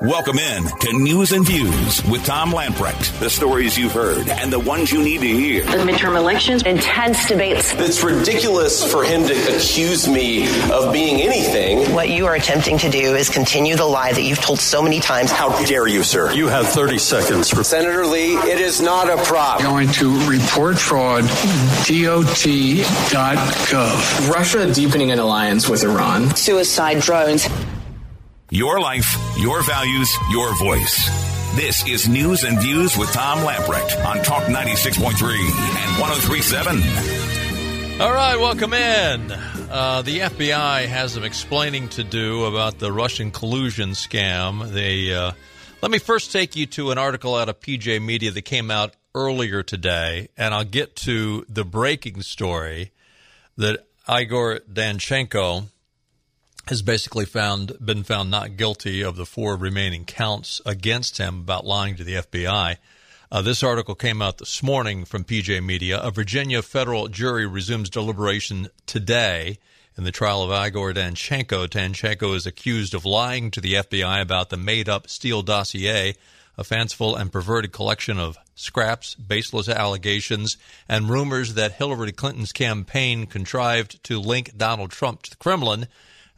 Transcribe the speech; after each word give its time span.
Welcome 0.00 0.38
in 0.38 0.64
to 0.64 0.92
News 0.92 1.32
and 1.32 1.44
Views 1.44 2.04
with 2.04 2.24
Tom 2.24 2.52
Lamprecht. 2.52 3.18
The 3.18 3.28
stories 3.28 3.76
you've 3.76 3.90
heard 3.90 4.28
and 4.28 4.52
the 4.52 4.60
ones 4.60 4.92
you 4.92 5.02
need 5.02 5.20
to 5.22 5.26
hear. 5.26 5.64
The 5.64 5.78
midterm 5.78 6.16
elections, 6.16 6.62
intense 6.62 7.26
debates. 7.26 7.72
It's 7.74 8.04
ridiculous 8.04 8.92
for 8.92 9.02
him 9.02 9.26
to 9.26 9.34
accuse 9.56 10.06
me 10.06 10.46
of 10.70 10.92
being 10.92 11.20
anything. 11.20 11.92
What 11.92 12.10
you 12.10 12.26
are 12.26 12.36
attempting 12.36 12.78
to 12.78 12.88
do 12.88 13.16
is 13.16 13.28
continue 13.28 13.74
the 13.74 13.86
lie 13.86 14.12
that 14.12 14.22
you've 14.22 14.38
told 14.40 14.60
so 14.60 14.80
many 14.80 15.00
times. 15.00 15.32
How 15.32 15.48
dare 15.64 15.88
you, 15.88 16.04
sir? 16.04 16.32
You 16.32 16.46
have 16.46 16.68
30 16.68 16.98
seconds. 16.98 17.50
For- 17.50 17.64
Senator 17.64 18.06
Lee, 18.06 18.36
it 18.36 18.60
is 18.60 18.80
not 18.80 19.10
a 19.10 19.16
prop. 19.24 19.60
Going 19.60 19.88
to 19.94 20.16
report 20.28 20.78
fraud, 20.78 21.24
dot.gov. 23.08 24.30
Russia 24.30 24.72
deepening 24.72 25.10
an 25.10 25.18
alliance 25.18 25.68
with 25.68 25.82
Iran. 25.82 26.36
Suicide 26.36 27.00
drones. 27.00 27.48
Your 28.50 28.80
life, 28.80 29.14
your 29.36 29.62
values, 29.62 30.10
your 30.30 30.56
voice. 30.56 31.06
This 31.54 31.86
is 31.86 32.08
News 32.08 32.44
and 32.44 32.58
Views 32.58 32.96
with 32.96 33.12
Tom 33.12 33.40
Lamprecht 33.40 34.02
on 34.06 34.24
Talk 34.24 34.44
96.3 34.44 35.04
and 35.04 36.00
1037. 36.00 38.00
All 38.00 38.10
right, 38.10 38.40
welcome 38.40 38.72
in. 38.72 39.32
Uh, 39.70 40.00
the 40.00 40.20
FBI 40.20 40.86
has 40.86 41.12
some 41.12 41.24
explaining 41.24 41.90
to 41.90 42.02
do 42.02 42.46
about 42.46 42.78
the 42.78 42.90
Russian 42.90 43.32
collusion 43.32 43.90
scam. 43.90 44.66
They 44.70 45.12
uh, 45.12 45.32
let 45.82 45.90
me 45.90 45.98
first 45.98 46.32
take 46.32 46.56
you 46.56 46.64
to 46.68 46.90
an 46.90 46.96
article 46.96 47.34
out 47.34 47.50
of 47.50 47.60
PJ 47.60 48.02
Media 48.02 48.30
that 48.30 48.46
came 48.46 48.70
out 48.70 48.96
earlier 49.14 49.62
today, 49.62 50.28
and 50.38 50.54
I'll 50.54 50.64
get 50.64 50.96
to 50.96 51.44
the 51.50 51.66
breaking 51.66 52.22
story 52.22 52.92
that 53.58 53.84
Igor 54.08 54.60
Danchenko 54.60 55.64
has 56.68 56.82
basically 56.82 57.24
found 57.24 57.72
been 57.82 58.02
found 58.02 58.30
not 58.30 58.58
guilty 58.58 59.00
of 59.00 59.16
the 59.16 59.24
four 59.24 59.56
remaining 59.56 60.04
counts 60.04 60.60
against 60.66 61.16
him 61.16 61.40
about 61.40 61.64
lying 61.64 61.96
to 61.96 62.04
the 62.04 62.16
FBI. 62.16 62.76
Uh, 63.32 63.40
this 63.40 63.62
article 63.62 63.94
came 63.94 64.20
out 64.20 64.36
this 64.36 64.62
morning 64.62 65.06
from 65.06 65.24
PJ 65.24 65.64
Media. 65.64 65.98
A 65.98 66.10
Virginia 66.10 66.60
federal 66.60 67.08
jury 67.08 67.46
resumes 67.46 67.88
deliberation 67.88 68.68
today 68.84 69.58
in 69.96 70.04
the 70.04 70.12
trial 70.12 70.42
of 70.42 70.66
Igor 70.66 70.92
Danchenko. 70.92 71.68
Danchenko 71.68 72.36
is 72.36 72.44
accused 72.44 72.92
of 72.92 73.06
lying 73.06 73.50
to 73.50 73.62
the 73.62 73.74
FBI 73.74 74.20
about 74.20 74.50
the 74.50 74.58
made-up 74.58 75.08
Steele 75.08 75.42
dossier, 75.42 76.16
a 76.58 76.64
fanciful 76.64 77.16
and 77.16 77.32
perverted 77.32 77.72
collection 77.72 78.18
of 78.18 78.36
scraps, 78.54 79.14
baseless 79.14 79.70
allegations, 79.70 80.58
and 80.86 81.08
rumors 81.08 81.54
that 81.54 81.72
Hillary 81.72 82.12
Clinton's 82.12 82.52
campaign 82.52 83.24
contrived 83.24 84.04
to 84.04 84.20
link 84.20 84.54
Donald 84.54 84.90
Trump 84.90 85.22
to 85.22 85.30
the 85.30 85.36
Kremlin 85.36 85.86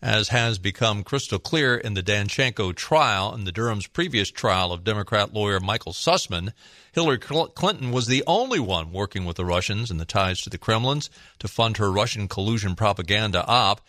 as 0.03 0.29
has 0.29 0.59
become 0.59 1.05
crystal 1.05 1.39
clear 1.39 1.77
in 1.77 1.95
the 1.95 2.03
Danchenko 2.03 2.75
trial 2.75 3.33
and 3.35 3.47
the 3.47 3.53
Durham's 3.53 3.87
previous 3.87 4.31
trial 4.31 4.73
of 4.73 4.85
Democrat 4.85 5.35
lawyer 5.35 5.61
Michael 5.61 5.93
Sussman, 5.93 6.53
Hillary 6.93 7.19
Clinton 7.19 7.91
was 7.93 8.07
the 8.07 8.25
only 8.27 8.59
one 8.59 8.93
working 8.93 9.25
with 9.25 9.37
the 9.37 9.45
Russians 9.45 9.91
and 9.91 10.01
the 10.01 10.07
ties 10.07 10.41
to 10.43 10.51
the 10.51 10.59
Kremlins 10.59 11.11
to 11.39 11.49
fund 11.49 11.77
her 11.77 11.93
Russian 11.93 12.29
collusion 12.29 12.75
propaganda 12.75 13.45
op. 13.47 13.83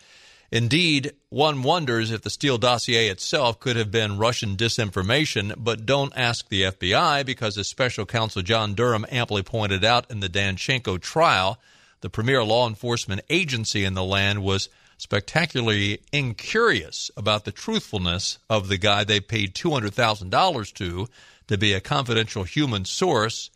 Indeed, 0.50 1.12
one 1.30 1.62
wonders 1.62 2.10
if 2.10 2.20
the 2.20 2.28
Steele 2.28 2.58
dossier 2.58 3.08
itself 3.08 3.58
could 3.58 3.76
have 3.76 3.90
been 3.90 4.18
Russian 4.18 4.54
disinformation, 4.54 5.54
but 5.56 5.86
don't 5.86 6.12
ask 6.14 6.46
the 6.50 6.64
FBI 6.64 7.24
because, 7.24 7.56
as 7.56 7.68
special 7.68 8.04
counsel 8.04 8.42
John 8.42 8.74
Durham 8.74 9.06
amply 9.10 9.42
pointed 9.42 9.82
out 9.82 10.10
in 10.10 10.20
the 10.20 10.28
Danchenko 10.28 11.00
trial, 11.00 11.58
the 12.02 12.10
premier 12.10 12.44
law 12.44 12.68
enforcement 12.68 13.22
agency 13.30 13.82
in 13.86 13.94
the 13.94 14.04
land 14.04 14.42
was 14.42 14.68
spectacularly 15.02 15.98
incurious 16.12 17.10
about 17.16 17.44
the 17.44 17.50
truthfulness 17.50 18.38
of 18.48 18.68
the 18.68 18.78
guy 18.78 19.02
they 19.02 19.18
paid 19.18 19.52
$200,000 19.52 20.74
to 20.74 21.08
to 21.48 21.58
be 21.58 21.72
a 21.72 21.80
confidential 21.80 22.44
human 22.44 22.84
source 22.84 23.50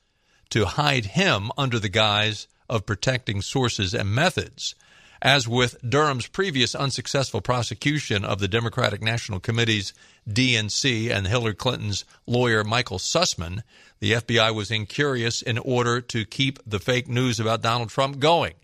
to 0.51 0.65
hide 0.65 1.05
him 1.05 1.53
under 1.57 1.79
the 1.79 1.89
guise 1.89 2.49
of 2.69 2.85
protecting 2.85 3.41
sources 3.41 3.95
and 3.95 4.13
methods. 4.13 4.75
As 5.23 5.47
with 5.47 5.77
Durham's 5.89 6.27
previous 6.27 6.75
unsuccessful 6.75 7.41
prosecution 7.41 8.25
of 8.25 8.41
the 8.41 8.49
Democratic 8.49 9.01
National 9.01 9.39
Committee's 9.39 9.95
DNC 10.29 11.13
and 11.13 11.29
Hillary 11.29 11.55
Clinton's 11.55 12.05
lawyer 12.27 12.65
Michael 12.65 12.99
Sussman, 12.99 13.63
the 14.01 14.15
FBI 14.15 14.53
was 14.53 14.73
incurious 14.73 15.43
in 15.43 15.59
order 15.59 16.01
to 16.01 16.25
keep 16.25 16.59
the 16.67 16.81
fake 16.81 17.07
news 17.07 17.39
about 17.39 17.63
Donald 17.63 17.91
Trump 17.91 18.19
going. 18.19 18.55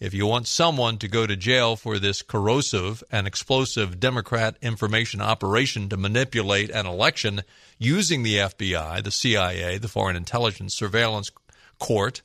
If 0.00 0.14
you 0.14 0.26
want 0.26 0.48
someone 0.48 0.96
to 0.98 1.08
go 1.08 1.26
to 1.26 1.36
jail 1.36 1.76
for 1.76 1.98
this 1.98 2.22
corrosive 2.22 3.04
and 3.12 3.26
explosive 3.26 4.00
Democrat 4.00 4.56
information 4.62 5.20
operation 5.20 5.90
to 5.90 5.98
manipulate 5.98 6.70
an 6.70 6.86
election 6.86 7.42
using 7.78 8.22
the 8.22 8.36
FBI, 8.36 9.04
the 9.04 9.10
CIA, 9.10 9.76
the 9.76 9.88
Foreign 9.88 10.16
Intelligence 10.16 10.74
Surveillance 10.74 11.30
Court, 11.78 12.22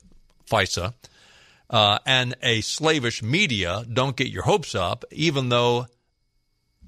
FISA, 0.50 0.94
uh, 1.68 1.98
and 2.06 2.34
a 2.42 2.62
slavish 2.62 3.22
media, 3.22 3.84
don't 3.92 4.16
get 4.16 4.28
your 4.28 4.44
hopes 4.44 4.74
up, 4.74 5.04
even 5.12 5.50
though. 5.50 5.86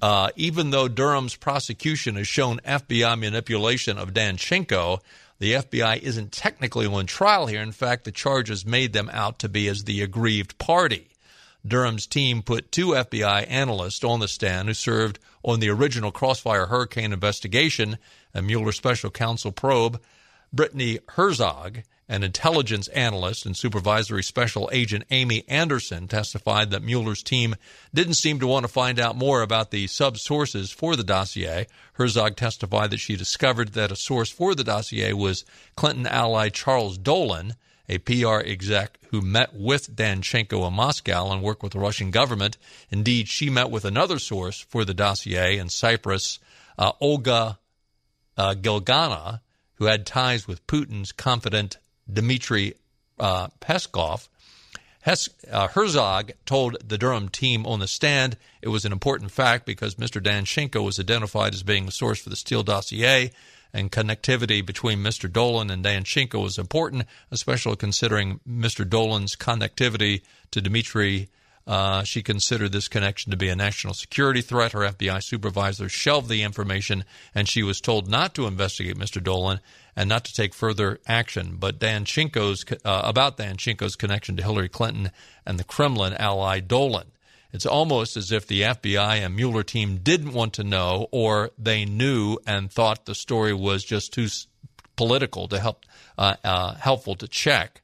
Uh, 0.01 0.29
even 0.37 0.69
though 0.69 0.87
Durham's 0.87 1.35
prosecution 1.35 2.15
has 2.15 2.25
shown 2.25 2.59
FBI 2.59 3.19
manipulation 3.19 3.97
of 3.97 4.13
Danchenko, 4.13 5.01
the 5.39 5.53
FBI 5.53 5.99
isn't 6.01 6.31
technically 6.31 6.85
on 6.85 7.05
trial 7.05 7.47
here. 7.47 7.61
In 7.61 7.71
fact, 7.71 8.03
the 8.03 8.11
charges 8.11 8.65
made 8.65 8.93
them 8.93 9.09
out 9.11 9.39
to 9.39 9.49
be 9.49 9.67
as 9.67 9.85
the 9.85 10.01
aggrieved 10.01 10.57
party. 10.57 11.09
Durham's 11.65 12.07
team 12.07 12.41
put 12.41 12.71
two 12.71 12.89
FBI 12.89 13.49
analysts 13.49 14.03
on 14.03 14.19
the 14.19 14.27
stand 14.27 14.67
who 14.67 14.73
served 14.73 15.19
on 15.43 15.59
the 15.59 15.69
original 15.69 16.11
Crossfire 16.11 16.67
Hurricane 16.67 17.13
investigation, 17.13 17.97
a 18.33 18.41
Mueller 18.41 18.71
special 18.71 19.09
counsel 19.09 19.51
probe. 19.51 20.01
Brittany 20.51 20.99
Herzog 21.09 21.83
an 22.09 22.23
intelligence 22.23 22.87
analyst 22.89 23.45
and 23.45 23.55
supervisory 23.55 24.23
special 24.23 24.67
agent 24.73 25.05
Amy 25.11 25.47
Anderson 25.47 26.07
testified 26.07 26.71
that 26.71 26.81
Mueller's 26.81 27.21
team 27.21 27.55
didn't 27.93 28.15
seem 28.15 28.39
to 28.39 28.47
want 28.47 28.63
to 28.65 28.71
find 28.71 28.99
out 28.99 29.15
more 29.15 29.43
about 29.43 29.69
the 29.69 29.85
sub 29.85 30.17
sources 30.17 30.71
for 30.71 30.95
the 30.95 31.03
dossier. 31.03 31.67
Herzog 31.93 32.35
testified 32.35 32.89
that 32.89 32.99
she 32.99 33.15
discovered 33.15 33.73
that 33.73 33.91
a 33.91 33.95
source 33.95 34.31
for 34.31 34.55
the 34.55 34.63
dossier 34.63 35.13
was 35.13 35.45
Clinton 35.75 36.07
ally 36.07 36.49
Charles 36.49 36.97
Dolan, 36.97 37.53
a 37.87 37.99
PR 37.99 38.39
exec 38.39 38.97
who 39.11 39.21
met 39.21 39.53
with 39.53 39.95
Danchenko 39.95 40.67
in 40.67 40.73
Moscow 40.73 41.31
and 41.31 41.43
worked 41.43 41.61
with 41.61 41.73
the 41.73 41.79
Russian 41.79 42.09
government. 42.09 42.57
Indeed, 42.89 43.27
she 43.27 43.51
met 43.51 43.69
with 43.69 43.85
another 43.85 44.17
source 44.17 44.59
for 44.59 44.83
the 44.83 44.93
dossier 44.95 45.59
in 45.59 45.69
Cyprus, 45.69 46.39
uh, 46.77 46.91
Olga 46.99 47.59
uh, 48.35 48.55
Galkina, 48.55 49.41
who 49.75 49.85
had 49.85 50.05
ties 50.05 50.47
with 50.47 50.65
Putin's 50.67 51.11
confidant 51.11 51.77
Dmitry 52.11 52.75
uh, 53.19 53.47
Peskov. 53.61 54.27
Hes- 55.01 55.29
uh, 55.49 55.67
Herzog 55.69 56.31
told 56.45 56.77
the 56.87 56.97
Durham 56.97 57.29
team 57.29 57.65
on 57.65 57.79
the 57.79 57.87
stand 57.87 58.37
it 58.61 58.67
was 58.67 58.85
an 58.85 58.91
important 58.91 59.31
fact 59.31 59.65
because 59.65 59.95
Mr. 59.95 60.21
Danchenko 60.21 60.83
was 60.83 60.99
identified 60.99 61.53
as 61.53 61.63
being 61.63 61.85
the 61.85 61.91
source 61.91 62.19
for 62.19 62.29
the 62.29 62.35
Steele 62.35 62.63
dossier, 62.63 63.31
and 63.71 63.91
connectivity 63.91 64.65
between 64.65 64.99
Mr. 64.99 65.31
Dolan 65.31 65.69
and 65.69 65.85
Danchenko 65.85 66.41
was 66.41 66.57
important, 66.57 67.05
especially 67.31 67.75
considering 67.75 68.39
Mr. 68.47 68.87
Dolan's 68.87 69.35
connectivity 69.35 70.21
to 70.51 70.61
Dmitry 70.61 71.29
uh, 71.69 72.01
she 72.01 72.23
considered 72.23 72.71
this 72.71 72.87
connection 72.87 73.29
to 73.29 73.37
be 73.37 73.47
a 73.47 73.55
national 73.55 73.93
security 73.93 74.41
threat. 74.41 74.71
Her 74.71 74.79
FBI 74.79 75.21
supervisor 75.21 75.87
shelved 75.87 76.27
the 76.27 76.41
information, 76.41 77.05
and 77.35 77.47
she 77.47 77.61
was 77.61 77.79
told 77.79 78.09
not 78.09 78.33
to 78.33 78.47
investigate 78.47 78.97
Mr. 78.97 79.23
Dolan 79.23 79.59
and 79.95 80.09
not 80.09 80.25
to 80.25 80.33
take 80.33 80.55
further 80.55 80.99
action. 81.05 81.57
But 81.59 81.77
Danchenko's 81.77 82.65
uh, 82.83 83.01
about 83.03 83.37
Danchenko's 83.37 83.95
connection 83.95 84.35
to 84.37 84.43
Hillary 84.43 84.67
Clinton 84.67 85.11
and 85.45 85.59
the 85.59 85.63
Kremlin 85.63 86.15
ally 86.15 86.59
Dolan. 86.59 87.11
It's 87.53 87.67
almost 87.67 88.17
as 88.17 88.31
if 88.31 88.47
the 88.47 88.61
FBI 88.63 89.23
and 89.23 89.35
Mueller 89.35 89.61
team 89.61 89.97
didn't 89.97 90.33
want 90.33 90.53
to 90.53 90.63
know, 90.63 91.07
or 91.11 91.51
they 91.55 91.85
knew 91.85 92.39
and 92.47 92.71
thought 92.71 93.05
the 93.05 93.13
story 93.13 93.53
was 93.53 93.83
just 93.83 94.11
too 94.11 94.27
political 94.95 95.47
to 95.47 95.59
help 95.59 95.85
uh, 96.17 96.35
uh 96.43 96.73
helpful 96.73 97.13
to 97.15 97.27
check 97.27 97.83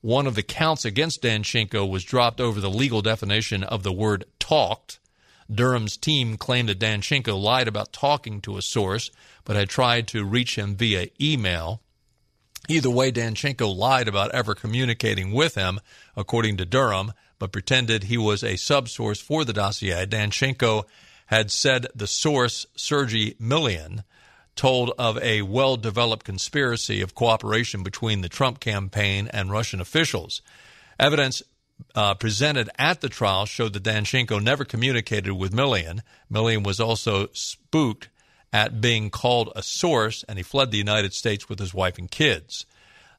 one 0.00 0.26
of 0.26 0.34
the 0.34 0.42
counts 0.42 0.84
against 0.84 1.22
Danchenko 1.22 1.88
was 1.88 2.04
dropped 2.04 2.40
over 2.40 2.60
the 2.60 2.70
legal 2.70 3.02
definition 3.02 3.62
of 3.62 3.82
the 3.82 3.92
word 3.92 4.24
talked. 4.38 4.98
Durham's 5.52 5.96
team 5.96 6.36
claimed 6.36 6.68
that 6.68 6.78
Danchenko 6.78 7.40
lied 7.40 7.68
about 7.68 7.92
talking 7.92 8.40
to 8.42 8.56
a 8.56 8.62
source, 8.62 9.10
but 9.44 9.56
had 9.56 9.68
tried 9.68 10.06
to 10.08 10.24
reach 10.24 10.56
him 10.56 10.76
via 10.76 11.08
email. 11.20 11.82
Either 12.68 12.90
way, 12.90 13.10
Danchenko 13.10 13.74
lied 13.74 14.06
about 14.06 14.30
ever 14.30 14.54
communicating 14.54 15.32
with 15.32 15.56
him, 15.56 15.80
according 16.16 16.56
to 16.58 16.64
Durham, 16.64 17.12
but 17.38 17.52
pretended 17.52 18.04
he 18.04 18.16
was 18.16 18.42
a 18.42 18.54
subsource 18.54 19.20
for 19.20 19.44
the 19.44 19.52
dossier. 19.52 20.06
Danchenko 20.06 20.84
had 21.26 21.50
said 21.50 21.86
the 21.94 22.06
source, 22.06 22.66
Sergey 22.76 23.34
Milian, 23.34 24.04
told 24.60 24.92
of 24.98 25.16
a 25.22 25.40
well 25.40 25.78
developed 25.78 26.22
conspiracy 26.22 27.00
of 27.00 27.14
cooperation 27.14 27.82
between 27.82 28.20
the 28.20 28.28
Trump 28.28 28.60
campaign 28.60 29.26
and 29.32 29.50
Russian 29.50 29.80
officials. 29.80 30.42
Evidence 30.98 31.42
uh, 31.94 32.12
presented 32.12 32.68
at 32.78 33.00
the 33.00 33.08
trial 33.08 33.46
showed 33.46 33.72
that 33.72 33.84
Danchenko 33.84 34.38
never 34.38 34.66
communicated 34.66 35.32
with 35.32 35.54
Milian. 35.54 36.00
Milian 36.30 36.62
was 36.62 36.78
also 36.78 37.28
spooked 37.32 38.10
at 38.52 38.82
being 38.82 39.08
called 39.08 39.50
a 39.56 39.62
source, 39.62 40.26
and 40.28 40.38
he 40.38 40.42
fled 40.42 40.70
the 40.70 40.76
United 40.76 41.14
States 41.14 41.48
with 41.48 41.58
his 41.58 41.72
wife 41.72 41.96
and 41.96 42.10
kids. 42.10 42.66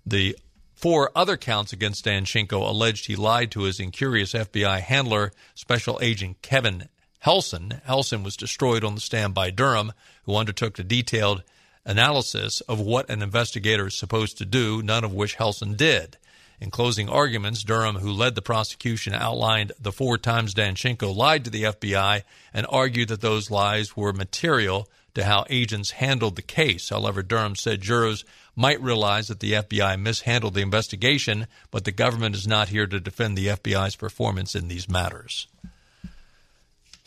The 0.06 0.38
four 0.76 1.10
other 1.16 1.38
counts 1.38 1.74
against 1.74 2.06
Danchenko 2.06 2.70
alleged 2.70 3.08
he 3.08 3.16
lied 3.16 3.50
to 3.54 3.62
his 3.62 3.80
incurious 3.80 4.34
FBI 4.34 4.80
handler, 4.82 5.32
Special 5.56 5.98
Agent 6.04 6.44
Kevin 6.44 6.88
Helson. 7.26 7.82
Helson 7.86 8.24
was 8.24 8.36
destroyed 8.36 8.84
on 8.84 8.96
the 8.96 9.02
stand 9.02 9.34
by 9.34 9.52
Durham, 9.52 9.94
who 10.26 10.36
undertook 10.36 10.80
a 10.80 10.84
detailed 10.84 11.44
analysis 11.86 12.62
of 12.62 12.80
what 12.80 13.10
an 13.10 13.22
investigator 13.22 13.88
is 13.88 13.96
supposed 13.96 14.38
to 14.40 14.46
do, 14.46 14.82
none 14.82 15.04
of 15.04 15.14
which 15.14 15.38
Helson 15.38 15.78
did. 15.78 16.18
In 16.60 16.70
closing 16.70 17.10
arguments, 17.10 17.64
Durham, 17.64 17.96
who 17.98 18.12
led 18.12 18.36
the 18.36 18.42
prosecution, 18.42 19.14
outlined 19.14 19.72
the 19.80 19.92
four 19.92 20.18
times 20.18 20.54
Danchenko 20.54 21.16
lied 21.16 21.44
to 21.46 21.52
the 21.52 21.64
FBI 21.64 22.24
and 22.54 22.68
argued 22.70 23.10
that 23.10 23.22
those 23.22 23.50
lies 23.50 23.98
were 23.98 24.14
material 24.14 24.88
to 25.16 25.24
how 25.24 25.46
agents 25.50 25.92
handled 25.92 26.36
the 26.36 26.42
case. 26.42 26.90
However, 26.90 27.24
Durham 27.24 27.56
said 27.56 27.82
jurors 27.82 28.24
might 28.56 28.82
realize 28.82 29.28
that 29.28 29.40
the 29.40 29.54
FBI 29.54 30.00
mishandled 30.00 30.54
the 30.54 30.62
investigation, 30.62 31.48
but 31.70 31.84
the 31.84 31.92
government 31.92 32.36
is 32.36 32.48
not 32.48 32.70
here 32.70 32.88
to 32.88 33.00
defend 33.00 33.38
the 33.38 33.48
FBI's 33.48 33.96
performance 33.96 34.56
in 34.56 34.68
these 34.68 34.88
matters. 34.88 35.48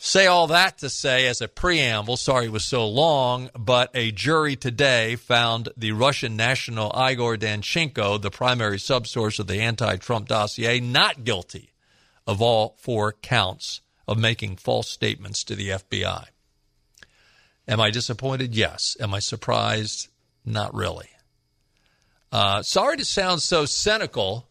Say 0.05 0.27
all 0.27 0.45
that 0.47 0.77
to 0.77 0.89
say, 0.91 1.25
as 1.25 1.41
a 1.41 1.47
preamble, 1.47 2.15
sorry 2.15 2.45
it 2.45 2.51
was 2.51 2.63
so 2.63 2.87
long, 2.87 3.49
but 3.57 3.89
a 3.95 4.11
jury 4.11 4.55
today 4.55 5.15
found 5.15 5.69
the 5.75 5.93
Russian 5.93 6.37
national 6.37 6.93
Igor 6.95 7.37
Danchenko, 7.37 8.21
the 8.21 8.29
primary 8.29 8.77
subsource 8.77 9.39
of 9.39 9.47
the 9.47 9.61
anti 9.61 9.95
Trump 9.95 10.27
dossier, 10.27 10.79
not 10.79 11.23
guilty 11.23 11.73
of 12.27 12.39
all 12.39 12.75
four 12.77 13.13
counts 13.13 13.81
of 14.07 14.19
making 14.19 14.57
false 14.57 14.91
statements 14.91 15.43
to 15.45 15.55
the 15.55 15.69
FBI. 15.69 16.25
Am 17.67 17.81
I 17.81 17.89
disappointed? 17.89 18.53
Yes. 18.53 18.95
Am 18.99 19.11
I 19.11 19.19
surprised? 19.19 20.09
Not 20.45 20.75
really. 20.75 21.09
Uh, 22.31 22.61
sorry 22.61 22.97
to 22.97 23.05
sound 23.05 23.41
so 23.41 23.65
cynical, 23.65 24.47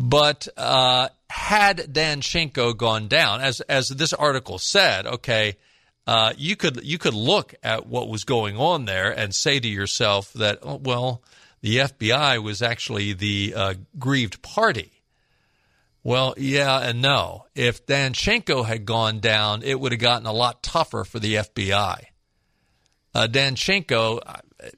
but 0.00 0.48
uh, 0.56 1.10
had 1.28 1.76
Danchenko 1.92 2.74
gone 2.74 3.06
down, 3.06 3.42
as 3.42 3.60
as 3.60 3.90
this 3.90 4.14
article 4.14 4.58
said, 4.58 5.06
okay, 5.06 5.56
uh, 6.06 6.32
you 6.38 6.56
could 6.56 6.80
you 6.82 6.96
could 6.96 7.12
look 7.12 7.54
at 7.62 7.86
what 7.86 8.08
was 8.08 8.24
going 8.24 8.56
on 8.56 8.86
there 8.86 9.10
and 9.10 9.34
say 9.34 9.60
to 9.60 9.68
yourself 9.68 10.32
that 10.32 10.60
oh, 10.62 10.80
well, 10.82 11.22
the 11.60 11.76
FBI 11.76 12.42
was 12.42 12.62
actually 12.62 13.12
the 13.12 13.52
uh, 13.54 13.74
grieved 13.98 14.40
party. 14.40 14.90
Well, 16.02 16.32
yeah 16.38 16.78
and 16.78 17.02
no. 17.02 17.44
If 17.54 17.84
Danchenko 17.84 18.64
had 18.64 18.86
gone 18.86 19.20
down, 19.20 19.62
it 19.62 19.78
would 19.78 19.92
have 19.92 20.00
gotten 20.00 20.26
a 20.26 20.32
lot 20.32 20.62
tougher 20.62 21.04
for 21.04 21.18
the 21.18 21.34
FBI. 21.34 22.04
Uh, 23.14 23.28
Danchenko, 23.30 24.20
uh, 24.24 24.68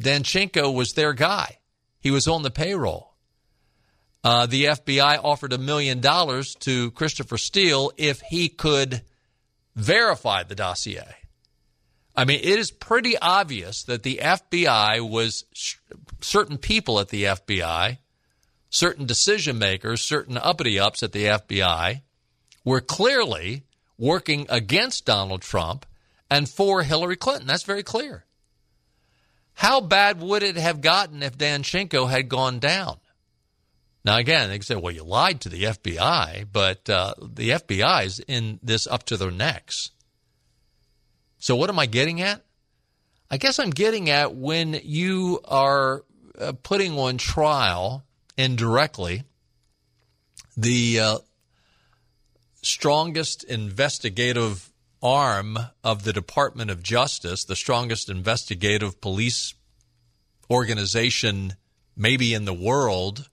Danchenko 0.00 0.72
was 0.72 0.94
their 0.94 1.12
guy. 1.12 1.58
He 2.00 2.10
was 2.10 2.26
on 2.26 2.42
the 2.42 2.50
payroll. 2.50 3.07
Uh, 4.24 4.46
the 4.46 4.64
FBI 4.64 5.20
offered 5.22 5.52
a 5.52 5.58
million 5.58 6.00
dollars 6.00 6.54
to 6.56 6.90
Christopher 6.92 7.38
Steele 7.38 7.92
if 7.96 8.20
he 8.20 8.48
could 8.48 9.02
verify 9.76 10.42
the 10.42 10.54
dossier. 10.54 11.14
I 12.16 12.24
mean, 12.24 12.40
it 12.42 12.58
is 12.58 12.72
pretty 12.72 13.16
obvious 13.16 13.84
that 13.84 14.02
the 14.02 14.18
FBI 14.20 15.08
was 15.08 15.44
certain 16.20 16.58
people 16.58 16.98
at 16.98 17.10
the 17.10 17.24
FBI, 17.24 17.98
certain 18.70 19.06
decision 19.06 19.58
makers, 19.58 20.02
certain 20.02 20.36
uppity 20.36 20.80
ups 20.80 21.04
at 21.04 21.12
the 21.12 21.26
FBI 21.26 22.02
were 22.64 22.80
clearly 22.80 23.62
working 23.96 24.46
against 24.48 25.06
Donald 25.06 25.42
Trump 25.42 25.86
and 26.28 26.48
for 26.48 26.82
Hillary 26.82 27.16
Clinton. 27.16 27.46
That's 27.46 27.62
very 27.62 27.84
clear. 27.84 28.24
How 29.54 29.80
bad 29.80 30.20
would 30.20 30.42
it 30.42 30.56
have 30.56 30.80
gotten 30.80 31.22
if 31.22 31.38
Dan 31.38 31.62
Danchenko 31.62 32.10
had 32.10 32.28
gone 32.28 32.58
down? 32.58 32.98
Now, 34.08 34.16
again, 34.16 34.48
they 34.48 34.56
can 34.56 34.62
say, 34.62 34.74
well, 34.74 34.94
you 34.94 35.04
lied 35.04 35.42
to 35.42 35.50
the 35.50 35.64
FBI, 35.64 36.46
but 36.50 36.88
uh, 36.88 37.12
the 37.20 37.50
FBI 37.50 38.06
is 38.06 38.20
in 38.20 38.58
this 38.62 38.86
up 38.86 39.02
to 39.02 39.18
their 39.18 39.30
necks. 39.30 39.90
So, 41.38 41.54
what 41.56 41.68
am 41.68 41.78
I 41.78 41.84
getting 41.84 42.22
at? 42.22 42.42
I 43.30 43.36
guess 43.36 43.58
I'm 43.58 43.68
getting 43.68 44.08
at 44.08 44.34
when 44.34 44.80
you 44.82 45.40
are 45.44 46.06
uh, 46.40 46.54
putting 46.62 46.98
on 46.98 47.18
trial 47.18 48.02
indirectly 48.38 49.24
the 50.56 51.00
uh, 51.00 51.18
strongest 52.62 53.44
investigative 53.44 54.72
arm 55.02 55.58
of 55.84 56.04
the 56.04 56.14
Department 56.14 56.70
of 56.70 56.82
Justice, 56.82 57.44
the 57.44 57.54
strongest 57.54 58.08
investigative 58.08 59.02
police 59.02 59.52
organization 60.50 61.56
maybe 61.94 62.32
in 62.32 62.46
the 62.46 62.54
world 62.54 63.28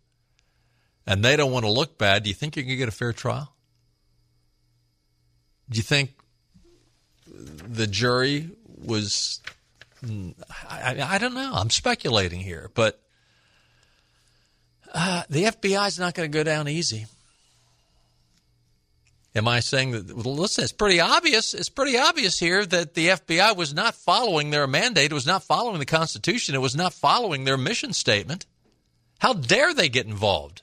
and 1.06 1.24
they 1.24 1.36
don't 1.36 1.52
want 1.52 1.66
to 1.66 1.72
look 1.72 1.98
bad, 1.98 2.24
do 2.24 2.30
you 2.30 2.36
think 2.36 2.56
you 2.56 2.64
can 2.64 2.78
get 2.78 2.88
a 2.88 2.92
fair 2.92 3.14
trial? 3.14 3.54
Do 5.70 5.78
you 5.78 5.84
think 5.84 6.12
the 7.28 7.88
jury 7.88 8.50
was. 8.84 9.42
I, 10.70 10.98
I 11.02 11.18
don't 11.18 11.34
know. 11.34 11.52
I'm 11.54 11.70
speculating 11.70 12.40
here, 12.40 12.70
but 12.76 13.02
uh, 14.94 15.24
the 15.30 15.46
FBI 15.46 15.88
is 15.88 16.00
not 16.00 16.14
going 16.14 16.32
to 16.32 16.38
go 16.38 16.44
down 16.44 16.68
easy. 16.68 17.08
Am 19.36 19.48
I 19.48 19.60
saying 19.60 19.92
that? 19.92 20.16
Well, 20.16 20.36
listen, 20.36 20.64
it's 20.64 20.72
pretty 20.72 21.00
obvious. 21.00 21.54
It's 21.54 21.70
pretty 21.70 21.98
obvious 21.98 22.40
here 22.40 22.66
that 22.66 22.94
the 22.94 23.10
FBI 23.10 23.56
was 23.58 23.74
not 23.74 23.96
following 23.96 24.52
their 24.52 24.68
mandate. 24.68 25.12
It 25.12 25.16
was 25.16 25.26
not 25.26 25.44
following 25.44 25.80
the 25.80 25.86
Constitution. 25.86 26.56
It 26.56 26.62
was 26.62 26.76
not 26.76 26.94
following 26.94 27.44
their 27.44 27.58
mission 27.58 27.92
statement. 27.92 28.46
How 29.20 29.34
dare 29.34 29.74
they 29.74 29.90
get 29.90 30.06
involved? 30.06 30.62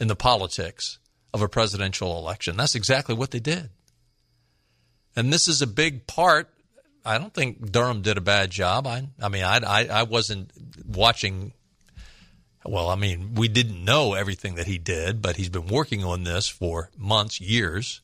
In 0.00 0.08
the 0.08 0.16
politics 0.16 0.98
of 1.32 1.42
a 1.42 1.48
presidential 1.48 2.18
election. 2.18 2.56
That's 2.56 2.74
exactly 2.74 3.14
what 3.14 3.30
they 3.30 3.38
did. 3.38 3.70
And 5.14 5.32
this 5.32 5.46
is 5.46 5.62
a 5.62 5.66
big 5.66 6.06
part. 6.06 6.48
I 7.04 7.18
don't 7.18 7.32
think 7.32 7.70
Durham 7.70 8.02
did 8.02 8.16
a 8.16 8.22
bad 8.22 8.50
job. 8.50 8.86
I, 8.86 9.08
I 9.20 9.28
mean, 9.28 9.44
I, 9.44 9.58
I, 9.58 9.86
I 9.86 10.02
wasn't 10.04 10.50
watching. 10.86 11.52
Well, 12.64 12.88
I 12.88 12.94
mean, 12.94 13.34
we 13.34 13.48
didn't 13.48 13.84
know 13.84 14.14
everything 14.14 14.56
that 14.56 14.66
he 14.66 14.78
did, 14.78 15.22
but 15.22 15.36
he's 15.36 15.48
been 15.48 15.66
working 15.66 16.04
on 16.04 16.24
this 16.24 16.46
for 16.48 16.90
months, 16.96 17.40
years. 17.40 18.02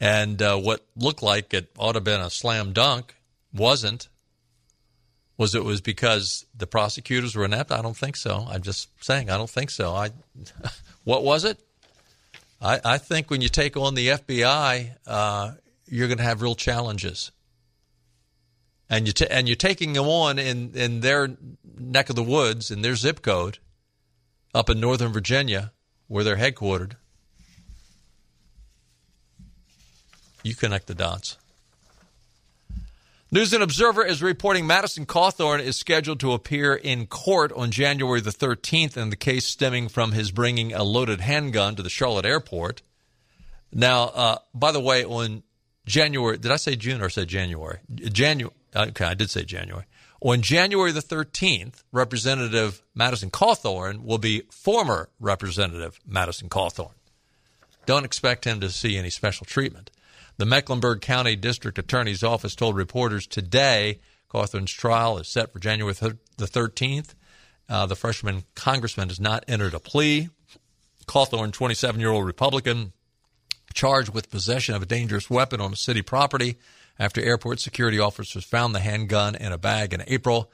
And 0.00 0.40
uh, 0.40 0.58
what 0.58 0.84
looked 0.96 1.22
like 1.22 1.54
it 1.54 1.70
ought 1.78 1.92
to 1.92 1.96
have 1.98 2.04
been 2.04 2.20
a 2.20 2.30
slam 2.30 2.72
dunk 2.72 3.14
wasn't 3.52 4.08
was 5.40 5.54
it 5.54 5.64
was 5.64 5.80
because 5.80 6.44
the 6.54 6.66
prosecutors 6.66 7.34
were 7.34 7.46
inept? 7.46 7.72
I 7.72 7.80
don't 7.80 7.96
think 7.96 8.14
so. 8.14 8.46
I'm 8.46 8.60
just 8.60 8.90
saying 9.02 9.30
I 9.30 9.38
don't 9.38 9.48
think 9.48 9.70
so. 9.70 9.94
I, 9.94 10.10
what 11.04 11.24
was 11.24 11.44
it? 11.44 11.58
I, 12.60 12.78
I 12.84 12.98
think 12.98 13.30
when 13.30 13.40
you 13.40 13.48
take 13.48 13.74
on 13.74 13.94
the 13.94 14.08
FBI, 14.08 14.96
uh, 15.06 15.52
you're 15.86 16.08
going 16.08 16.18
to 16.18 16.24
have 16.24 16.42
real 16.42 16.54
challenges, 16.54 17.32
and 18.90 19.06
you 19.06 19.14
t- 19.14 19.28
and 19.30 19.48
you're 19.48 19.56
taking 19.56 19.94
them 19.94 20.06
on 20.08 20.38
in 20.38 20.72
in 20.74 21.00
their 21.00 21.30
neck 21.78 22.10
of 22.10 22.16
the 22.16 22.22
woods 22.22 22.70
in 22.70 22.82
their 22.82 22.94
zip 22.94 23.22
code, 23.22 23.60
up 24.54 24.68
in 24.68 24.78
Northern 24.78 25.10
Virginia, 25.10 25.72
where 26.06 26.22
they're 26.22 26.36
headquartered. 26.36 26.96
You 30.42 30.54
connect 30.54 30.86
the 30.86 30.94
dots. 30.94 31.38
News 33.32 33.52
and 33.52 33.62
Observer 33.62 34.04
is 34.04 34.24
reporting 34.24 34.66
Madison 34.66 35.06
Cawthorn 35.06 35.60
is 35.60 35.76
scheduled 35.76 36.18
to 36.18 36.32
appear 36.32 36.74
in 36.74 37.06
court 37.06 37.52
on 37.52 37.70
January 37.70 38.20
the 38.20 38.32
13th 38.32 38.96
in 38.96 39.10
the 39.10 39.16
case 39.16 39.46
stemming 39.46 39.88
from 39.88 40.10
his 40.10 40.32
bringing 40.32 40.72
a 40.72 40.82
loaded 40.82 41.20
handgun 41.20 41.76
to 41.76 41.82
the 41.84 41.88
Charlotte 41.88 42.24
airport. 42.26 42.82
Now, 43.72 44.02
uh, 44.08 44.38
by 44.52 44.72
the 44.72 44.80
way, 44.80 45.04
on 45.04 45.44
January, 45.86 46.38
did 46.38 46.50
I 46.50 46.56
say 46.56 46.74
June 46.74 47.00
or 47.00 47.08
say 47.08 47.24
January? 47.24 47.78
January. 47.94 48.52
Okay, 48.74 49.04
I 49.04 49.14
did 49.14 49.30
say 49.30 49.44
January. 49.44 49.84
On 50.20 50.42
January 50.42 50.90
the 50.90 51.00
13th, 51.00 51.84
Representative 51.92 52.82
Madison 52.96 53.30
Cawthorn 53.30 54.02
will 54.02 54.18
be 54.18 54.42
former 54.50 55.08
Representative 55.20 56.00
Madison 56.04 56.48
Cawthorn. 56.48 56.94
Don't 57.86 58.04
expect 58.04 58.44
him 58.44 58.58
to 58.58 58.70
see 58.70 58.96
any 58.96 59.08
special 59.08 59.46
treatment. 59.46 59.92
The 60.40 60.46
Mecklenburg 60.46 61.02
County 61.02 61.36
District 61.36 61.78
Attorney's 61.78 62.24
Office 62.24 62.54
told 62.54 62.74
reporters 62.74 63.26
today 63.26 64.00
Cawthorn's 64.32 64.72
trial 64.72 65.18
is 65.18 65.28
set 65.28 65.52
for 65.52 65.58
January 65.58 65.92
th- 65.92 66.14
the 66.38 66.46
13th. 66.46 67.12
Uh, 67.68 67.84
the 67.84 67.94
freshman 67.94 68.44
congressman 68.54 69.10
has 69.10 69.20
not 69.20 69.44
entered 69.46 69.74
a 69.74 69.78
plea. 69.78 70.30
Cawthorn, 71.06 71.52
27 71.52 72.00
year 72.00 72.08
old 72.08 72.24
Republican, 72.24 72.94
charged 73.74 74.14
with 74.14 74.30
possession 74.30 74.74
of 74.74 74.80
a 74.80 74.86
dangerous 74.86 75.28
weapon 75.28 75.60
on 75.60 75.76
city 75.76 76.00
property 76.00 76.56
after 76.98 77.20
airport 77.20 77.60
security 77.60 77.98
officers 77.98 78.42
found 78.42 78.74
the 78.74 78.80
handgun 78.80 79.34
in 79.34 79.52
a 79.52 79.58
bag 79.58 79.92
in 79.92 80.02
April. 80.06 80.50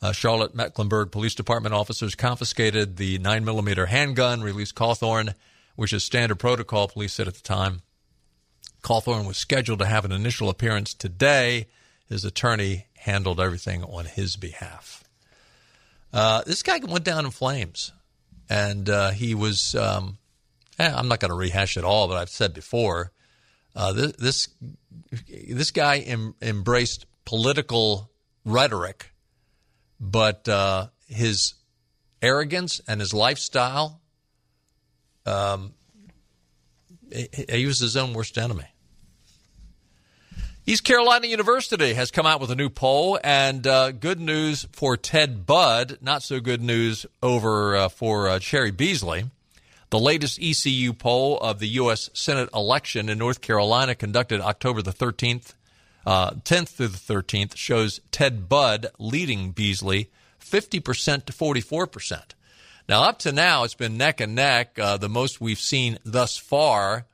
Uh, 0.00 0.12
Charlotte 0.12 0.54
Mecklenburg 0.54 1.12
Police 1.12 1.34
Department 1.34 1.74
officers 1.74 2.14
confiscated 2.14 2.96
the 2.96 3.18
9mm 3.18 3.88
handgun, 3.88 4.40
released 4.40 4.74
Cawthorn, 4.74 5.34
which 5.76 5.92
is 5.92 6.02
standard 6.02 6.38
protocol, 6.38 6.88
police 6.88 7.12
said 7.12 7.28
at 7.28 7.34
the 7.34 7.42
time. 7.42 7.82
Cawthorn 8.82 9.26
was 9.26 9.36
scheduled 9.36 9.78
to 9.78 9.86
have 9.86 10.04
an 10.04 10.12
initial 10.12 10.48
appearance 10.48 10.92
today. 10.92 11.66
His 12.08 12.24
attorney 12.24 12.86
handled 12.96 13.40
everything 13.40 13.82
on 13.84 14.04
his 14.06 14.36
behalf. 14.36 15.04
Uh, 16.12 16.42
this 16.42 16.62
guy 16.62 16.78
went 16.78 17.04
down 17.04 17.24
in 17.24 17.30
flames, 17.30 17.92
and 18.50 18.88
uh, 18.88 19.10
he 19.10 19.34
was. 19.34 19.74
Um, 19.74 20.18
eh, 20.78 20.92
I'm 20.94 21.08
not 21.08 21.20
going 21.20 21.30
to 21.30 21.36
rehash 21.36 21.76
it 21.76 21.84
all, 21.84 22.08
but 22.08 22.16
I've 22.16 22.28
said 22.28 22.52
before. 22.52 23.12
Uh, 23.74 23.92
this, 23.92 24.12
this 24.12 24.48
this 25.28 25.70
guy 25.70 25.98
em- 25.98 26.34
embraced 26.42 27.06
political 27.24 28.10
rhetoric, 28.44 29.12
but 29.98 30.46
uh, 30.48 30.88
his 31.06 31.54
arrogance 32.20 32.80
and 32.86 33.00
his 33.00 33.14
lifestyle. 33.14 34.00
Um, 35.24 35.72
he, 37.10 37.28
he 37.48 37.66
was 37.66 37.78
his 37.78 37.96
own 37.96 38.12
worst 38.12 38.36
enemy. 38.36 38.71
East 40.64 40.84
Carolina 40.84 41.26
University 41.26 41.94
has 41.94 42.12
come 42.12 42.24
out 42.24 42.40
with 42.40 42.52
a 42.52 42.54
new 42.54 42.68
poll, 42.68 43.18
and 43.24 43.66
uh, 43.66 43.90
good 43.90 44.20
news 44.20 44.64
for 44.70 44.96
Ted 44.96 45.44
Budd, 45.44 45.98
not 46.00 46.22
so 46.22 46.38
good 46.38 46.62
news 46.62 47.04
over 47.20 47.74
uh, 47.74 47.88
for 47.88 48.28
uh, 48.28 48.38
Cheri 48.38 48.70
Beasley. 48.70 49.24
The 49.90 49.98
latest 49.98 50.38
ECU 50.40 50.92
poll 50.92 51.36
of 51.40 51.58
the 51.58 51.66
U.S. 51.66 52.10
Senate 52.14 52.48
election 52.54 53.08
in 53.08 53.18
North 53.18 53.40
Carolina, 53.40 53.96
conducted 53.96 54.40
October 54.40 54.82
the 54.82 54.92
13th, 54.92 55.54
10th 56.06 56.62
uh, 56.62 56.64
through 56.64 56.88
the 56.88 56.96
13th, 56.96 57.56
shows 57.56 58.00
Ted 58.12 58.48
Budd 58.48 58.86
leading 59.00 59.50
Beasley 59.50 60.10
50% 60.40 61.24
to 61.24 61.32
44%. 61.32 62.22
Now, 62.88 63.02
up 63.02 63.18
to 63.20 63.32
now, 63.32 63.64
it's 63.64 63.74
been 63.74 63.96
neck 63.96 64.20
and 64.20 64.36
neck. 64.36 64.78
Uh, 64.78 64.96
the 64.96 65.08
most 65.08 65.40
we've 65.40 65.58
seen 65.58 65.98
thus 66.04 66.36
far 66.36 67.06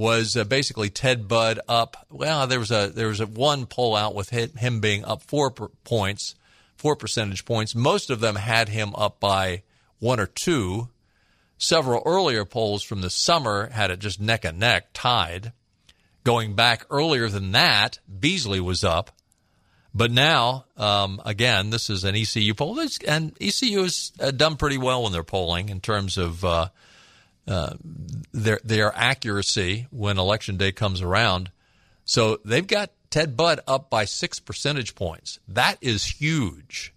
was 0.00 0.34
uh, 0.34 0.44
basically 0.44 0.88
Ted 0.88 1.28
Budd 1.28 1.60
up. 1.68 2.06
Well, 2.08 2.46
there 2.46 2.58
was 2.58 2.70
a 2.70 2.86
there 2.88 3.08
was 3.08 3.20
a 3.20 3.26
one 3.26 3.66
poll 3.66 3.94
out 3.94 4.14
with 4.14 4.30
him 4.30 4.80
being 4.80 5.04
up 5.04 5.22
four 5.22 5.50
points, 5.50 6.34
four 6.74 6.96
percentage 6.96 7.44
points. 7.44 7.74
Most 7.74 8.08
of 8.08 8.20
them 8.20 8.36
had 8.36 8.70
him 8.70 8.94
up 8.94 9.20
by 9.20 9.62
one 9.98 10.18
or 10.18 10.26
two. 10.26 10.88
Several 11.58 12.02
earlier 12.06 12.46
polls 12.46 12.82
from 12.82 13.02
the 13.02 13.10
summer 13.10 13.68
had 13.68 13.90
it 13.90 13.98
just 13.98 14.18
neck 14.18 14.46
and 14.46 14.58
neck, 14.58 14.86
tied. 14.94 15.52
Going 16.24 16.54
back 16.54 16.86
earlier 16.88 17.28
than 17.28 17.52
that, 17.52 17.98
Beasley 18.18 18.58
was 18.60 18.82
up. 18.82 19.10
But 19.92 20.10
now, 20.10 20.64
um, 20.78 21.20
again, 21.26 21.68
this 21.68 21.90
is 21.90 22.04
an 22.04 22.16
ECU 22.16 22.54
poll, 22.54 22.80
and 23.06 23.36
ECU 23.38 23.82
has 23.82 24.12
uh, 24.18 24.30
done 24.30 24.56
pretty 24.56 24.78
well 24.78 25.06
in 25.06 25.12
their 25.12 25.24
polling 25.24 25.68
in 25.68 25.80
terms 25.80 26.16
of 26.16 26.42
uh, 26.42 26.68
uh, 27.50 27.74
their 28.32 28.60
their 28.62 28.94
accuracy 28.94 29.88
when 29.90 30.18
election 30.18 30.56
day 30.56 30.72
comes 30.72 31.02
around. 31.02 31.50
So 32.04 32.38
they've 32.44 32.66
got 32.66 32.90
Ted 33.10 33.36
Budd 33.36 33.60
up 33.66 33.90
by 33.90 34.04
six 34.04 34.38
percentage 34.38 34.94
points. 34.94 35.40
That 35.48 35.76
is 35.80 36.04
huge. 36.04 36.94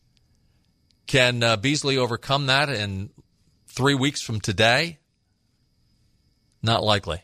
Can 1.07 1.43
uh, 1.43 1.57
Beasley 1.57 1.97
overcome 1.97 2.45
that 2.45 2.69
in 2.69 3.09
three 3.67 3.95
weeks 3.95 4.21
from 4.21 4.39
today? 4.39 4.99
Not 6.61 6.83
likely. 6.83 7.23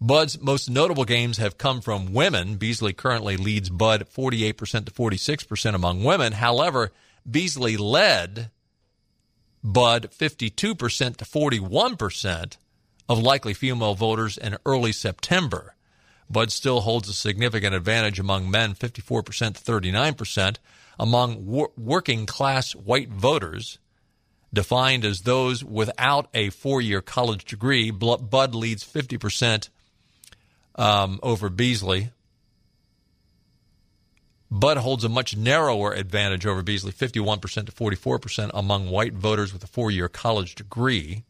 Budd's 0.00 0.40
most 0.40 0.70
notable 0.70 1.04
games 1.04 1.38
have 1.38 1.58
come 1.58 1.80
from 1.80 2.12
women. 2.12 2.56
Beasley 2.56 2.92
currently 2.92 3.36
leads 3.36 3.68
Budd 3.68 4.06
48% 4.08 4.84
to 4.84 4.92
46% 4.92 5.74
among 5.74 6.04
women. 6.04 6.34
However, 6.34 6.92
Beasley 7.28 7.76
led 7.76 8.50
Budd 9.62 10.10
52% 10.10 10.46
to 11.16 11.24
41% 11.24 12.56
of 13.08 13.18
likely 13.18 13.54
female 13.54 13.94
voters 13.94 14.38
in 14.38 14.56
early 14.64 14.92
September. 14.92 15.74
Budd 16.30 16.52
still 16.52 16.80
holds 16.80 17.08
a 17.08 17.14
significant 17.14 17.74
advantage 17.74 18.20
among 18.20 18.50
men, 18.50 18.74
54% 18.74 19.54
to 19.56 19.72
39%. 19.72 20.56
Among 21.00 21.46
wor- 21.46 21.70
working 21.76 22.26
class 22.26 22.74
white 22.74 23.08
voters, 23.08 23.78
defined 24.52 25.04
as 25.04 25.22
those 25.22 25.64
without 25.64 26.28
a 26.34 26.50
four 26.50 26.80
year 26.80 27.00
college 27.00 27.44
degree, 27.44 27.90
Budd 27.90 28.54
leads 28.54 28.84
50% 28.84 29.68
um, 30.74 31.20
over 31.22 31.48
Beasley. 31.48 32.10
Budd 34.50 34.78
holds 34.78 35.04
a 35.04 35.08
much 35.08 35.36
narrower 35.36 35.92
advantage 35.92 36.46
over 36.46 36.62
Beasley, 36.62 36.92
51% 36.92 37.66
to 37.66 37.72
44% 37.72 38.50
among 38.54 38.88
white 38.90 39.12
voters 39.12 39.52
with 39.52 39.62
a 39.62 39.66
four 39.66 39.90
year 39.90 40.08
college 40.08 40.54
degree. 40.54 41.24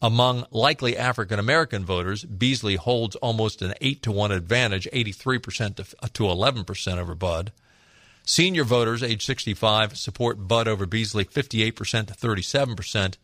Among 0.00 0.46
likely 0.50 0.96
African 0.96 1.38
American 1.38 1.84
voters, 1.84 2.24
Beasley 2.24 2.76
holds 2.76 3.16
almost 3.16 3.62
an 3.62 3.74
8 3.80 4.00
to 4.02 4.12
1 4.12 4.30
advantage, 4.32 4.88
83% 4.92 5.74
to, 5.76 5.84
to 5.84 6.22
11% 6.22 6.98
over 6.98 7.14
Budd. 7.14 7.52
Senior 8.24 8.64
voters 8.64 9.02
age 9.02 9.24
65 9.24 9.98
support 9.98 10.46
Budd 10.46 10.68
over 10.68 10.86
Beasley 10.86 11.24
58% 11.24 12.06
to 12.06 12.14
37%. 12.14 13.16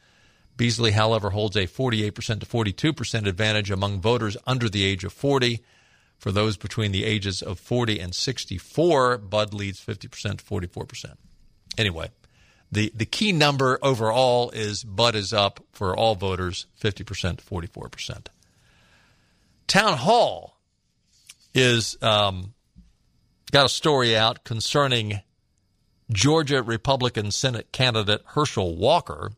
Beasley, 0.56 0.90
however, 0.92 1.30
holds 1.30 1.56
a 1.56 1.66
48% 1.66 2.40
to 2.40 2.46
42% 2.46 3.26
advantage 3.26 3.70
among 3.70 4.00
voters 4.00 4.36
under 4.46 4.68
the 4.68 4.84
age 4.84 5.04
of 5.04 5.12
40 5.12 5.62
for 6.24 6.32
those 6.32 6.56
between 6.56 6.90
the 6.90 7.04
ages 7.04 7.42
of 7.42 7.60
40 7.60 8.00
and 8.00 8.14
64, 8.14 9.18
Budd 9.18 9.52
leads 9.52 9.78
50% 9.78 10.38
to 10.38 10.42
44%. 10.42 11.16
Anyway, 11.76 12.08
the, 12.72 12.90
the 12.94 13.04
key 13.04 13.30
number 13.30 13.78
overall 13.82 14.48
is 14.52 14.84
Budd 14.84 15.16
is 15.16 15.34
up 15.34 15.62
for 15.72 15.94
all 15.94 16.14
voters 16.14 16.64
50% 16.80 17.04
to 17.04 17.44
44%. 17.44 18.28
Town 19.66 19.98
Hall 19.98 20.56
is 21.52 21.98
um, 22.00 22.54
got 23.52 23.66
a 23.66 23.68
story 23.68 24.16
out 24.16 24.44
concerning 24.44 25.20
Georgia 26.10 26.62
Republican 26.62 27.32
Senate 27.32 27.70
candidate 27.70 28.22
Herschel 28.28 28.76
Walker, 28.76 29.32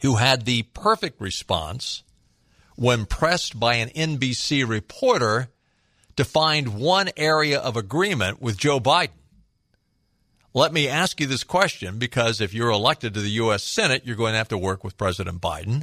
who 0.00 0.16
had 0.16 0.46
the 0.46 0.62
perfect 0.62 1.20
response 1.20 2.02
when 2.80 3.04
pressed 3.04 3.60
by 3.60 3.74
an 3.74 3.90
NBC 3.90 4.66
reporter 4.66 5.50
to 6.16 6.24
find 6.24 6.80
one 6.80 7.10
area 7.14 7.60
of 7.60 7.76
agreement 7.76 8.40
with 8.40 8.56
Joe 8.56 8.80
Biden. 8.80 9.10
Let 10.54 10.72
me 10.72 10.88
ask 10.88 11.20
you 11.20 11.26
this 11.26 11.44
question 11.44 11.98
because 11.98 12.40
if 12.40 12.54
you're 12.54 12.70
elected 12.70 13.12
to 13.12 13.20
the 13.20 13.32
U.S. 13.32 13.64
Senate, 13.64 14.06
you're 14.06 14.16
going 14.16 14.32
to 14.32 14.38
have 14.38 14.48
to 14.48 14.56
work 14.56 14.82
with 14.82 14.96
President 14.96 15.42
Biden. 15.42 15.82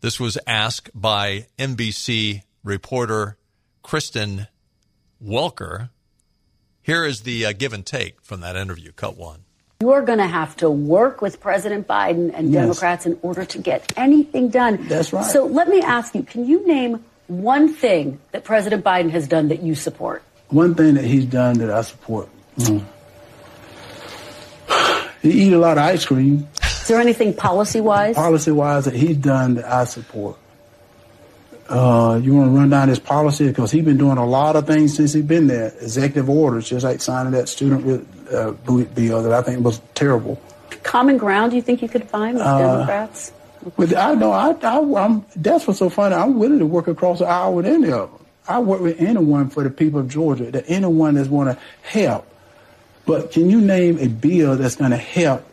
This 0.00 0.18
was 0.18 0.36
asked 0.44 0.90
by 0.92 1.46
NBC 1.56 2.42
reporter 2.64 3.38
Kristen 3.82 4.48
Welker. 5.24 5.90
Here 6.82 7.04
is 7.04 7.20
the 7.20 7.46
uh, 7.46 7.52
give 7.52 7.72
and 7.72 7.86
take 7.86 8.20
from 8.22 8.40
that 8.40 8.56
interview, 8.56 8.90
cut 8.90 9.16
one. 9.16 9.44
You 9.80 9.92
are 9.92 10.02
going 10.02 10.18
to 10.18 10.26
have 10.26 10.56
to 10.56 10.68
work 10.68 11.22
with 11.22 11.40
President 11.40 11.86
Biden 11.86 12.32
and 12.34 12.52
yes. 12.52 12.62
Democrats 12.62 13.06
in 13.06 13.16
order 13.22 13.44
to 13.44 13.58
get 13.58 13.92
anything 13.96 14.48
done. 14.48 14.88
That's 14.88 15.12
right. 15.12 15.24
So 15.24 15.46
let 15.46 15.68
me 15.68 15.80
ask 15.80 16.16
you 16.16 16.24
can 16.24 16.46
you 16.46 16.66
name 16.66 17.04
one 17.28 17.72
thing 17.72 18.18
that 18.32 18.42
President 18.42 18.84
Biden 18.84 19.10
has 19.10 19.28
done 19.28 19.46
that 19.50 19.62
you 19.62 19.76
support? 19.76 20.24
One 20.48 20.74
thing 20.74 20.94
that 20.94 21.04
he's 21.04 21.26
done 21.26 21.58
that 21.58 21.70
I 21.70 21.82
support. 21.82 22.28
Mm. 22.56 22.84
He 25.22 25.46
eat 25.46 25.52
a 25.52 25.58
lot 25.58 25.78
of 25.78 25.84
ice 25.84 26.04
cream. 26.04 26.48
Is 26.60 26.88
there 26.88 26.98
anything 26.98 27.32
policy 27.32 27.80
wise? 27.80 28.16
Policy 28.16 28.50
wise 28.50 28.86
that 28.86 28.94
he's 28.94 29.16
done 29.16 29.54
that 29.54 29.64
I 29.64 29.84
support. 29.84 30.38
Uh, 31.68 32.18
you 32.20 32.34
want 32.34 32.50
to 32.50 32.58
run 32.58 32.70
down 32.70 32.88
his 32.88 32.98
policy 32.98 33.46
because 33.46 33.70
he's 33.70 33.84
been 33.84 33.98
doing 33.98 34.18
a 34.18 34.26
lot 34.26 34.56
of 34.56 34.66
things 34.66 34.96
since 34.96 35.12
he's 35.12 35.22
been 35.22 35.46
there. 35.46 35.68
Executive 35.80 36.28
orders, 36.28 36.68
just 36.68 36.82
like 36.82 37.00
signing 37.00 37.32
that 37.32 37.48
student 37.48 38.17
uh, 38.32 38.52
bill 38.52 39.22
that 39.22 39.32
I 39.32 39.42
think 39.42 39.64
was 39.64 39.80
terrible. 39.94 40.40
Common 40.82 41.16
ground, 41.18 41.52
you 41.52 41.62
think 41.62 41.82
you 41.82 41.88
could 41.88 42.08
find 42.08 42.36
with 42.36 42.46
uh, 42.46 42.58
Democrats? 42.58 43.32
With 43.76 43.94
I 43.94 44.14
know 44.14 44.32
I, 44.32 44.50
I 44.62 45.04
am 45.04 45.24
that's 45.36 45.66
what's 45.66 45.78
so 45.78 45.90
funny. 45.90 46.14
I'm 46.14 46.38
willing 46.38 46.60
to 46.60 46.66
work 46.66 46.88
across 46.88 47.18
the 47.18 47.26
aisle 47.26 47.54
with 47.54 47.66
any 47.66 47.90
of 47.90 48.10
them. 48.10 48.26
I 48.46 48.60
work 48.60 48.80
with 48.80 49.00
anyone 49.00 49.50
for 49.50 49.62
the 49.62 49.70
people 49.70 50.00
of 50.00 50.08
Georgia. 50.08 50.50
That 50.50 50.64
anyone 50.68 51.14
that's 51.14 51.28
want 51.28 51.50
to 51.50 51.62
help. 51.82 52.26
But 53.04 53.32
can 53.32 53.50
you 53.50 53.60
name 53.60 53.98
a 53.98 54.06
bill 54.06 54.56
that's 54.56 54.76
going 54.76 54.90
to 54.90 54.96
help 54.96 55.48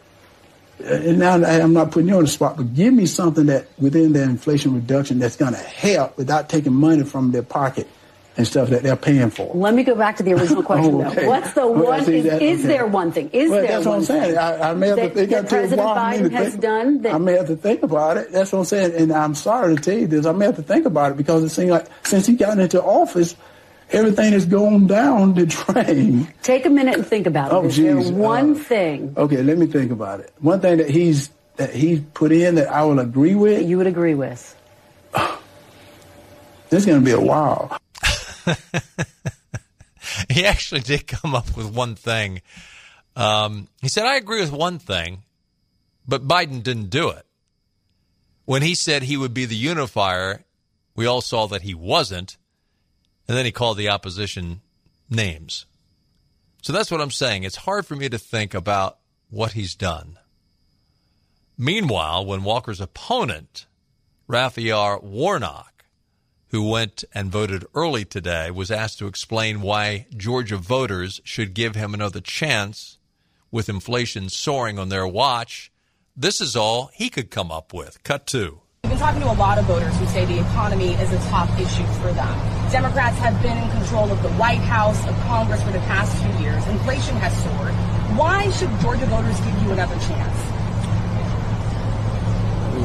uh, 0.84 0.88
and 0.88 1.20
now 1.20 1.36
I'm 1.36 1.74
not 1.74 1.92
putting 1.92 2.10
you 2.10 2.18
on 2.18 2.24
the 2.24 2.30
spot, 2.30 2.58
but 2.58 2.74
give 2.74 2.94
me 2.94 3.06
something 3.06 3.46
that 3.46 3.68
within 3.80 4.14
the 4.14 4.22
inflation 4.24 4.74
reduction 4.74 5.20
that's 5.20 5.38
going 5.38 5.54
to 5.54 5.60
help 5.60 6.18
without 6.18 6.50
taking 6.50 6.74
money 6.74 7.04
from 7.04 7.32
their 7.32 7.44
pocket 7.44 7.88
and 8.38 8.46
stuff 8.46 8.70
that 8.70 8.84
they're 8.84 8.96
paying 8.96 9.30
for. 9.30 9.52
Let 9.56 9.74
me 9.74 9.84
go 9.84 9.96
back 9.96 10.18
to 10.18 10.24
the 10.24 10.34
original 10.34 10.64
question, 10.72 10.96
okay. 11.02 11.22
though. 11.22 11.28
What's 11.28 11.54
the 11.54 11.68
one? 11.68 12.02
Is, 12.02 12.10
is 12.10 12.34
okay. 12.34 12.56
there 12.56 12.86
one 12.86 13.12
thing? 13.12 13.30
Is 13.32 13.50
well, 13.50 13.62
there 13.62 13.72
that's 13.72 13.86
what 13.86 13.96
I'm 13.96 14.04
saying. 14.04 14.38
I, 14.38 14.72
I, 14.72 14.74
may 14.74 14.88
have 14.88 14.98
that, 14.98 15.10
to 15.10 15.16
think 15.16 15.30
that 15.32 15.50
President 15.50 15.88
Biden 15.88 16.32
has 16.32 16.50
think, 16.50 16.62
done. 16.62 17.02
That, 17.04 17.14
I 17.14 17.18
may 17.18 17.34
have 17.34 17.48
to 17.48 17.56
think 17.56 17.84
about 17.84 18.18
it. 18.18 18.32
That's 18.32 18.52
what 18.52 18.60
I'm 18.60 18.66
saying. 18.66 18.96
And 18.96 19.12
I'm 19.14 19.36
sorry 19.36 19.76
to 19.76 19.82
tell 19.82 19.98
you 19.98 20.08
this. 20.08 20.26
I 20.26 20.34
may 20.34 20.46
have 20.46 20.58
to 20.58 20.64
think 20.64 20.86
about 20.86 21.12
it 21.12 21.18
because 21.18 21.44
it 21.44 21.50
seems 21.50 21.72
like 21.72 21.88
since 22.04 22.26
he 22.26 22.36
got 22.36 22.60
into 22.60 22.84
office, 22.84 23.36
everything 23.92 24.34
has 24.34 24.46
gone 24.46 24.88
down 24.88 25.34
the 25.36 25.46
drain. 25.46 26.28
Take 26.44 26.66
a 26.66 26.70
minute 26.70 26.96
and 26.96 27.08
think 27.08 27.28
about 27.28 27.52
it. 27.52 27.56
Oh, 27.56 27.66
Is 27.66 27.78
geez. 27.78 27.86
there 27.86 28.14
one 28.14 28.52
uh, 28.52 28.64
thing? 28.64 29.14
Okay, 29.16 29.42
let 29.44 29.58
me 29.58 29.68
think 29.68 29.92
about 29.92 30.20
it. 30.20 30.34
One 30.40 30.60
thing 30.60 30.78
that 30.78 30.90
he's 30.90 31.30
that 31.56 31.74
he's 31.74 32.02
put 32.14 32.34
in 32.34 32.56
that 32.56 32.68
I 32.68 32.84
will 32.84 33.00
agree 33.00 33.36
with. 33.36 33.60
That 33.60 33.66
you 33.66 33.78
would 33.78 33.88
agree 33.88 34.16
with. 34.16 34.52
It's 36.72 36.86
going 36.86 37.00
to 37.00 37.06
be 37.06 37.12
a 37.12 37.22
while. 37.22 37.78
he 40.30 40.46
actually 40.46 40.82
did 40.82 41.08
come 41.08 41.36
up 41.36 41.56
with 41.56 41.74
one 41.74 41.96
thing. 41.96 42.42
Um, 43.16 43.68
he 43.82 43.90
said, 43.90 44.06
I 44.06 44.16
agree 44.16 44.42
with 44.42 44.52
one 44.52 44.80
thing, 44.80 45.24
but 46.08 46.28
Biden 46.28 46.62
didn't 46.64 46.90
do 46.90 47.10
it. 47.10 47.26
When 48.46 48.62
he 48.62 48.76
said 48.76 49.04
he 49.04 49.18
would 49.18 49.34
be 49.34 49.46
the 49.46 49.56
unifier, 49.56 50.44
we 50.96 51.06
all 51.06 51.22
saw 51.22 51.48
that 51.48 51.64
he 51.64 51.74
wasn't. 51.74 52.38
And 53.28 53.36
then 53.36 53.46
he 53.46 53.52
called 53.52 53.78
the 53.78 53.90
opposition 53.90 54.62
names. 55.10 55.66
So 56.62 56.74
that's 56.74 56.92
what 56.92 57.02
I'm 57.02 57.12
saying. 57.12 57.44
It's 57.44 57.56
hard 57.56 57.86
for 57.86 57.96
me 57.96 58.10
to 58.10 58.18
think 58.18 58.54
about 58.54 58.98
what 59.30 59.54
he's 59.54 59.76
done. 59.76 60.20
Meanwhile, 61.58 62.26
when 62.26 62.44
Walker's 62.44 62.82
opponent, 62.82 63.66
Raphael 64.28 65.00
Warnock, 65.02 65.75
who 66.56 66.70
went 66.70 67.04
and 67.14 67.30
voted 67.30 67.66
early 67.76 68.06
today, 68.06 68.50
was 68.50 68.72
asked 68.72 68.98
to 68.98 69.08
explain 69.08 69.60
why 69.60 70.08
Georgia 70.16 70.56
voters 70.56 71.20
should 71.26 71.54
give 71.54 71.76
him 71.76 71.94
another 71.94 72.22
chance 72.22 72.98
with 73.52 73.68
inflation 73.68 74.30
soaring 74.30 74.80
on 74.80 74.88
their 74.88 75.06
watch, 75.06 75.70
this 76.16 76.40
is 76.40 76.56
all 76.56 76.90
he 76.94 77.10
could 77.10 77.30
come 77.30 77.52
up 77.52 77.74
with. 77.74 78.02
Cut 78.04 78.26
two. 78.26 78.62
We've 78.86 78.92
been 78.92 79.00
talking 79.00 79.20
to 79.20 79.30
a 79.30 79.36
lot 79.36 79.58
of 79.58 79.66
voters 79.66 79.94
who 79.98 80.06
say 80.06 80.24
the 80.24 80.40
economy 80.40 80.94
is 80.94 81.12
a 81.12 81.18
top 81.28 81.50
issue 81.60 81.86
for 82.00 82.14
them. 82.14 82.72
Democrats 82.72 83.18
have 83.18 83.42
been 83.42 83.58
in 83.58 83.70
control 83.72 84.10
of 84.10 84.24
the 84.24 84.32
White 84.36 84.64
House, 84.64 85.06
of 85.10 85.16
Congress 85.28 85.62
for 85.62 85.74
the 85.74 85.80
past 85.80 86.16
few 86.24 86.42
years. 86.42 86.66
Inflation 86.68 87.18
has 87.18 87.36
soared. 87.44 87.74
Why 88.18 88.50
should 88.52 88.70
Georgia 88.80 89.08
voters 89.08 89.38
give 89.42 89.62
you 89.62 89.72
another 89.72 89.96
chance? 90.08 90.40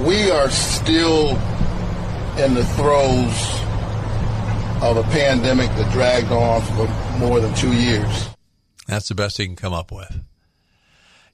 We 0.05 0.29
are 0.29 0.51
still 0.51 1.39
in 2.39 2.55
the 2.55 2.65
throes 2.65 3.61
of 4.83 4.97
a 4.97 5.03
pandemic 5.11 5.69
that 5.77 5.93
dragged 5.93 6.33
on 6.33 6.63
for 6.63 7.19
more 7.19 7.41
than 7.41 7.55
two 7.55 7.73
years. 7.73 8.29
That's 8.87 9.09
the 9.09 9.15
best 9.15 9.37
he 9.37 9.47
can 9.47 9.57
come 9.57 9.73
up 9.73 9.93
with. 9.93 10.25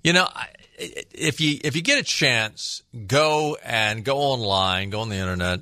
You 0.02 0.12
know, 0.12 0.28
if 0.78 1.40
you 1.40 1.58
if 1.64 1.74
you 1.74 1.82
get 1.82 1.98
a 1.98 2.02
chance, 2.02 2.82
go 3.06 3.56
and 3.64 4.04
go 4.04 4.18
online, 4.18 4.90
go 4.90 5.00
on 5.00 5.08
the 5.08 5.16
internet, 5.16 5.60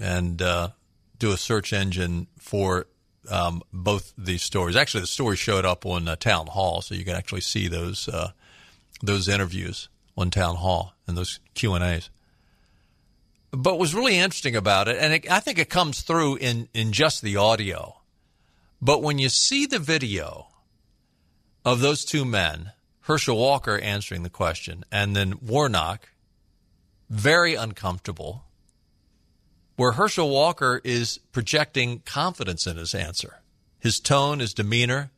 and 0.00 0.40
uh, 0.40 0.70
do 1.18 1.32
a 1.32 1.36
search 1.36 1.72
engine 1.72 2.26
for 2.38 2.86
um, 3.30 3.62
both 3.72 4.12
these 4.18 4.42
stories. 4.42 4.76
Actually, 4.76 5.02
the 5.02 5.06
story 5.06 5.36
showed 5.36 5.64
up 5.64 5.86
on 5.86 6.08
uh, 6.08 6.16
Town 6.16 6.46
Hall, 6.46 6.82
so 6.82 6.94
you 6.94 7.04
can 7.04 7.16
actually 7.16 7.40
see 7.40 7.68
those 7.68 8.08
uh, 8.08 8.32
those 9.02 9.28
interviews 9.28 9.88
on 10.16 10.30
Town 10.30 10.56
Hall 10.56 10.94
and 11.06 11.16
those 11.16 11.40
Q 11.54 11.74
and 11.74 11.84
A's. 11.84 12.10
But 13.56 13.78
was 13.78 13.94
really 13.94 14.18
interesting 14.18 14.56
about 14.56 14.88
it, 14.88 14.96
and 14.98 15.12
it, 15.12 15.30
I 15.30 15.40
think 15.40 15.58
it 15.58 15.68
comes 15.68 16.00
through 16.00 16.36
in 16.36 16.68
in 16.74 16.92
just 16.92 17.22
the 17.22 17.36
audio, 17.36 18.00
but 18.80 19.02
when 19.02 19.18
you 19.18 19.28
see 19.28 19.66
the 19.66 19.78
video 19.78 20.48
of 21.64 21.80
those 21.80 22.04
two 22.04 22.24
men 22.24 22.72
Herschel 23.04 23.36
Walker 23.36 23.78
answering 23.78 24.22
the 24.22 24.30
question, 24.30 24.82
and 24.90 25.14
then 25.14 25.34
Warnock, 25.42 26.08
very 27.10 27.54
uncomfortable, 27.54 28.44
where 29.76 29.92
Herschel 29.92 30.30
Walker 30.30 30.80
is 30.84 31.18
projecting 31.30 32.00
confidence 32.06 32.66
in 32.66 32.78
his 32.78 32.94
answer. 32.94 33.42
His 33.78 34.00
tone, 34.00 34.38
his 34.38 34.54
demeanor. 34.54 35.10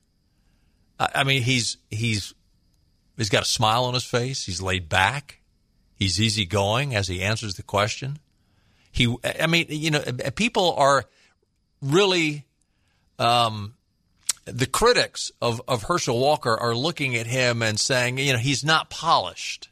I 0.99 1.23
mean, 1.23 1.43
he's 1.43 1.77
he's 1.89 2.35
he's 3.17 3.29
got 3.29 3.43
a 3.43 3.47
smile 3.47 3.85
on 3.85 3.95
his 3.95 4.03
face. 4.03 4.47
He's 4.47 4.61
laid 4.61 4.89
back. 4.89 5.41
He's 5.95 6.21
easygoing 6.21 6.93
as 6.93 7.07
he 7.07 7.23
answers 7.23 7.55
the 7.55 7.63
question. 7.63 8.19
He, 8.97 9.15
I 9.23 9.47
mean, 9.47 9.67
you 9.69 9.91
know, 9.91 10.03
people 10.35 10.73
are 10.79 11.05
really 11.83 12.47
um, 13.19 13.75
the 14.47 14.65
critics 14.65 15.31
of, 15.43 15.61
of 15.69 15.83
Herschel 15.83 16.19
Walker 16.19 16.57
are 16.57 16.75
looking 16.75 17.15
at 17.15 17.27
him 17.27 17.61
and 17.61 17.79
saying, 17.79 18.17
you 18.17 18.33
know, 18.33 18.39
he's 18.39 18.65
not 18.65 18.89
polished. 18.89 19.69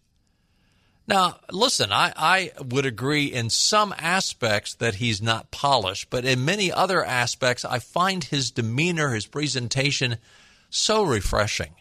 Now, 1.09 1.39
listen, 1.51 1.91
I, 1.91 2.13
I 2.15 2.53
would 2.63 2.85
agree 2.85 3.25
in 3.25 3.49
some 3.49 3.95
aspects 3.97 4.75
that 4.75 4.97
he's 4.97 5.23
not 5.23 5.51
polished, 5.51 6.11
but 6.11 6.27
in 6.27 6.45
many 6.45 6.71
other 6.71 7.03
aspects, 7.03 7.65
I 7.65 7.79
find 7.79 8.25
his 8.25 8.51
demeanor, 8.51 9.15
his 9.15 9.25
presentation 9.25 10.19
so 10.69 11.03
refreshing. 11.03 11.75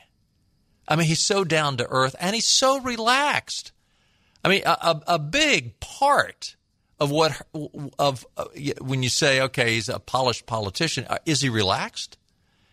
I 0.87 0.95
mean, 0.95 1.07
he's 1.07 1.19
so 1.19 1.43
down 1.43 1.75
to 1.75 1.87
earth 1.89 2.15
and 2.21 2.35
he's 2.35 2.45
so 2.45 2.79
relaxed. 2.79 3.73
I 4.45 4.47
mean, 4.47 4.61
a, 4.65 5.01
a 5.07 5.19
big 5.19 5.77
part 5.81 6.55
of 6.99 7.11
what, 7.11 7.41
of 7.99 8.25
uh, 8.37 8.45
when 8.81 9.03
you 9.03 9.09
say, 9.09 9.41
okay, 9.41 9.73
he's 9.73 9.89
a 9.89 9.99
polished 9.99 10.45
politician, 10.45 11.05
uh, 11.09 11.17
is 11.25 11.41
he 11.41 11.49
relaxed? 11.49 12.17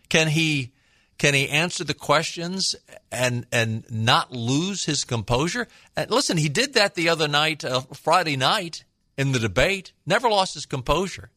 Can 0.09 0.27
he 0.27 0.71
can 1.17 1.35
he 1.35 1.47
answer 1.49 1.83
the 1.83 1.93
questions 1.93 2.75
and 3.11 3.45
and 3.51 3.85
not 3.91 4.31
lose 4.31 4.85
his 4.85 5.03
composure? 5.03 5.67
And 5.95 6.09
listen, 6.09 6.35
he 6.35 6.49
did 6.49 6.73
that 6.73 6.95
the 6.95 7.09
other 7.09 7.27
night, 7.27 7.63
uh, 7.63 7.81
Friday 7.93 8.35
night 8.35 8.83
in 9.17 9.31
the 9.31 9.39
debate. 9.39 9.93
Never 10.05 10.29
lost 10.29 10.55
his 10.55 10.65
composure. 10.65 11.29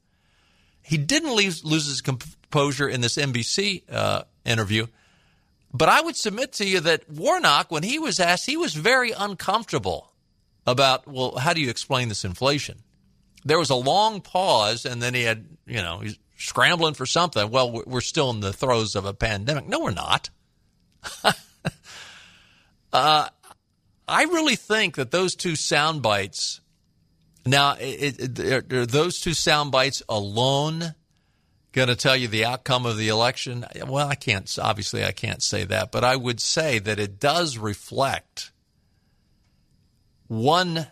He 0.81 0.97
didn't 0.97 1.35
lose, 1.35 1.65
lose 1.65 1.87
his 1.87 2.01
composure 2.01 2.89
in 2.89 3.03
this 3.03 3.17
NBC 3.17 3.83
uh, 3.91 4.23
interview. 4.47 4.87
But 5.73 5.91
I 5.91 6.01
would 6.01 6.17
submit 6.17 6.53
to 6.55 6.67
you 6.67 6.81
that 6.81 7.11
Warnock, 7.11 7.71
when 7.71 7.83
he 7.83 7.99
was 7.99 8.21
asked, 8.21 8.47
he 8.47 8.57
was 8.57 8.75
very 8.75 9.11
uncomfortable 9.11 10.14
about, 10.67 11.07
well, 11.07 11.37
how 11.37 11.53
do 11.53 11.61
you 11.61 11.71
explain 11.71 12.09
this 12.09 12.25
inflation? 12.25 12.79
There 13.45 13.59
was 13.59 13.71
a 13.71 13.75
long 13.75 14.21
pause, 14.21 14.87
and 14.87 15.03
then 15.03 15.15
he 15.15 15.23
had, 15.23 15.47
you 15.67 15.83
know, 15.83 15.99
he's 15.99 16.19
scrambling 16.37 16.95
for 16.95 17.07
something. 17.07 17.51
Well, 17.51 17.83
we're 17.87 18.01
still 18.01 18.31
in 18.31 18.41
the 18.41 18.53
throes 18.53 18.97
of 18.97 19.05
a 19.05 19.15
pandemic. 19.15 19.69
No, 19.69 19.81
we're 19.81 19.91
not. 19.91 20.31
uh, 22.93 23.29
I 24.07 24.23
really 24.25 24.57
think 24.57 24.97
that 24.97 25.11
those 25.11 25.35
two 25.35 25.57
sound 25.57 26.03
bites. 26.03 26.61
Now, 27.47 27.77
it, 27.79 28.39
it, 28.39 28.73
are 28.73 28.87
those 28.87 29.21
two 29.21 29.35
sound 29.35 29.71
bites 29.71 30.03
alone 30.09 30.95
going 31.73 31.89
to 31.89 31.97
tell 31.97 32.17
you 32.17 32.29
the 32.29 32.47
outcome 32.47 32.87
of 32.87 32.97
the 32.97 33.09
election? 33.09 33.67
Well, 33.87 34.09
I 34.09 34.15
can't. 34.15 34.51
Obviously, 34.61 35.05
I 35.05 35.13
can't 35.13 35.43
say 35.43 35.65
that, 35.65 35.93
but 35.93 36.05
I 36.05 36.17
would 36.17 36.41
say 36.41 36.79
that 36.79 36.99
it 36.99 37.21
does 37.21 37.59
reflect 37.59 38.53
one 40.39 40.89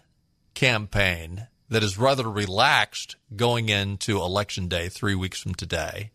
campaign 0.55 1.46
that 1.68 1.83
is 1.83 1.98
rather 1.98 2.31
relaxed 2.31 3.16
going 3.35 3.68
into 3.68 4.18
election 4.18 4.68
day 4.68 4.88
three 4.88 5.14
weeks 5.14 5.40
from 5.40 5.55
today. 5.55 6.11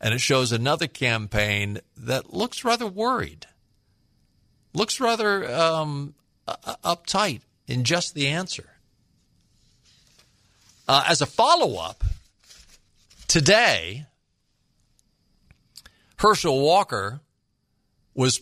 And 0.00 0.14
it 0.14 0.20
shows 0.20 0.52
another 0.52 0.86
campaign 0.86 1.80
that 1.96 2.32
looks 2.32 2.64
rather 2.64 2.86
worried, 2.86 3.46
looks 4.72 5.00
rather 5.00 5.50
um, 5.50 6.14
uptight 6.46 7.40
in 7.66 7.84
just 7.84 8.14
the 8.14 8.28
answer. 8.28 8.70
Uh, 10.86 11.04
as 11.08 11.20
a 11.20 11.26
follow 11.26 11.76
up, 11.76 12.04
today, 13.26 14.06
Herschel 16.16 16.60
Walker 16.60 17.20
was 18.14 18.40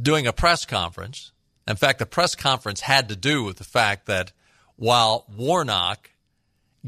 doing 0.00 0.26
a 0.26 0.32
press 0.32 0.64
conference. 0.64 1.32
In 1.66 1.76
fact, 1.76 1.98
the 1.98 2.06
press 2.06 2.34
conference 2.34 2.80
had 2.80 3.08
to 3.08 3.16
do 3.16 3.44
with 3.44 3.56
the 3.56 3.64
fact 3.64 4.06
that 4.06 4.32
while 4.76 5.24
Warnock 5.34 6.10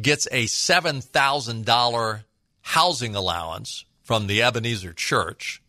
gets 0.00 0.26
a 0.30 0.44
$7,000 0.44 2.24
housing 2.60 3.14
allowance 3.14 3.84
from 4.02 4.26
the 4.26 4.42
Ebenezer 4.42 4.92
Church. 4.92 5.62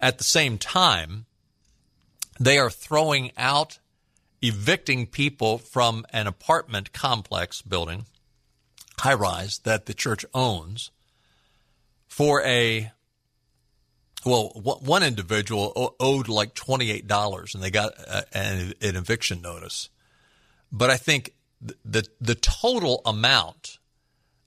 At 0.00 0.18
the 0.18 0.24
same 0.24 0.58
time, 0.58 1.26
they 2.38 2.58
are 2.58 2.70
throwing 2.70 3.30
out, 3.36 3.78
evicting 4.42 5.06
people 5.06 5.58
from 5.58 6.04
an 6.10 6.26
apartment 6.26 6.92
complex 6.92 7.62
building, 7.62 8.04
high 8.98 9.14
rise, 9.14 9.58
that 9.60 9.86
the 9.86 9.94
church 9.94 10.24
owns 10.34 10.90
for 12.06 12.42
a 12.42 12.92
well, 14.24 14.50
one 14.54 15.02
individual 15.02 15.94
owed 16.00 16.28
like 16.28 16.54
$28 16.54 17.54
and 17.54 17.62
they 17.62 17.70
got 17.70 17.92
an 18.32 18.74
eviction 18.80 19.42
notice. 19.42 19.88
But 20.72 20.90
I 20.90 20.96
think 20.96 21.34
the 21.84 22.06
the 22.20 22.34
total 22.34 23.00
amount 23.06 23.78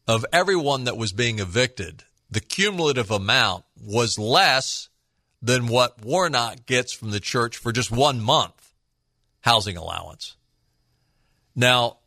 of 0.07 0.25
everyone 0.31 0.85
that 0.85 0.97
was 0.97 1.11
being 1.11 1.39
evicted, 1.39 2.03
the 2.29 2.39
cumulative 2.39 3.11
amount 3.11 3.65
was 3.81 4.19
less 4.19 4.89
than 5.41 5.67
what 5.67 6.03
Warnock 6.03 6.65
gets 6.65 6.93
from 6.93 7.11
the 7.11 7.19
church 7.19 7.57
for 7.57 7.71
just 7.71 7.91
one 7.91 8.21
month 8.21 8.73
housing 9.41 9.77
allowance. 9.77 10.35
Now, 11.55 11.97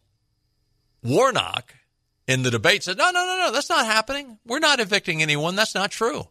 Warnock 1.03 1.75
in 2.27 2.43
the 2.43 2.51
debate 2.51 2.85
said, 2.85 2.99
no, 2.99 3.11
no, 3.11 3.25
no, 3.25 3.39
no, 3.39 3.53
that's 3.53 3.71
not 3.71 3.87
happening. 3.87 4.39
We're 4.47 4.59
not 4.59 4.81
evicting 4.81 5.23
anyone. 5.23 5.57
That's 5.57 5.75
not 5.75 5.91
true. 5.91 6.29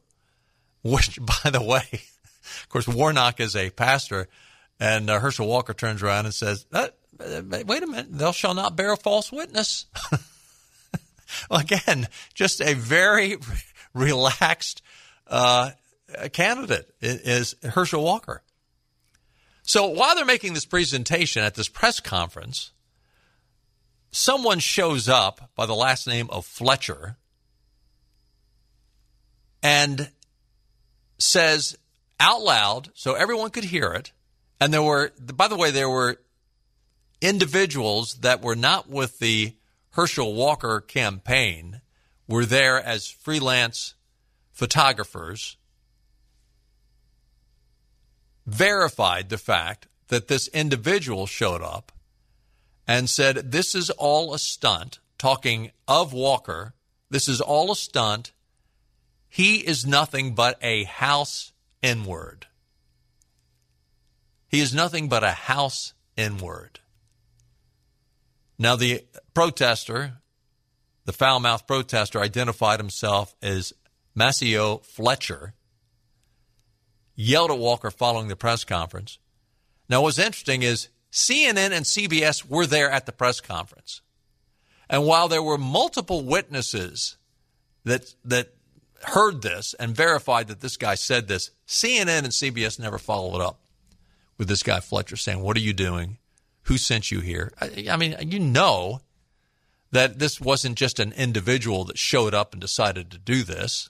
Which, 0.83 1.19
by 1.43 1.49
the 1.49 1.63
way, 1.63 1.87
of 1.91 2.69
course, 2.69 2.87
Warnock 2.87 3.39
is 3.39 3.55
a 3.55 3.69
pastor, 3.69 4.27
and 4.79 5.09
uh, 5.09 5.19
Herschel 5.19 5.47
Walker 5.47 5.73
turns 5.73 6.01
around 6.01 6.25
and 6.25 6.33
says, 6.33 6.65
that, 6.71 6.95
wait 7.19 7.83
a 7.83 7.87
minute, 7.87 8.07
thou 8.09 8.31
shall 8.31 8.53
not 8.53 8.75
bear 8.75 8.95
false 8.95 9.31
witness. 9.31 9.85
Again, 11.51 12.07
just 12.33 12.61
a 12.61 12.73
very 12.73 13.37
relaxed 13.93 14.81
uh, 15.27 15.71
candidate 16.33 16.89
is 17.01 17.55
Herschel 17.63 18.03
Walker. 18.03 18.41
So 19.61 19.87
while 19.87 20.15
they're 20.15 20.25
making 20.25 20.53
this 20.55 20.65
presentation 20.65 21.43
at 21.43 21.53
this 21.53 21.69
press 21.69 21.99
conference, 21.99 22.71
someone 24.11 24.57
shows 24.57 25.07
up 25.07 25.51
by 25.55 25.67
the 25.67 25.75
last 25.75 26.07
name 26.07 26.27
of 26.31 26.45
Fletcher 26.45 27.17
and 29.61 30.09
says 31.19 31.77
out 32.19 32.41
loud 32.41 32.89
so 32.95 33.13
everyone 33.13 33.51
could 33.51 33.65
hear 33.65 33.93
it. 33.93 34.11
And 34.59 34.73
there 34.73 34.83
were, 34.83 35.11
by 35.33 35.47
the 35.47 35.55
way, 35.55 35.71
there 35.71 35.89
were 35.89 36.19
individuals 37.21 38.15
that 38.21 38.41
were 38.41 38.55
not 38.55 38.89
with 38.89 39.19
the 39.19 39.55
Herschel 39.91 40.33
Walker 40.33 40.81
campaign, 40.81 41.81
were 42.27 42.45
there 42.45 42.81
as 42.81 43.07
freelance 43.07 43.95
photographers, 44.51 45.57
verified 48.45 49.29
the 49.29 49.37
fact 49.37 49.87
that 50.07 50.27
this 50.27 50.47
individual 50.49 51.25
showed 51.25 51.61
up 51.61 51.91
and 52.87 53.09
said, 53.09 53.51
This 53.51 53.75
is 53.75 53.89
all 53.91 54.33
a 54.33 54.39
stunt, 54.39 54.99
talking 55.17 55.71
of 55.87 56.13
Walker. 56.13 56.73
This 57.09 57.27
is 57.27 57.41
all 57.41 57.71
a 57.71 57.75
stunt. 57.75 58.31
He 59.29 59.57
is 59.57 59.85
nothing 59.85 60.33
but 60.33 60.57
a 60.61 60.83
house 60.83 61.53
N 61.81 62.03
word. 62.03 62.47
He 64.47 64.59
is 64.59 64.73
nothing 64.73 65.07
but 65.07 65.23
a 65.23 65.31
house 65.31 65.93
N 66.17 66.37
word. 66.37 66.79
Now, 68.57 68.75
the 68.75 69.05
protester, 69.33 70.13
the 71.05 71.13
foul 71.13 71.39
mouthed 71.39 71.67
protester, 71.67 72.19
identified 72.19 72.79
himself 72.79 73.35
as 73.41 73.71
Maceo 74.15 74.79
Fletcher, 74.79 75.53
yelled 77.15 77.51
at 77.51 77.57
Walker 77.57 77.91
following 77.91 78.27
the 78.27 78.35
press 78.35 78.65
conference. 78.65 79.19
Now, 79.87 80.01
what's 80.01 80.19
interesting 80.19 80.63
is 80.63 80.89
CNN 81.11 81.71
and 81.71 81.85
CBS 81.85 82.45
were 82.45 82.65
there 82.65 82.91
at 82.91 83.05
the 83.05 83.11
press 83.11 83.39
conference. 83.39 84.01
And 84.89 85.05
while 85.05 85.27
there 85.27 85.43
were 85.43 85.57
multiple 85.57 86.23
witnesses 86.23 87.17
that, 87.85 88.13
that 88.25 88.53
heard 89.03 89.41
this 89.41 89.73
and 89.79 89.95
verified 89.95 90.47
that 90.47 90.61
this 90.61 90.77
guy 90.77 90.95
said 90.95 91.27
this, 91.27 91.51
CNN 91.67 92.19
and 92.19 92.27
CBS 92.27 92.79
never 92.79 92.97
followed 92.97 93.41
up 93.41 93.59
with 94.37 94.47
this 94.47 94.63
guy 94.63 94.79
Fletcher 94.79 95.15
saying, 95.15 95.41
What 95.41 95.57
are 95.57 95.61
you 95.61 95.73
doing? 95.73 96.17
Who 96.63 96.77
sent 96.77 97.11
you 97.11 97.19
here? 97.19 97.51
I, 97.59 97.87
I 97.91 97.97
mean, 97.97 98.15
you 98.21 98.39
know 98.39 99.01
that 99.91 100.19
this 100.19 100.39
wasn't 100.39 100.77
just 100.77 100.99
an 100.99 101.13
individual 101.13 101.83
that 101.85 101.97
showed 101.97 102.33
up 102.33 102.53
and 102.53 102.61
decided 102.61 103.11
to 103.11 103.17
do 103.17 103.43
this. 103.43 103.89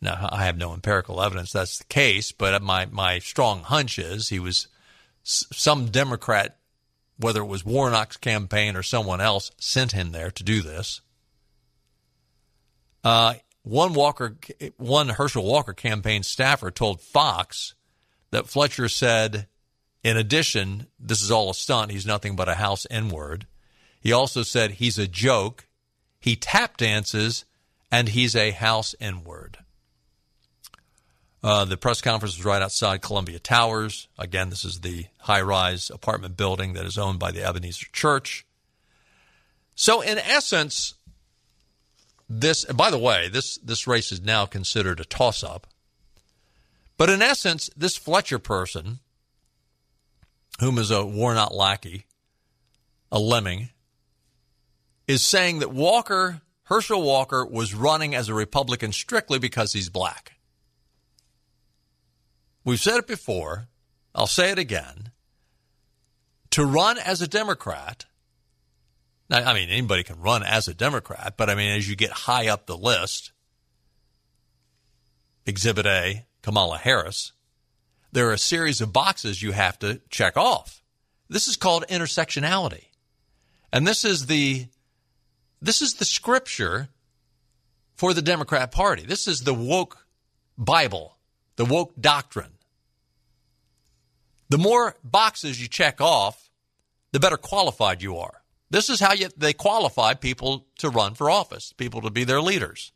Now, 0.00 0.28
I 0.30 0.44
have 0.44 0.56
no 0.56 0.72
empirical 0.72 1.22
evidence 1.22 1.52
that's 1.52 1.78
the 1.78 1.84
case, 1.84 2.32
but 2.32 2.62
my, 2.62 2.86
my 2.86 3.18
strong 3.18 3.62
hunch 3.62 3.98
is 3.98 4.28
he 4.28 4.38
was 4.38 4.68
some 5.22 5.86
Democrat, 5.86 6.58
whether 7.18 7.40
it 7.42 7.46
was 7.46 7.64
Warnock's 7.64 8.16
campaign 8.16 8.76
or 8.76 8.82
someone 8.82 9.20
else, 9.20 9.50
sent 9.58 9.92
him 9.92 10.12
there 10.12 10.30
to 10.30 10.44
do 10.44 10.62
this. 10.62 11.00
Uh, 13.02 13.34
one 13.66 13.94
Walker, 13.94 14.36
one 14.76 15.08
Herschel 15.08 15.44
Walker 15.44 15.72
campaign 15.72 16.22
staffer 16.22 16.70
told 16.70 17.00
Fox 17.00 17.74
that 18.30 18.46
Fletcher 18.46 18.88
said, 18.88 19.48
in 20.04 20.16
addition, 20.16 20.86
this 21.00 21.20
is 21.20 21.32
all 21.32 21.50
a 21.50 21.54
stunt. 21.54 21.90
He's 21.90 22.06
nothing 22.06 22.36
but 22.36 22.48
a 22.48 22.54
house 22.54 22.86
N 22.92 23.08
word. 23.08 23.48
He 24.00 24.12
also 24.12 24.44
said 24.44 24.72
he's 24.72 24.98
a 24.98 25.08
joke. 25.08 25.66
He 26.20 26.36
tap 26.36 26.76
dances, 26.76 27.44
and 27.90 28.10
he's 28.10 28.36
a 28.36 28.52
house 28.52 28.94
N 29.00 29.24
word. 29.24 29.58
Uh, 31.42 31.64
the 31.64 31.76
press 31.76 32.00
conference 32.00 32.36
was 32.36 32.44
right 32.44 32.62
outside 32.62 33.02
Columbia 33.02 33.40
Towers. 33.40 34.06
Again, 34.16 34.48
this 34.48 34.64
is 34.64 34.82
the 34.82 35.06
high 35.18 35.42
rise 35.42 35.90
apartment 35.90 36.36
building 36.36 36.74
that 36.74 36.86
is 36.86 36.98
owned 36.98 37.18
by 37.18 37.32
the 37.32 37.44
Ebenezer 37.44 37.86
Church. 37.92 38.46
So, 39.74 40.02
in 40.02 40.18
essence, 40.18 40.94
this, 42.28 42.64
by 42.64 42.90
the 42.90 42.98
way, 42.98 43.28
this, 43.28 43.58
this 43.58 43.86
race 43.86 44.10
is 44.12 44.20
now 44.20 44.46
considered 44.46 45.00
a 45.00 45.04
toss 45.04 45.44
up. 45.44 45.66
But 46.96 47.10
in 47.10 47.22
essence, 47.22 47.70
this 47.76 47.96
Fletcher 47.96 48.38
person, 48.38 49.00
whom 50.60 50.78
is 50.78 50.90
a 50.90 51.04
Warnock 51.04 51.52
lackey, 51.52 52.06
a 53.12 53.18
lemming, 53.18 53.70
is 55.06 55.22
saying 55.22 55.60
that 55.60 55.72
Walker, 55.72 56.40
Herschel 56.64 57.02
Walker, 57.02 57.44
was 57.44 57.74
running 57.74 58.14
as 58.14 58.28
a 58.28 58.34
Republican 58.34 58.92
strictly 58.92 59.38
because 59.38 59.72
he's 59.72 59.88
black. 59.88 60.32
We've 62.64 62.80
said 62.80 62.96
it 62.96 63.06
before, 63.06 63.68
I'll 64.14 64.26
say 64.26 64.50
it 64.50 64.58
again. 64.58 65.12
To 66.50 66.64
run 66.64 66.98
as 66.98 67.22
a 67.22 67.28
Democrat 67.28 68.06
I 69.28 69.54
mean, 69.54 69.70
anybody 69.70 70.04
can 70.04 70.20
run 70.20 70.42
as 70.42 70.68
a 70.68 70.74
Democrat, 70.74 71.34
but 71.36 71.50
I 71.50 71.54
mean, 71.54 71.76
as 71.76 71.88
you 71.88 71.96
get 71.96 72.10
high 72.10 72.48
up 72.48 72.66
the 72.66 72.76
list, 72.76 73.32
Exhibit 75.44 75.86
A, 75.86 76.26
Kamala 76.42 76.78
Harris, 76.78 77.32
there 78.12 78.28
are 78.28 78.32
a 78.32 78.38
series 78.38 78.80
of 78.80 78.92
boxes 78.92 79.42
you 79.42 79.52
have 79.52 79.78
to 79.80 80.00
check 80.10 80.36
off. 80.36 80.82
This 81.28 81.48
is 81.48 81.56
called 81.56 81.84
intersectionality. 81.88 82.84
And 83.72 83.86
this 83.86 84.04
is 84.04 84.26
the 84.26 84.68
this 85.60 85.82
is 85.82 85.94
the 85.94 86.04
scripture 86.04 86.88
for 87.96 88.14
the 88.14 88.22
Democrat 88.22 88.70
Party. 88.70 89.04
This 89.04 89.26
is 89.26 89.40
the 89.40 89.54
woke 89.54 90.06
Bible, 90.56 91.16
the 91.56 91.64
woke 91.64 91.94
doctrine. 92.00 92.52
The 94.48 94.58
more 94.58 94.96
boxes 95.02 95.60
you 95.60 95.66
check 95.66 96.00
off, 96.00 96.50
the 97.12 97.18
better 97.18 97.36
qualified 97.36 98.02
you 98.02 98.16
are. 98.18 98.42
This 98.70 98.90
is 98.90 99.00
how 99.00 99.12
you, 99.12 99.28
they 99.36 99.52
qualify 99.52 100.14
people 100.14 100.66
to 100.78 100.90
run 100.90 101.14
for 101.14 101.30
office, 101.30 101.72
people 101.72 102.00
to 102.02 102.10
be 102.10 102.24
their 102.24 102.40
leaders. 102.40 102.92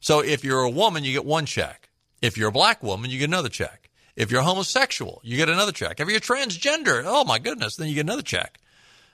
So 0.00 0.20
if 0.20 0.44
you're 0.44 0.62
a 0.62 0.70
woman, 0.70 1.04
you 1.04 1.12
get 1.12 1.24
one 1.24 1.46
check. 1.46 1.90
If 2.22 2.36
you're 2.36 2.48
a 2.48 2.52
black 2.52 2.82
woman, 2.82 3.10
you 3.10 3.18
get 3.18 3.28
another 3.28 3.48
check. 3.48 3.90
If 4.16 4.30
you're 4.30 4.42
homosexual, 4.42 5.20
you 5.24 5.36
get 5.36 5.48
another 5.48 5.72
check. 5.72 6.00
If 6.00 6.08
you're 6.08 6.20
transgender, 6.20 7.02
oh 7.04 7.24
my 7.24 7.38
goodness, 7.38 7.76
then 7.76 7.88
you 7.88 7.94
get 7.94 8.06
another 8.06 8.22
check. 8.22 8.58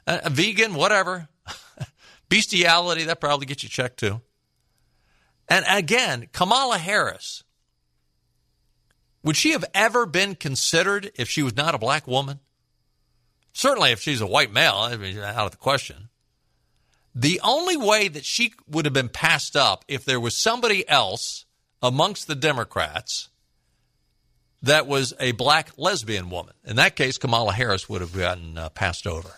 A, 0.06 0.20
a 0.24 0.30
vegan, 0.30 0.74
whatever. 0.74 1.28
Bestiality, 2.28 3.04
that 3.04 3.20
probably 3.20 3.46
gets 3.46 3.62
you 3.62 3.68
checked 3.68 3.98
too. 3.98 4.20
And 5.48 5.64
again, 5.68 6.28
Kamala 6.32 6.78
Harris, 6.78 7.42
would 9.24 9.36
she 9.36 9.50
have 9.52 9.64
ever 9.74 10.06
been 10.06 10.34
considered 10.34 11.10
if 11.16 11.28
she 11.28 11.42
was 11.42 11.56
not 11.56 11.74
a 11.74 11.78
black 11.78 12.06
woman? 12.06 12.40
Certainly, 13.52 13.92
if 13.92 14.00
she's 14.00 14.20
a 14.20 14.26
white 14.26 14.52
male, 14.52 14.76
I 14.76 14.96
mean, 14.96 15.18
out 15.18 15.46
of 15.46 15.50
the 15.50 15.56
question. 15.56 16.08
The 17.14 17.40
only 17.42 17.76
way 17.76 18.08
that 18.08 18.24
she 18.24 18.52
would 18.68 18.84
have 18.84 18.94
been 18.94 19.08
passed 19.08 19.56
up 19.56 19.84
if 19.88 20.04
there 20.04 20.20
was 20.20 20.36
somebody 20.36 20.88
else 20.88 21.44
amongst 21.82 22.26
the 22.26 22.36
Democrats 22.36 23.30
that 24.62 24.86
was 24.86 25.14
a 25.18 25.32
black 25.32 25.70
lesbian 25.76 26.30
woman. 26.30 26.54
In 26.64 26.76
that 26.76 26.96
case, 26.96 27.18
Kamala 27.18 27.52
Harris 27.52 27.88
would 27.88 28.00
have 28.00 28.16
gotten 28.16 28.58
uh, 28.58 28.68
passed 28.68 29.06
over. 29.06 29.30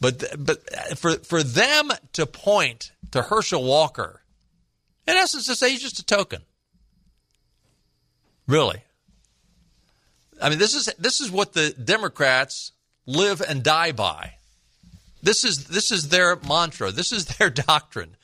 But 0.00 0.24
but 0.38 0.62
for 0.96 1.16
for 1.16 1.42
them 1.42 1.90
to 2.14 2.24
point 2.24 2.92
to 3.10 3.22
Herschel 3.22 3.62
Walker, 3.62 4.22
in 5.06 5.14
essence, 5.14 5.46
to 5.46 5.54
say 5.54 5.70
he's 5.70 5.82
just 5.82 5.98
a 5.98 6.04
token. 6.04 6.40
Really, 8.46 8.82
I 10.40 10.48
mean, 10.48 10.58
this 10.58 10.74
is 10.74 10.86
this 10.98 11.20
is 11.20 11.30
what 11.30 11.52
the 11.52 11.70
Democrats 11.70 12.72
live 13.06 13.40
and 13.40 13.62
die 13.62 13.92
by. 13.92 14.34
This 15.22 15.44
is 15.44 15.64
this 15.66 15.92
is 15.92 16.08
their 16.08 16.36
mantra. 16.36 16.90
This 16.90 17.12
is 17.12 17.26
their 17.26 17.50
doctrine. 17.68 18.16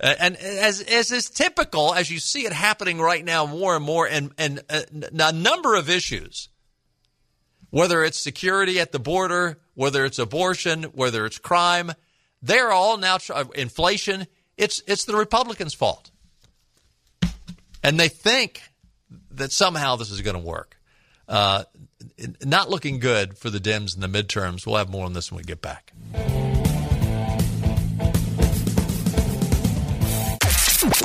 Uh, 0.00 0.14
and 0.18 0.36
as 0.36 0.80
as 0.80 1.12
is 1.12 1.28
typical, 1.28 1.94
as 1.94 2.10
you 2.10 2.18
see 2.18 2.46
it 2.46 2.52
happening 2.52 3.00
right 3.00 3.24
now 3.24 3.46
more 3.46 3.76
and 3.76 3.84
more, 3.84 4.06
and 4.08 4.32
and 4.38 4.60
uh, 4.70 4.82
a 5.18 5.32
number 5.32 5.74
of 5.74 5.90
issues, 5.90 6.48
whether 7.68 8.02
it's 8.02 8.18
security 8.18 8.80
at 8.80 8.92
the 8.92 8.98
border, 8.98 9.58
whether 9.74 10.04
it's 10.04 10.18
abortion, 10.18 10.84
whether 10.84 11.26
it's 11.26 11.38
crime, 11.38 11.92
they're 12.42 12.72
all 12.72 12.96
now 12.96 13.18
uh, 13.32 13.44
inflation. 13.54 14.26
It's 14.56 14.82
it's 14.86 15.04
the 15.04 15.16
Republicans' 15.16 15.74
fault, 15.74 16.10
and 17.82 18.00
they 18.00 18.08
think 18.08 18.62
that 19.30 19.52
somehow 19.52 19.96
this 19.96 20.10
is 20.10 20.22
going 20.22 20.34
to 20.36 20.42
work. 20.42 20.79
Uh, 21.30 21.62
not 22.44 22.68
looking 22.68 22.98
good 22.98 23.38
for 23.38 23.48
the 23.48 23.58
Dems 23.60 23.94
in 23.94 24.00
the 24.00 24.08
midterms. 24.08 24.66
We'll 24.66 24.76
have 24.76 24.90
more 24.90 25.06
on 25.06 25.12
this 25.12 25.30
when 25.30 25.38
we 25.38 25.44
get 25.44 25.62
back. 25.62 25.92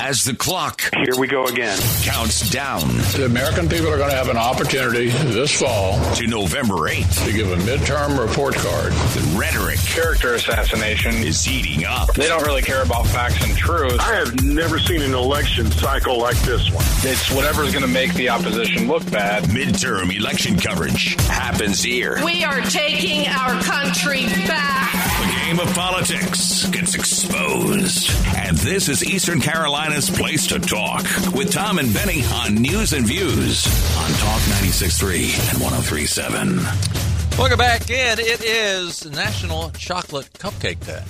As 0.02 0.24
the 0.24 0.36
clock 0.36 0.82
here 1.06 1.20
we 1.20 1.28
go 1.28 1.46
again 1.46 1.78
counts 2.02 2.50
down. 2.50 2.82
The 3.14 3.26
American 3.26 3.70
people 3.70 3.88
are 3.90 3.98
going 3.98 4.10
to 4.10 4.16
have 4.16 4.30
an 4.30 4.38
opportunity 4.38 5.10
this 5.10 5.60
fall 5.60 6.00
to 6.16 6.28
November 6.28 6.76
8th 6.76 7.26
to 7.26 7.34
give 7.34 7.52
a 7.52 7.58
midterm 7.58 8.20
report 8.20 8.56
card. 8.56 8.92
The 8.92 9.36
rhetoric, 9.38 9.80
character 9.80 10.34
assassination 10.34 11.16
is 11.16 11.44
heating 11.44 11.86
up. 11.86 12.14
They 12.14 12.28
don't 12.28 12.46
really 12.46 12.62
care 12.62 12.84
about 12.84 13.08
facts 13.08 13.44
and 13.48 13.56
truth. 13.58 14.00
I 14.00 14.16
have 14.16 14.44
never 14.44 14.80
seen 14.80 15.02
an 15.02 15.14
election 15.14 15.72
cycle 15.72 16.20
like 16.20 16.38
this 16.40 16.72
one. 16.72 16.86
It's 17.04 17.32
whatever's 17.32 17.72
going 17.72 17.86
to 17.86 17.92
make 17.92 18.14
the 18.14 18.30
opposition 18.30 18.88
look 18.88 19.10
bad. 19.12 19.44
Midterm 19.46 20.16
election 20.16 20.58
coverage 20.58 21.16
happens 21.28 21.84
here. 21.84 22.24
We 22.24 22.44
are 22.44 22.62
taking 22.62 23.28
our 23.28 23.62
country 23.62 24.26
back. 24.48 24.92
The 25.20 25.42
game 25.46 25.60
of 25.60 25.74
politics 25.76 26.68
gets 26.68 26.96
exposed. 26.96 28.12
And 28.36 28.58
this 28.58 28.90
is 28.90 29.04
Eastern 29.04 29.42
Carolina's 29.86 30.10
place 30.10 30.48
to 30.48 30.58
talk 30.58 31.04
with 31.36 31.52
Tom 31.52 31.78
and 31.78 31.94
Benny 31.94 32.24
on 32.34 32.56
News 32.56 32.94
and 32.94 33.06
Views 33.06 33.68
on 33.96 34.10
Talk 34.14 34.42
96.3 34.64 35.52
and 35.52 35.62
103.7. 35.62 37.38
Welcome 37.38 37.60
back 37.60 37.88
in. 37.92 38.20
It 38.20 38.44
is 38.44 39.06
National 39.06 39.70
Chocolate 39.70 40.34
Cupcake 40.34 40.84
Day. 40.84 41.04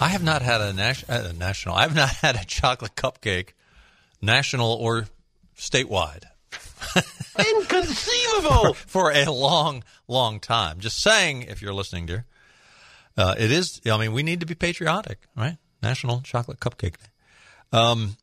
I 0.00 0.08
have 0.08 0.24
not 0.24 0.42
had 0.42 0.60
a, 0.60 0.72
nas- 0.72 1.08
uh, 1.08 1.32
national. 1.38 1.76
I 1.76 1.82
have 1.82 1.94
not 1.94 2.08
had 2.22 2.34
a 2.34 2.44
chocolate 2.44 2.96
cupcake, 2.96 3.50
national 4.20 4.72
or 4.72 5.06
statewide. 5.56 6.24
Inconceivable 7.38 8.74
for, 8.74 9.12
for, 9.12 9.12
a 9.12 9.30
long, 9.30 9.84
long 10.08 10.40
time. 10.40 10.80
Just 10.80 11.00
saying, 11.00 11.42
if 11.42 11.62
you're 11.62 11.74
listening, 11.74 12.06
dear, 12.06 12.26
uh, 13.16 13.36
it 13.38 13.52
is. 13.52 13.80
I 13.86 13.96
mean, 13.96 14.12
we 14.12 14.24
need 14.24 14.40
to 14.40 14.46
be 14.46 14.56
patriotic, 14.56 15.18
right? 15.36 15.58
National 15.80 16.20
Chocolate 16.22 16.58
Cupcake 16.58 16.98
Day. 16.98 17.10
Um, 17.72 18.16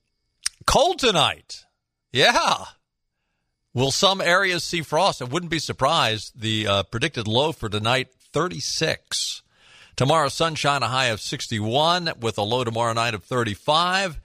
cold 0.65 0.99
tonight. 0.99 1.65
Yeah. 2.11 2.65
Will 3.73 3.91
some 3.91 4.21
areas 4.21 4.63
see 4.63 4.81
frost? 4.81 5.21
I 5.21 5.25
wouldn't 5.25 5.51
be 5.51 5.59
surprised. 5.59 6.39
The 6.39 6.67
uh, 6.67 6.83
predicted 6.83 7.27
low 7.27 7.51
for 7.51 7.69
tonight, 7.69 8.09
36. 8.33 9.43
Tomorrow, 9.95 10.29
sunshine, 10.29 10.83
a 10.83 10.87
high 10.87 11.07
of 11.07 11.21
61, 11.21 12.11
with 12.19 12.37
a 12.37 12.43
low 12.43 12.63
tomorrow 12.63 12.93
night 12.93 13.13
of 13.13 13.23
35. 13.23 14.19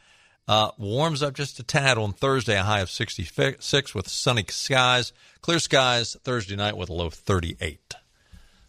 Uh, 0.49 0.71
warms 0.77 1.23
up 1.23 1.35
just 1.35 1.59
a 1.61 1.63
tad 1.63 1.99
on 1.99 2.13
Thursday, 2.13 2.59
a 2.59 2.63
high 2.63 2.81
of 2.81 2.91
66 2.91 3.95
with 3.95 4.09
sunny 4.09 4.45
skies. 4.49 5.13
Clear 5.41 5.59
skies 5.59 6.17
Thursday 6.25 6.57
night 6.57 6.77
with 6.77 6.91
a 6.91 6.93
low 6.93 7.07
of 7.07 7.15
38. 7.15 7.95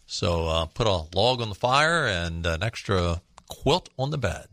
So 0.06 0.48
uh, 0.48 0.66
put 0.66 0.86
a 0.86 1.04
log 1.14 1.40
on 1.40 1.48
the 1.48 1.54
fire 1.54 2.06
and 2.06 2.46
an 2.46 2.62
extra 2.62 3.22
quilt 3.48 3.88
on 3.98 4.10
the 4.10 4.18
bed. 4.18 4.48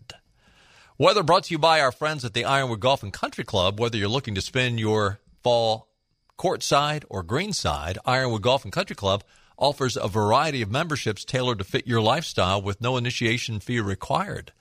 Weather 1.01 1.23
brought 1.23 1.45
to 1.45 1.51
you 1.55 1.57
by 1.57 1.81
our 1.81 1.91
friends 1.91 2.23
at 2.23 2.35
the 2.35 2.45
Ironwood 2.45 2.79
Golf 2.79 3.01
and 3.01 3.11
Country 3.11 3.43
Club. 3.43 3.79
Whether 3.79 3.97
you're 3.97 4.07
looking 4.07 4.35
to 4.35 4.39
spend 4.41 4.79
your 4.79 5.19
fall 5.41 5.89
courtside 6.37 7.05
or 7.09 7.23
greenside, 7.23 7.97
Ironwood 8.05 8.43
Golf 8.43 8.63
and 8.63 8.71
Country 8.71 8.95
Club 8.95 9.23
offers 9.57 9.97
a 9.97 10.07
variety 10.07 10.61
of 10.61 10.69
memberships 10.69 11.25
tailored 11.25 11.57
to 11.57 11.63
fit 11.63 11.87
your 11.87 12.01
lifestyle 12.01 12.61
with 12.61 12.81
no 12.81 12.97
initiation 12.97 13.59
fee 13.59 13.79
required. 13.79 14.53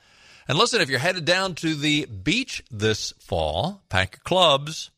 And 0.48 0.56
listen, 0.56 0.80
if 0.80 0.88
you're 0.88 0.98
headed 0.98 1.26
down 1.26 1.56
to 1.56 1.74
the 1.74 2.06
beach 2.06 2.64
this 2.70 3.12
fall, 3.20 3.82
pack 3.90 4.14
your 4.14 4.22
clubs. 4.24 4.90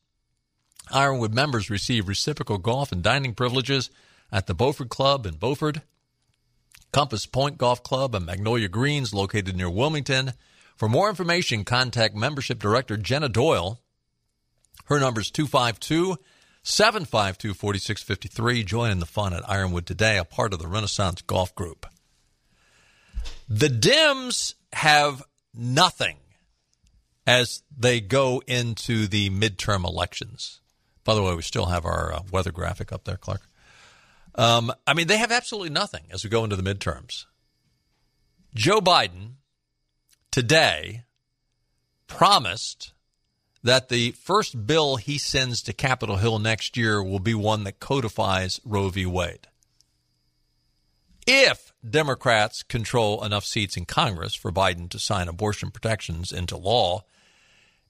Ironwood 0.92 1.34
members 1.34 1.68
receive 1.68 2.06
reciprocal 2.06 2.58
golf 2.58 2.92
and 2.92 3.02
dining 3.02 3.34
privileges 3.34 3.90
at 4.30 4.46
the 4.46 4.54
Beaufort 4.54 4.90
Club 4.90 5.26
in 5.26 5.34
Beaufort, 5.34 5.78
Compass 6.92 7.26
Pointe 7.26 7.58
Golf 7.58 7.82
Club 7.82 8.14
and 8.14 8.24
Magnolia 8.24 8.68
Greens 8.68 9.12
located 9.12 9.56
near 9.56 9.68
Wilmington. 9.68 10.34
For 10.82 10.88
more 10.88 11.08
information, 11.08 11.62
contact 11.62 12.12
membership 12.16 12.58
director 12.58 12.96
Jenna 12.96 13.28
Doyle. 13.28 13.80
Her 14.86 14.98
number 14.98 15.20
is 15.20 15.30
252 15.30 16.16
752 16.64 17.54
4653. 17.54 18.64
Join 18.64 18.90
in 18.90 18.98
the 18.98 19.06
fun 19.06 19.32
at 19.32 19.48
Ironwood 19.48 19.86
today, 19.86 20.18
a 20.18 20.24
part 20.24 20.52
of 20.52 20.58
the 20.58 20.66
Renaissance 20.66 21.22
Golf 21.22 21.54
Group. 21.54 21.86
The 23.48 23.68
Dems 23.68 24.54
have 24.72 25.22
nothing 25.54 26.16
as 27.28 27.62
they 27.78 28.00
go 28.00 28.42
into 28.48 29.06
the 29.06 29.30
midterm 29.30 29.84
elections. 29.84 30.62
By 31.04 31.14
the 31.14 31.22
way, 31.22 31.36
we 31.36 31.42
still 31.42 31.66
have 31.66 31.84
our 31.84 32.12
uh, 32.12 32.22
weather 32.32 32.50
graphic 32.50 32.90
up 32.90 33.04
there, 33.04 33.18
Clark. 33.18 33.42
Um, 34.34 34.72
I 34.84 34.94
mean, 34.94 35.06
they 35.06 35.18
have 35.18 35.30
absolutely 35.30 35.70
nothing 35.70 36.06
as 36.10 36.24
we 36.24 36.30
go 36.30 36.42
into 36.42 36.56
the 36.56 36.74
midterms. 36.74 37.26
Joe 38.52 38.80
Biden 38.80 39.34
today 40.32 41.04
promised 42.08 42.92
that 43.62 43.88
the 43.88 44.10
first 44.12 44.66
bill 44.66 44.96
he 44.96 45.18
sends 45.18 45.62
to 45.62 45.72
Capitol 45.72 46.16
Hill 46.16 46.40
next 46.40 46.76
year 46.76 47.00
will 47.00 47.20
be 47.20 47.34
one 47.34 47.62
that 47.64 47.78
codifies 47.78 48.60
Roe 48.64 48.88
v. 48.88 49.06
Wade. 49.06 49.46
If 51.24 51.72
Democrats 51.88 52.64
control 52.64 53.22
enough 53.22 53.44
seats 53.44 53.76
in 53.76 53.84
Congress 53.84 54.34
for 54.34 54.50
Biden 54.50 54.88
to 54.90 54.98
sign 54.98 55.28
abortion 55.28 55.70
protections 55.70 56.32
into 56.32 56.56
law, 56.56 57.04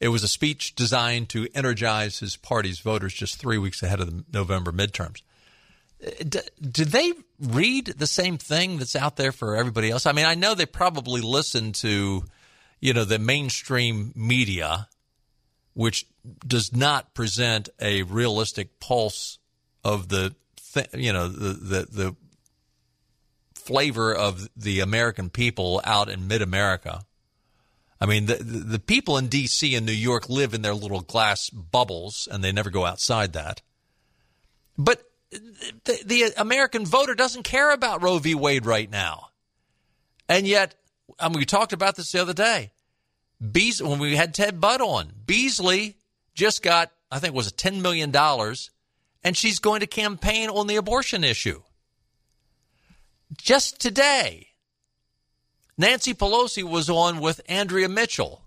it 0.00 0.08
was 0.08 0.22
a 0.22 0.28
speech 0.28 0.74
designed 0.74 1.30
to 1.30 1.48
energize 1.54 2.18
his 2.18 2.36
party's 2.36 2.80
voters 2.80 3.14
just 3.14 3.36
three 3.36 3.56
weeks 3.56 3.82
ahead 3.82 4.00
of 4.00 4.06
the 4.10 4.24
November 4.30 4.72
midterms. 4.72 5.22
D- 6.02 6.40
did 6.60 6.88
they 6.88 7.12
read 7.38 7.86
the 7.86 8.06
same 8.06 8.38
thing 8.38 8.78
that's 8.78 8.96
out 8.96 9.16
there 9.16 9.32
for 9.32 9.56
everybody 9.56 9.90
else? 9.90 10.06
I 10.06 10.12
mean, 10.12 10.26
I 10.26 10.34
know 10.34 10.54
they 10.54 10.66
probably 10.66 11.20
listen 11.20 11.72
to, 11.74 12.24
you 12.80 12.92
know, 12.92 13.04
the 13.04 13.18
mainstream 13.18 14.12
media, 14.16 14.88
which 15.74 16.06
does 16.46 16.74
not 16.74 17.14
present 17.14 17.68
a 17.80 18.02
realistic 18.02 18.80
pulse 18.80 19.38
of 19.84 20.08
the, 20.08 20.34
th- 20.74 20.88
you 20.94 21.12
know, 21.12 21.28
the, 21.28 21.52
the 21.52 21.86
the 21.90 22.16
flavor 23.54 24.12
of 24.12 24.48
the 24.56 24.80
American 24.80 25.30
people 25.30 25.80
out 25.84 26.08
in 26.08 26.26
mid 26.26 26.42
America. 26.42 27.04
I 28.00 28.06
mean, 28.06 28.26
the, 28.26 28.34
the 28.34 28.80
people 28.80 29.16
in 29.16 29.28
D.C. 29.28 29.76
and 29.76 29.86
New 29.86 29.92
York 29.92 30.28
live 30.28 30.54
in 30.54 30.62
their 30.62 30.74
little 30.74 31.02
glass 31.02 31.48
bubbles 31.50 32.26
and 32.28 32.42
they 32.42 32.50
never 32.50 32.70
go 32.70 32.84
outside 32.84 33.34
that. 33.34 33.62
But 34.76 35.04
the, 35.84 36.02
the 36.04 36.32
American 36.36 36.84
voter 36.84 37.14
doesn't 37.14 37.42
care 37.44 37.72
about 37.72 38.02
Roe 38.02 38.18
v. 38.18 38.34
Wade 38.34 38.66
right 38.66 38.90
now. 38.90 39.28
And 40.28 40.46
yet, 40.46 40.74
I 41.18 41.28
mean, 41.28 41.38
we 41.38 41.44
talked 41.44 41.72
about 41.72 41.96
this 41.96 42.12
the 42.12 42.20
other 42.20 42.34
day. 42.34 42.72
Beas- 43.40 43.82
when 43.82 43.98
we 43.98 44.16
had 44.16 44.34
Ted 44.34 44.60
Budd 44.60 44.80
on, 44.80 45.12
Beasley 45.26 45.96
just 46.34 46.62
got, 46.62 46.90
I 47.10 47.18
think 47.18 47.34
it 47.34 47.36
was 47.36 47.52
$10 47.52 47.80
million, 47.80 48.14
and 49.24 49.36
she's 49.36 49.58
going 49.58 49.80
to 49.80 49.86
campaign 49.86 50.48
on 50.48 50.66
the 50.66 50.76
abortion 50.76 51.24
issue. 51.24 51.62
Just 53.36 53.80
today, 53.80 54.48
Nancy 55.78 56.14
Pelosi 56.14 56.62
was 56.62 56.90
on 56.90 57.20
with 57.20 57.40
Andrea 57.48 57.88
Mitchell. 57.88 58.41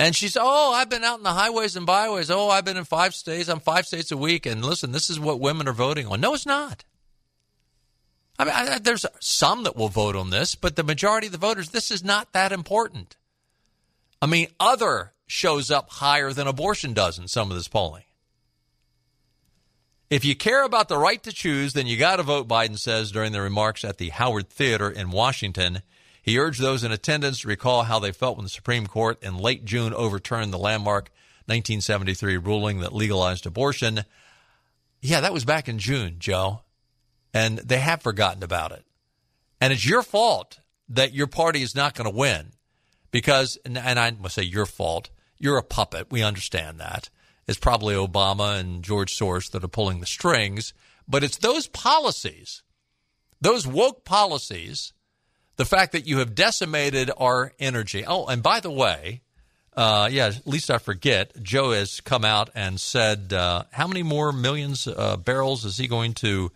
And 0.00 0.16
she 0.16 0.28
said, 0.28 0.40
Oh, 0.42 0.72
I've 0.72 0.88
been 0.88 1.04
out 1.04 1.18
in 1.18 1.24
the 1.24 1.34
highways 1.34 1.76
and 1.76 1.84
byways. 1.84 2.30
Oh, 2.30 2.48
I've 2.48 2.64
been 2.64 2.78
in 2.78 2.84
five 2.84 3.14
states. 3.14 3.50
I'm 3.50 3.60
five 3.60 3.86
states 3.86 4.10
a 4.10 4.16
week. 4.16 4.46
And 4.46 4.64
listen, 4.64 4.92
this 4.92 5.10
is 5.10 5.20
what 5.20 5.40
women 5.40 5.68
are 5.68 5.74
voting 5.74 6.06
on. 6.06 6.22
No, 6.22 6.32
it's 6.32 6.46
not. 6.46 6.84
I 8.38 8.44
mean, 8.46 8.54
I, 8.54 8.78
there's 8.78 9.04
some 9.20 9.64
that 9.64 9.76
will 9.76 9.90
vote 9.90 10.16
on 10.16 10.30
this, 10.30 10.54
but 10.54 10.74
the 10.74 10.82
majority 10.82 11.26
of 11.26 11.32
the 11.32 11.38
voters, 11.38 11.68
this 11.68 11.90
is 11.90 12.02
not 12.02 12.32
that 12.32 12.50
important. 12.50 13.18
I 14.22 14.26
mean, 14.26 14.48
other 14.58 15.12
shows 15.26 15.70
up 15.70 15.90
higher 15.90 16.32
than 16.32 16.46
abortion 16.46 16.94
does 16.94 17.18
in 17.18 17.28
some 17.28 17.50
of 17.50 17.56
this 17.58 17.68
polling. 17.68 18.04
If 20.08 20.24
you 20.24 20.34
care 20.34 20.64
about 20.64 20.88
the 20.88 20.96
right 20.96 21.22
to 21.24 21.30
choose, 21.30 21.74
then 21.74 21.86
you 21.86 21.98
got 21.98 22.16
to 22.16 22.22
vote, 22.22 22.48
Biden 22.48 22.78
says 22.78 23.12
during 23.12 23.32
the 23.32 23.42
remarks 23.42 23.84
at 23.84 23.98
the 23.98 24.08
Howard 24.08 24.48
Theater 24.48 24.88
in 24.88 25.10
Washington. 25.10 25.82
He 26.30 26.38
urged 26.38 26.60
those 26.60 26.84
in 26.84 26.92
attendance 26.92 27.40
to 27.40 27.48
recall 27.48 27.82
how 27.82 27.98
they 27.98 28.12
felt 28.12 28.36
when 28.36 28.44
the 28.44 28.50
Supreme 28.50 28.86
Court 28.86 29.20
in 29.20 29.36
late 29.36 29.64
June 29.64 29.92
overturned 29.92 30.52
the 30.52 30.58
landmark 30.58 31.10
1973 31.46 32.36
ruling 32.36 32.78
that 32.78 32.92
legalized 32.92 33.46
abortion. 33.46 34.04
Yeah, 35.00 35.22
that 35.22 35.32
was 35.32 35.44
back 35.44 35.68
in 35.68 35.80
June, 35.80 36.20
Joe. 36.20 36.60
And 37.34 37.58
they 37.58 37.80
have 37.80 38.02
forgotten 38.02 38.44
about 38.44 38.70
it. 38.70 38.84
And 39.60 39.72
it's 39.72 39.84
your 39.84 40.04
fault 40.04 40.60
that 40.90 41.12
your 41.12 41.26
party 41.26 41.62
is 41.62 41.74
not 41.74 41.94
going 41.94 42.08
to 42.08 42.16
win 42.16 42.52
because, 43.10 43.58
and 43.64 43.76
I 43.76 44.12
must 44.12 44.36
say 44.36 44.44
your 44.44 44.66
fault, 44.66 45.10
you're 45.36 45.58
a 45.58 45.64
puppet. 45.64 46.12
We 46.12 46.22
understand 46.22 46.78
that. 46.78 47.10
It's 47.48 47.58
probably 47.58 47.96
Obama 47.96 48.60
and 48.60 48.84
George 48.84 49.18
Soros 49.18 49.50
that 49.50 49.64
are 49.64 49.68
pulling 49.68 49.98
the 49.98 50.06
strings, 50.06 50.74
but 51.08 51.24
it's 51.24 51.38
those 51.38 51.66
policies, 51.66 52.62
those 53.40 53.66
woke 53.66 54.04
policies 54.04 54.92
the 55.60 55.66
fact 55.66 55.92
that 55.92 56.06
you 56.06 56.20
have 56.20 56.34
decimated 56.34 57.10
our 57.18 57.52
energy. 57.58 58.02
Oh, 58.06 58.24
and 58.24 58.42
by 58.42 58.60
the 58.60 58.70
way, 58.70 59.20
uh, 59.76 60.08
yeah, 60.10 60.28
at 60.28 60.46
least 60.46 60.70
I 60.70 60.78
forget. 60.78 61.34
Joe 61.42 61.72
has 61.72 62.00
come 62.00 62.24
out 62.24 62.48
and 62.54 62.80
said 62.80 63.34
uh, 63.34 63.64
how 63.70 63.86
many 63.86 64.02
more 64.02 64.32
millions 64.32 64.88
uh, 64.88 65.18
barrels 65.18 65.66
is 65.66 65.76
he 65.76 65.86
going 65.86 66.14
to 66.14 66.50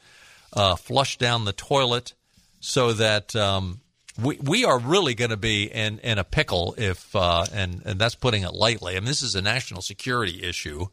uh, 0.55 0.77
flush 0.77 1.19
down 1.19 1.45
the 1.45 1.53
toilet 1.53 2.15
so 2.61 2.95
that 2.95 3.37
um, 3.37 3.83
we 4.19 4.39
we 4.39 4.65
are 4.65 4.79
really 4.79 5.15
going 5.15 5.33
to 5.33 5.37
be 5.37 5.65
in 5.65 5.99
in 5.99 6.17
a 6.17 6.25
pickle 6.25 6.75
if 6.79 7.15
uh, 7.15 7.45
and 7.53 7.83
and 7.85 8.01
that's 8.01 8.15
putting 8.15 8.43
it 8.43 8.55
lightly. 8.55 8.97
I 8.97 9.01
mean, 9.01 9.05
this 9.05 9.21
is 9.21 9.35
a 9.35 9.43
national 9.43 9.83
security 9.83 10.43
issue. 10.43 10.87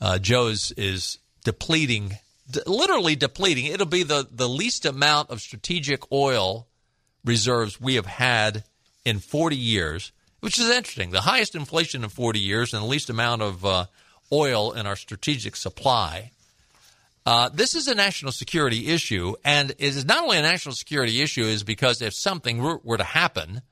Uh, 0.00 0.18
Joe's 0.18 0.72
is 0.78 1.18
depleting, 1.44 2.16
d- 2.50 2.62
literally 2.66 3.16
depleting. 3.16 3.66
It'll 3.66 3.84
be 3.84 4.02
the 4.02 4.26
the 4.30 4.48
least 4.48 4.86
amount 4.86 5.28
of 5.28 5.42
strategic 5.42 6.10
oil 6.10 6.68
reserves 7.24 7.80
we 7.80 7.94
have 7.94 8.06
had 8.06 8.64
in 9.04 9.18
40 9.18 9.56
years, 9.56 10.12
which 10.40 10.58
is 10.58 10.68
interesting. 10.68 11.10
The 11.10 11.22
highest 11.22 11.54
inflation 11.54 12.04
in 12.04 12.10
40 12.10 12.38
years 12.38 12.74
and 12.74 12.82
the 12.82 12.86
least 12.86 13.10
amount 13.10 13.42
of 13.42 13.64
uh, 13.64 13.86
oil 14.32 14.72
in 14.72 14.86
our 14.86 14.96
strategic 14.96 15.56
supply. 15.56 16.30
Uh, 17.24 17.48
this 17.50 17.74
is 17.74 17.86
a 17.86 17.94
national 17.94 18.32
security 18.32 18.88
issue, 18.88 19.34
and 19.44 19.70
it 19.70 19.80
is 19.80 20.04
not 20.04 20.24
only 20.24 20.38
a 20.38 20.42
national 20.42 20.74
security 20.74 21.20
issue, 21.20 21.44
is 21.44 21.62
because 21.62 22.02
if 22.02 22.14
something 22.14 22.60
were, 22.60 22.96
to 22.96 23.04
happen, 23.04 23.62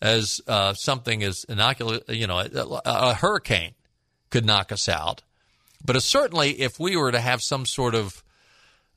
as 0.00 0.40
uh, 0.46 0.72
something 0.74 1.22
as 1.24 1.44
innocuous, 1.48 2.00
you 2.08 2.26
know, 2.26 2.38
a, 2.38 2.80
a, 2.84 3.14
hurricane 3.14 3.72
could 4.30 4.44
knock 4.44 4.70
us 4.70 4.88
out, 4.88 5.22
but 5.84 6.00
certainly 6.00 6.60
if 6.60 6.78
we 6.78 6.96
were 6.96 7.10
to 7.10 7.20
have 7.20 7.42
some 7.42 7.66
sort 7.66 7.94
of 7.96 8.22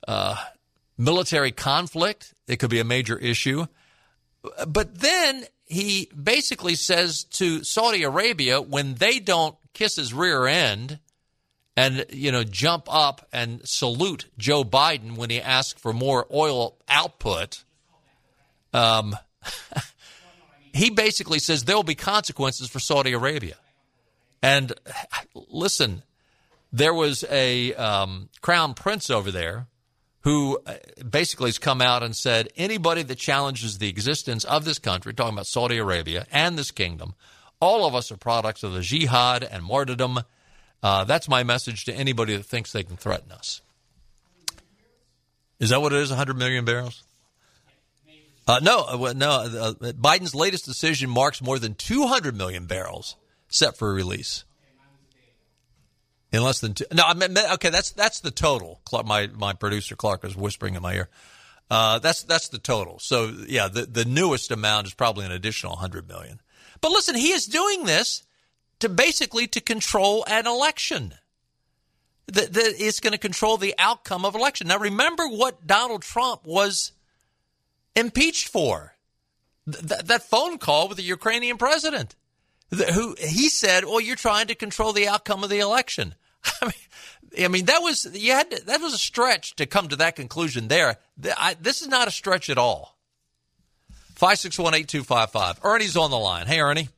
uh, 0.08 0.36
military 0.97 1.52
conflict, 1.52 2.34
it 2.47 2.58
could 2.58 2.69
be 2.69 2.80
a 2.80 2.84
major 2.84 3.17
issue. 3.17 3.65
But 4.67 4.99
then 4.99 5.45
he 5.65 6.10
basically 6.21 6.75
says 6.75 7.23
to 7.25 7.63
Saudi 7.63 8.04
Arabia 8.04 8.62
when 8.62 8.95
they 8.95 9.19
don't 9.19 9.56
kiss 9.73 9.95
his 9.95 10.13
rear 10.13 10.47
end 10.47 10.99
and 11.78 12.06
you 12.12 12.32
know 12.32 12.43
jump 12.43 12.93
up 12.93 13.28
and 13.32 13.62
salute 13.67 14.25
Joe 14.38 14.63
Biden 14.63 15.15
when 15.15 15.30
he 15.30 15.41
asks 15.41 15.80
for 15.80 15.93
more 15.93 16.28
oil 16.34 16.78
output. 16.88 17.63
Um, 18.73 19.15
he 20.73 20.89
basically 20.89 21.39
says 21.39 21.63
there 21.63 21.75
will 21.75 21.84
be 21.84 21.95
consequences 21.95 22.69
for 22.69 22.80
Saudi 22.80 23.13
Arabia. 23.13 23.56
And 24.41 24.73
listen, 25.36 26.04
there 26.71 26.93
was 26.93 27.23
a 27.30 27.73
um, 27.75 28.30
crown 28.41 28.73
prince 28.73 29.10
over 29.10 29.32
there 29.32 29.67
who 30.21 30.60
uh, 30.65 30.75
basically 31.10 31.47
has 31.47 31.58
come 31.58 31.82
out 31.82 32.03
and 32.03 32.15
said 32.15 32.49
anybody 32.58 33.03
that 33.03 33.17
challenges 33.17 33.77
the 33.77 33.89
existence 33.89 34.43
of 34.43 34.65
this 34.65 34.79
country, 34.79 35.13
talking 35.13 35.34
about 35.34 35.47
Saudi 35.47 35.77
Arabia 35.77 36.27
and 36.32 36.58
this 36.58 36.71
kingdom, 36.71 37.15
all 37.60 37.86
of 37.86 37.95
us 37.95 38.12
are 38.12 38.17
products 38.17 38.63
of 38.63 38.73
the 38.73 38.82
jihad 38.82 39.43
and 39.43 39.63
martyrdom 39.63 40.19
uh, 40.82 41.03
that's 41.03 41.27
my 41.27 41.43
message 41.43 41.86
to 41.86 41.93
anybody 41.93 42.36
that 42.36 42.45
thinks 42.45 42.71
they 42.71 42.84
can 42.84 42.97
threaten 42.97 43.32
us. 43.32 43.62
Is 45.60 45.69
that 45.69 45.82
what 45.82 45.91
it 45.91 45.99
is? 45.99 46.10
100 46.10 46.38
million 46.38 46.63
barrels? 46.63 47.03
Uh, 48.47 48.60
no, 48.63 48.84
uh, 48.84 49.13
no. 49.15 49.29
Uh, 49.29 49.73
Biden's 49.93 50.34
latest 50.34 50.65
decision 50.65 51.10
marks 51.10 51.41
more 51.41 51.60
than 51.60 51.75
200 51.75 52.36
million 52.36 52.65
barrels 52.65 53.15
set 53.49 53.77
for 53.77 53.93
release 53.93 54.45
in 56.32 56.44
less 56.44 56.60
than 56.60 56.74
two. 56.74 56.86
No, 56.94 57.04
I 57.06 57.13
meant, 57.13 57.38
okay. 57.54 57.70
That's 57.70 57.92
that's 57.92 58.20
the 58.20 58.32
total. 58.32 58.82
My 59.06 59.28
my 59.28 59.54
producer 59.54 59.96
Clark 59.96 60.24
was 60.24 60.36
whispering 60.36 60.76
in 60.76 60.82
my 60.82 60.94
ear. 60.94 61.10
Uh, 61.70 62.00
that's 62.00 62.24
that's 62.24 62.50
the 62.50 62.58
total. 62.58 63.00
So 63.00 63.34
yeah, 63.48 63.68
the 63.68 63.86
the 63.86 64.06
newest 64.06 64.52
amount 64.52 64.88
is 64.88 64.94
probably 64.94 65.26
an 65.26 65.32
additional 65.32 65.74
100 65.74 66.08
million. 66.08 66.42
But 66.82 66.92
listen, 66.92 67.15
he 67.15 67.32
is 67.32 67.46
doing 67.46 67.86
this 67.86 68.24
to 68.80 68.89
basically 68.89 69.48
to 69.48 69.62
control 69.62 70.24
an 70.28 70.48
election. 70.48 71.15
That, 72.28 72.54
that 72.54 72.80
is 72.80 73.00
going 73.00 73.13
to 73.13 73.18
control 73.20 73.58
the 73.58 73.74
outcome 73.80 74.24
of 74.24 74.36
election. 74.36 74.68
Now, 74.68 74.78
remember 74.78 75.28
what 75.28 75.65
Donald 75.65 76.04
Trump 76.04 76.42
was 76.46 76.92
impeached 77.96 78.50
for. 78.50 78.96
Th- 79.65 80.02
that 80.04 80.22
phone 80.24 80.60
call 80.60 80.88
with 80.88 80.98
the 80.98 81.04
Ukrainian 81.04 81.58
president, 81.58 82.15
who 82.71 83.15
he 83.19 83.49
said, 83.49 83.86
"Well, 83.86 83.99
you're 83.99 84.15
trying 84.15 84.47
to 84.47 84.55
control 84.55 84.93
the 84.93 85.08
outcome 85.08 85.43
of 85.43 85.49
the 85.49 85.60
election." 85.60 86.15
I 86.62 86.65
mean, 86.65 87.45
I 87.45 87.47
mean 87.47 87.65
that 87.65 87.82
was 87.82 88.08
you 88.13 88.32
had 88.32 88.51
to, 88.51 88.65
that 88.65 88.82
was 88.82 88.93
a 88.93 88.97
stretch 88.97 89.55
to 89.55 89.65
come 89.65 89.88
to 89.89 89.95
that 89.97 90.15
conclusion. 90.15 90.67
There, 90.67 90.97
I, 91.38 91.55
this 91.60 91.82
is 91.82 91.88
not 91.88 92.08
a 92.08 92.12
stretch 92.12 92.49
at 92.49 92.58
all. 92.58 92.97
Five 94.15 94.38
six 94.38 94.60
one 94.60 94.73
eight 94.73 94.88
two 94.88 95.03
five 95.03 95.32
five. 95.32 95.60
Ernie's 95.63 95.97
on 95.97 96.12
the 96.12 96.19
line. 96.19 96.45
Hey, 96.45 96.60
Ernie. 96.60 96.89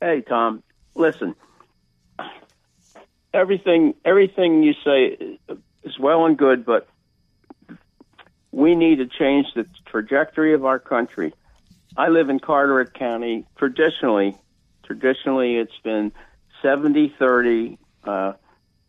Hey, 0.00 0.20
Tom. 0.20 0.62
Listen, 0.94 1.34
everything 3.32 3.94
everything 4.04 4.62
you 4.62 4.74
say 4.84 5.38
is 5.84 5.98
well 5.98 6.26
and 6.26 6.36
good, 6.36 6.64
but 6.66 6.88
we 8.50 8.74
need 8.74 8.96
to 8.96 9.06
change 9.06 9.46
the 9.54 9.66
trajectory 9.86 10.54
of 10.54 10.64
our 10.64 10.78
country. 10.78 11.32
I 11.96 12.08
live 12.08 12.30
in 12.30 12.40
Carteret 12.40 12.94
County. 12.94 13.46
Traditionally, 13.56 14.36
traditionally 14.84 15.56
it's 15.56 15.78
been 15.82 16.12
70-30 16.62 17.78
uh, 18.04 18.32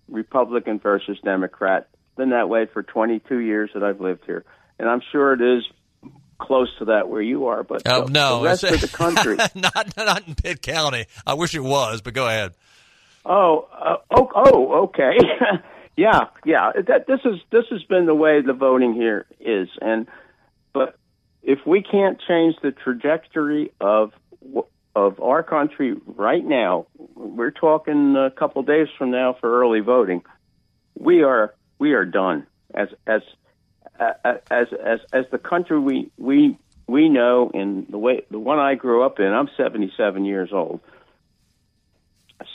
Republican 0.07 0.79
versus 0.79 1.17
Democrat. 1.23 1.89
It's 1.93 2.17
been 2.17 2.29
that 2.31 2.49
way 2.49 2.65
for 2.65 2.83
22 2.83 3.37
years 3.37 3.71
that 3.73 3.83
I've 3.83 3.99
lived 3.99 4.25
here, 4.25 4.45
and 4.79 4.89
I'm 4.89 5.01
sure 5.11 5.33
it 5.33 5.41
is 5.41 5.63
close 6.39 6.69
to 6.79 6.85
that 6.85 7.09
where 7.09 7.21
you 7.21 7.47
are, 7.47 7.63
but 7.63 7.83
oh, 7.85 8.05
the, 8.05 8.11
no, 8.11 8.39
the 8.39 8.45
rest 8.45 8.63
of 8.63 8.81
the 8.81 8.87
country, 8.93 9.37
not 9.55 9.95
not 9.97 10.27
in 10.27 10.35
Pitt 10.35 10.61
County. 10.61 11.05
I 11.25 11.35
wish 11.35 11.55
it 11.55 11.63
was, 11.63 12.01
but 12.01 12.13
go 12.13 12.27
ahead. 12.27 12.53
Oh, 13.25 13.67
uh, 13.71 13.97
oh, 14.11 14.29
oh, 14.35 14.83
okay, 14.83 15.13
yeah, 15.97 16.27
yeah. 16.45 16.71
That 16.87 17.07
this 17.07 17.21
is 17.25 17.39
this 17.51 17.63
has 17.71 17.83
been 17.83 18.05
the 18.05 18.15
way 18.15 18.41
the 18.41 18.53
voting 18.53 18.93
here 18.93 19.25
is, 19.39 19.69
and 19.81 20.07
but 20.73 20.97
if 21.43 21.59
we 21.65 21.83
can't 21.83 22.19
change 22.25 22.55
the 22.63 22.71
trajectory 22.71 23.71
of 23.79 24.13
of 24.95 25.19
our 25.19 25.41
country 25.41 25.95
right 26.05 26.45
now, 26.45 26.85
we're 27.15 27.51
talking 27.51 28.15
a 28.15 28.29
couple 28.31 28.61
days 28.61 28.87
from 28.97 29.11
now 29.11 29.35
for 29.39 29.61
early 29.61 29.81
voting. 29.81 30.23
We 30.97 31.23
are 31.23 31.53
we 31.79 31.93
are 31.93 32.05
done 32.05 32.47
as 32.73 32.89
as 33.05 33.21
as 33.99 34.67
as 34.71 34.99
as 35.11 35.25
the 35.31 35.37
country 35.37 35.79
we 35.79 36.11
we 36.17 36.57
we 36.87 37.09
know 37.09 37.51
in 37.53 37.87
the 37.89 37.97
way 37.97 38.25
the 38.31 38.39
one 38.39 38.59
I 38.59 38.75
grew 38.75 39.03
up 39.03 39.19
in. 39.19 39.27
I'm 39.27 39.49
77 39.57 40.25
years 40.25 40.49
old, 40.53 40.79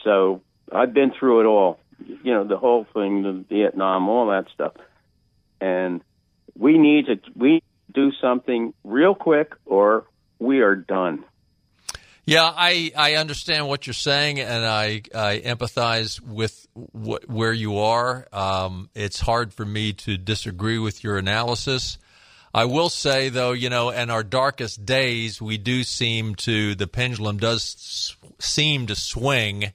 so 0.05 0.41
I've 0.73 0.95
been 0.95 1.13
through 1.19 1.41
it 1.41 1.47
all. 1.47 1.79
You 2.23 2.33
know, 2.33 2.45
the 2.45 2.57
whole 2.57 2.87
thing, 2.95 3.23
the 3.23 3.45
Vietnam, 3.49 4.09
all 4.09 4.29
that 4.29 4.47
stuff, 4.55 4.75
and 5.61 6.01
we 6.57 6.79
need 6.79 7.07
to 7.07 7.21
we 7.35 7.63
do 7.95 8.13
something 8.21 8.75
real 8.85 9.15
quick, 9.15 9.55
or 9.65 10.07
we 10.39 10.61
are 10.61 10.77
done. 10.77 11.25
Yeah, 12.25 12.53
I, 12.55 12.93
I 12.95 13.15
understand 13.15 13.69
what 13.69 13.87
you're 13.87 13.95
saying, 13.95 14.39
and 14.39 14.67
I, 14.67 15.03
I 15.15 15.41
empathize 15.41 16.21
with 16.21 16.67
what, 16.75 17.27
where 17.27 17.55
you 17.55 17.79
are. 17.79 18.29
Um, 18.35 18.91
it's 18.95 19.19
hard 19.19 19.55
for 19.55 19.65
me 19.65 19.95
to 19.95 20.19
disagree 20.19 20.79
with 20.79 21.03
your 21.03 21.17
analysis. 21.17 21.97
I 22.53 22.67
will 22.67 22.91
say, 22.91 23.31
though, 23.31 23.53
you 23.53 23.71
know, 23.71 23.89
in 23.89 24.11
our 24.11 24.23
darkest 24.23 24.85
days, 24.85 25.41
we 25.41 25.57
do 25.57 25.83
seem 25.85 26.35
to, 26.35 26.75
the 26.75 26.87
pendulum 26.87 27.39
does 27.39 28.15
seem 28.39 28.87
to 28.89 28.95
swing. 28.95 29.73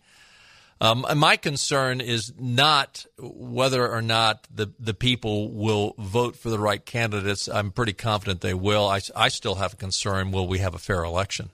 Um, 0.83 1.05
my 1.15 1.37
concern 1.37 2.01
is 2.01 2.33
not 2.37 3.05
whether 3.17 3.89
or 3.89 4.01
not 4.01 4.49
the, 4.53 4.73
the 4.77 4.93
people 4.93 5.49
will 5.49 5.95
vote 5.97 6.35
for 6.35 6.49
the 6.49 6.59
right 6.59 6.85
candidates. 6.85 7.47
I'm 7.47 7.71
pretty 7.71 7.93
confident 7.93 8.41
they 8.41 8.53
will. 8.53 8.89
I, 8.89 8.99
I 9.15 9.29
still 9.29 9.55
have 9.55 9.71
a 9.71 9.77
concern 9.77 10.33
will 10.33 10.45
we 10.45 10.57
have 10.57 10.75
a 10.75 10.77
fair 10.77 11.05
election? 11.05 11.51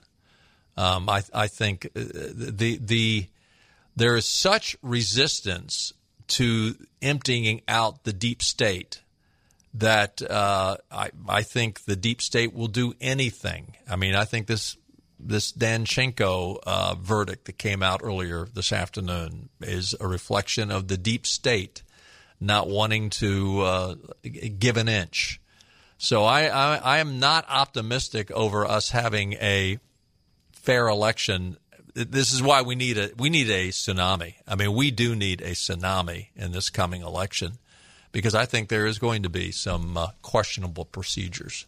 Um, 0.76 1.08
I, 1.08 1.22
I 1.32 1.46
think 1.46 1.86
uh, 1.86 1.90
the 1.94 2.80
the 2.82 3.28
there 3.94 4.16
is 4.16 4.26
such 4.26 4.76
resistance 4.82 5.92
to 6.28 6.74
emptying 7.00 7.60
out 7.68 8.02
the 8.02 8.12
deep 8.12 8.42
state 8.42 9.00
that 9.74 10.22
uh, 10.22 10.76
I 10.90 11.10
I 11.28 11.42
think 11.44 11.84
the 11.84 11.94
deep 11.94 12.20
state 12.20 12.52
will 12.52 12.66
do 12.66 12.94
anything. 13.00 13.76
I 13.88 13.94
mean, 13.94 14.16
I 14.16 14.24
think 14.24 14.48
this 14.48 14.76
this 15.22 15.52
Danchenko 15.52 16.58
uh, 16.66 16.94
verdict 16.94 17.44
that 17.46 17.58
came 17.58 17.82
out 17.82 18.00
earlier 18.02 18.46
this 18.52 18.72
afternoon 18.72 19.48
is 19.60 19.94
a 20.00 20.08
reflection 20.08 20.70
of 20.70 20.88
the 20.88 20.96
deep 20.96 21.26
state 21.26 21.82
not 22.40 22.68
wanting 22.68 23.10
to 23.10 23.60
uh, 23.60 23.94
give 24.58 24.76
an 24.76 24.88
inch. 24.88 25.40
So 25.98 26.24
I, 26.24 26.46
I 26.46 26.76
I 26.76 26.98
am 26.98 27.18
not 27.18 27.44
optimistic 27.48 28.30
over 28.30 28.64
us 28.64 28.90
having 28.90 29.34
a 29.34 29.78
fair 30.52 30.88
election, 30.88 31.56
this 31.94 32.32
is 32.32 32.42
why 32.42 32.62
we 32.62 32.74
need 32.74 32.98
a 32.98 33.10
we 33.16 33.30
need 33.30 33.50
a 33.50 33.68
tsunami. 33.68 34.34
I 34.46 34.54
mean, 34.54 34.74
we 34.74 34.90
do 34.90 35.16
need 35.16 35.40
a 35.40 35.52
tsunami 35.52 36.28
in 36.36 36.52
this 36.52 36.70
coming 36.70 37.02
election 37.02 37.58
because 38.12 38.34
I 38.34 38.46
think 38.46 38.68
there 38.68 38.86
is 38.86 38.98
going 38.98 39.22
to 39.22 39.28
be 39.28 39.50
some 39.50 39.96
uh, 39.96 40.08
questionable 40.22 40.84
procedures. 40.84 41.66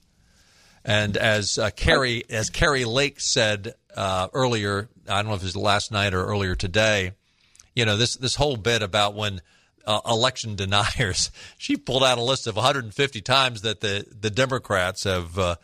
And 0.85 1.17
as 1.17 1.59
uh, 1.59 1.71
Kari 1.71 2.25
as 2.29 2.51
Kari 2.51 2.85
Lake 2.85 3.21
said 3.21 3.75
uh, 3.97 4.29
earlier, 4.33 4.89
I 5.09 5.23
don't 5.23 5.29
know 5.29 5.35
if 5.35 5.43
it 5.43 5.47
was 5.47 5.57
last 5.57 5.93
night 5.93 6.15
or 6.15 6.25
earlier 6.25 6.55
today, 6.55 7.13
you 7.75 7.85
know 7.85 7.97
this 7.97 8.17
this 8.17 8.35
whole 8.35 8.57
bit 8.57 8.83
about 8.83 9.15
when 9.15 9.41
uh, 9.87 10.01
election 10.07 10.57
deniers. 10.57 11.31
She 11.59 11.77
pulled 11.77 12.05
out 12.05 12.19
a 12.19 12.23
list 12.23 12.47
of 12.47 12.57
150 12.57 13.21
times 13.21 13.63
that 13.63 13.81
the 13.81 14.07
the 14.19 14.31
Democrats 14.31 15.05
have. 15.05 15.39
Uh, 15.39 15.57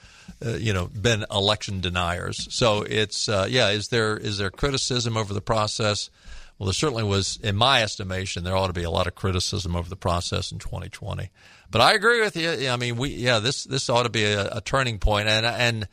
uh, 0.45 0.51
you 0.51 0.73
know, 0.73 0.87
been 0.87 1.25
election 1.33 1.81
deniers. 1.81 2.47
So 2.55 2.83
it's 2.83 3.29
uh, 3.29 3.49
yeah. 3.49 3.71
Is 3.71 3.89
there 3.89 4.17
is 4.17 4.39
there 4.39 4.51
criticism 4.51 5.17
over 5.17 5.35
the 5.35 5.41
process? 5.41 6.11
Well, 6.59 6.67
there 6.67 6.75
certainly 6.75 7.05
was, 7.05 7.39
in 7.43 7.55
my 7.55 7.83
estimation, 7.83 8.43
there 8.43 8.57
ought 8.57 8.67
to 8.67 8.73
be 8.73 8.83
a 8.83 8.91
lot 8.91 9.07
of 9.07 9.15
criticism 9.15 9.77
over 9.77 9.89
the 9.89 9.97
process 9.97 10.51
in 10.51 10.59
2020. 10.59 11.31
But 11.71 11.81
I 11.81 11.93
agree 11.93 12.21
with 12.21 12.37
you. 12.37 12.69
I 12.69 12.77
mean, 12.77 12.97
we 12.97 13.11
yeah, 13.11 13.39
this 13.39 13.65
this 13.65 13.89
ought 13.89 14.05
to 14.05 14.09
be 14.09 14.25
a, 14.25 14.57
a 14.57 14.61
turning 14.61 14.99
point, 14.99 15.29
and 15.29 15.45
and 15.45 15.89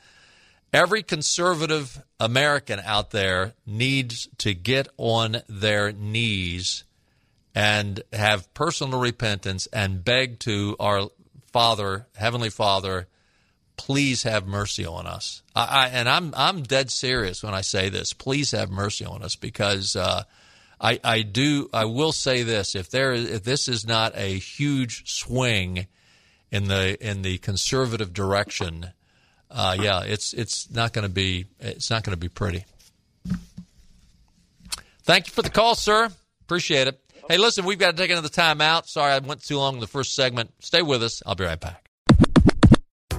every 0.73 1.03
conservative 1.03 2.01
American 2.19 2.79
out 2.79 3.11
there 3.11 3.53
needs 3.65 4.27
to 4.39 4.53
get 4.53 4.87
on 4.97 5.37
their 5.47 5.91
knees 5.91 6.85
and 7.53 8.01
have 8.11 8.53
personal 8.53 8.99
repentance 8.99 9.67
and 9.67 10.03
beg 10.03 10.39
to 10.39 10.75
our 10.79 11.09
Father, 11.51 12.07
Heavenly 12.15 12.49
Father, 12.49 13.07
please 13.77 14.23
have 14.23 14.45
mercy 14.45 14.85
on 14.85 15.07
us. 15.07 15.41
I, 15.55 15.65
I, 15.65 15.87
and 15.87 16.09
I'm 16.09 16.33
I'm 16.35 16.63
dead 16.63 16.91
serious 16.91 17.43
when 17.43 17.53
I 17.53 17.61
say 17.61 17.89
this. 17.89 18.13
Please 18.13 18.51
have 18.51 18.69
mercy 18.69 19.05
on 19.05 19.23
us 19.23 19.35
because 19.35 19.95
uh, 19.95 20.23
I 20.85 20.99
I 21.03 21.21
do 21.23 21.67
I 21.73 21.85
will 21.85 22.11
say 22.11 22.43
this 22.43 22.75
if 22.75 22.91
there 22.91 23.13
if 23.13 23.43
this 23.43 23.67
is 23.67 23.87
not 23.87 24.15
a 24.15 24.37
huge 24.37 25.09
swing 25.11 25.87
in 26.51 26.67
the 26.67 26.95
in 27.05 27.23
the 27.23 27.39
conservative 27.39 28.13
direction, 28.13 28.91
uh, 29.49 29.75
yeah, 29.79 30.03
it's 30.03 30.33
it's 30.33 30.69
not 30.69 30.93
going 30.93 31.07
to 31.07 31.11
be 31.11 31.45
it's 31.59 31.89
not 31.89 32.03
going 32.03 32.13
to 32.13 32.19
be 32.19 32.29
pretty. 32.29 32.65
Thank 35.01 35.25
you 35.25 35.33
for 35.33 35.41
the 35.41 35.49
call, 35.49 35.73
sir. 35.73 36.09
Appreciate 36.41 36.87
it. 36.87 36.99
Hey, 37.27 37.37
listen, 37.37 37.65
we've 37.65 37.79
got 37.79 37.91
to 37.91 37.97
take 37.97 38.11
another 38.11 38.29
time 38.29 38.61
out. 38.61 38.87
Sorry 38.87 39.11
I 39.11 39.17
went 39.17 39.43
too 39.43 39.57
long 39.57 39.75
in 39.75 39.79
the 39.79 39.87
first 39.87 40.13
segment. 40.13 40.53
Stay 40.59 40.83
with 40.83 41.01
us. 41.01 41.23
I'll 41.25 41.33
be 41.33 41.45
right 41.45 41.59
back. 41.59 41.84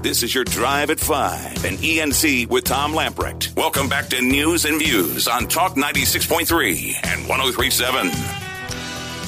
This 0.07 0.23
is 0.23 0.33
your 0.33 0.45
Drive 0.45 0.91
at 0.91 1.01
5 1.01 1.65
and 1.65 1.79
ENC 1.79 2.47
with 2.47 2.63
Tom 2.63 2.93
Lamprecht. 2.93 3.57
Welcome 3.57 3.89
back 3.89 4.07
to 4.11 4.23
News 4.23 4.65
and 4.65 4.79
Views 4.79 5.27
on 5.27 5.49
Talk 5.49 5.75
96.3 5.75 6.95
and 7.03 7.29
1037. 7.29 8.13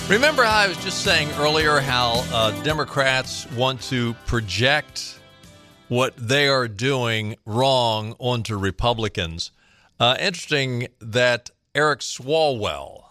Remember 0.09 0.45
how 0.45 0.57
I 0.57 0.69
was 0.69 0.77
just 0.85 1.03
saying 1.03 1.31
earlier 1.33 1.81
how 1.81 2.25
uh, 2.33 2.63
Democrats 2.63 3.51
want 3.57 3.83
to 3.89 4.15
project 4.27 5.19
what 5.89 6.17
they 6.17 6.47
are 6.47 6.69
doing 6.69 7.35
wrong 7.45 8.15
onto 8.21 8.57
Republicans? 8.57 9.51
Uh, 9.99 10.17
interesting 10.21 10.87
that 11.01 11.51
Eric 11.75 12.03
Swalwell, 12.03 13.03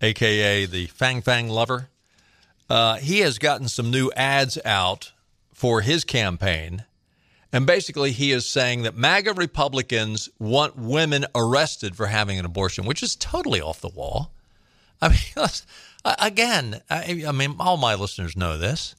aka 0.00 0.64
the 0.64 0.86
Fang 0.86 1.20
Fang 1.20 1.50
lover, 1.50 1.90
uh, 2.70 2.96
he 2.96 3.18
has 3.18 3.38
gotten 3.38 3.68
some 3.68 3.90
new 3.90 4.10
ads 4.16 4.58
out 4.64 5.12
for 5.56 5.80
his 5.80 6.04
campaign. 6.04 6.84
And 7.50 7.66
basically, 7.66 8.12
he 8.12 8.30
is 8.30 8.44
saying 8.44 8.82
that 8.82 8.94
MAGA 8.94 9.32
Republicans 9.32 10.28
want 10.38 10.76
women 10.76 11.24
arrested 11.34 11.96
for 11.96 12.08
having 12.08 12.38
an 12.38 12.44
abortion, 12.44 12.84
which 12.84 13.02
is 13.02 13.16
totally 13.16 13.62
off 13.62 13.80
the 13.80 13.88
wall. 13.88 14.32
I 15.00 15.08
mean, 15.08 15.48
again, 16.20 16.82
I, 16.90 17.24
I 17.26 17.32
mean, 17.32 17.56
all 17.58 17.78
my 17.78 17.94
listeners 17.94 18.36
know 18.36 18.58
this. 18.58 18.96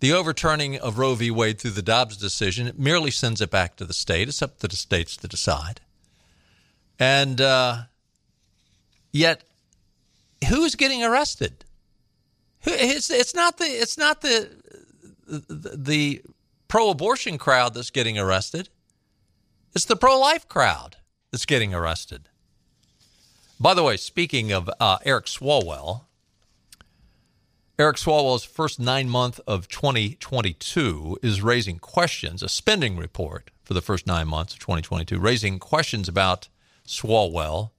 The 0.00 0.12
overturning 0.12 0.78
of 0.78 0.98
Roe 0.98 1.14
v. 1.14 1.30
Wade 1.30 1.58
through 1.58 1.70
the 1.70 1.80
Dobbs 1.80 2.18
decision 2.18 2.72
merely 2.76 3.10
sends 3.10 3.40
it 3.40 3.50
back 3.50 3.76
to 3.76 3.86
the 3.86 3.94
state. 3.94 4.28
It's 4.28 4.42
up 4.42 4.58
to 4.58 4.68
the 4.68 4.76
states 4.76 5.16
to 5.16 5.26
decide. 5.26 5.80
And 6.98 7.40
uh, 7.40 7.84
yet, 9.10 9.42
who's 10.50 10.74
getting 10.74 11.02
arrested? 11.02 11.64
It's, 12.64 13.10
it's 13.10 13.34
not 13.34 13.56
the 13.56 13.64
it's 13.64 13.98
not 13.98 14.20
the 14.20 14.50
the 15.32 16.22
pro-abortion 16.68 17.38
crowd 17.38 17.74
that's 17.74 17.90
getting 17.90 18.18
arrested. 18.18 18.68
It's 19.74 19.84
the 19.84 19.96
pro-life 19.96 20.48
crowd 20.48 20.96
that's 21.30 21.46
getting 21.46 21.74
arrested. 21.74 22.28
By 23.58 23.74
the 23.74 23.82
way, 23.82 23.96
speaking 23.96 24.52
of 24.52 24.68
uh, 24.80 24.98
Eric 25.04 25.26
Swalwell, 25.26 26.02
Eric 27.78 27.96
Swalwell's 27.96 28.44
first 28.44 28.80
nine 28.80 29.08
month 29.08 29.38
of 29.46 29.68
2022 29.68 31.18
is 31.22 31.42
raising 31.42 31.78
questions, 31.78 32.42
a 32.42 32.48
spending 32.48 32.96
report 32.96 33.50
for 33.62 33.74
the 33.74 33.82
first 33.82 34.06
nine 34.06 34.28
months 34.28 34.54
of 34.54 34.60
2022, 34.60 35.18
raising 35.18 35.58
questions 35.58 36.08
about 36.08 36.48
Swalwell. 36.86 37.70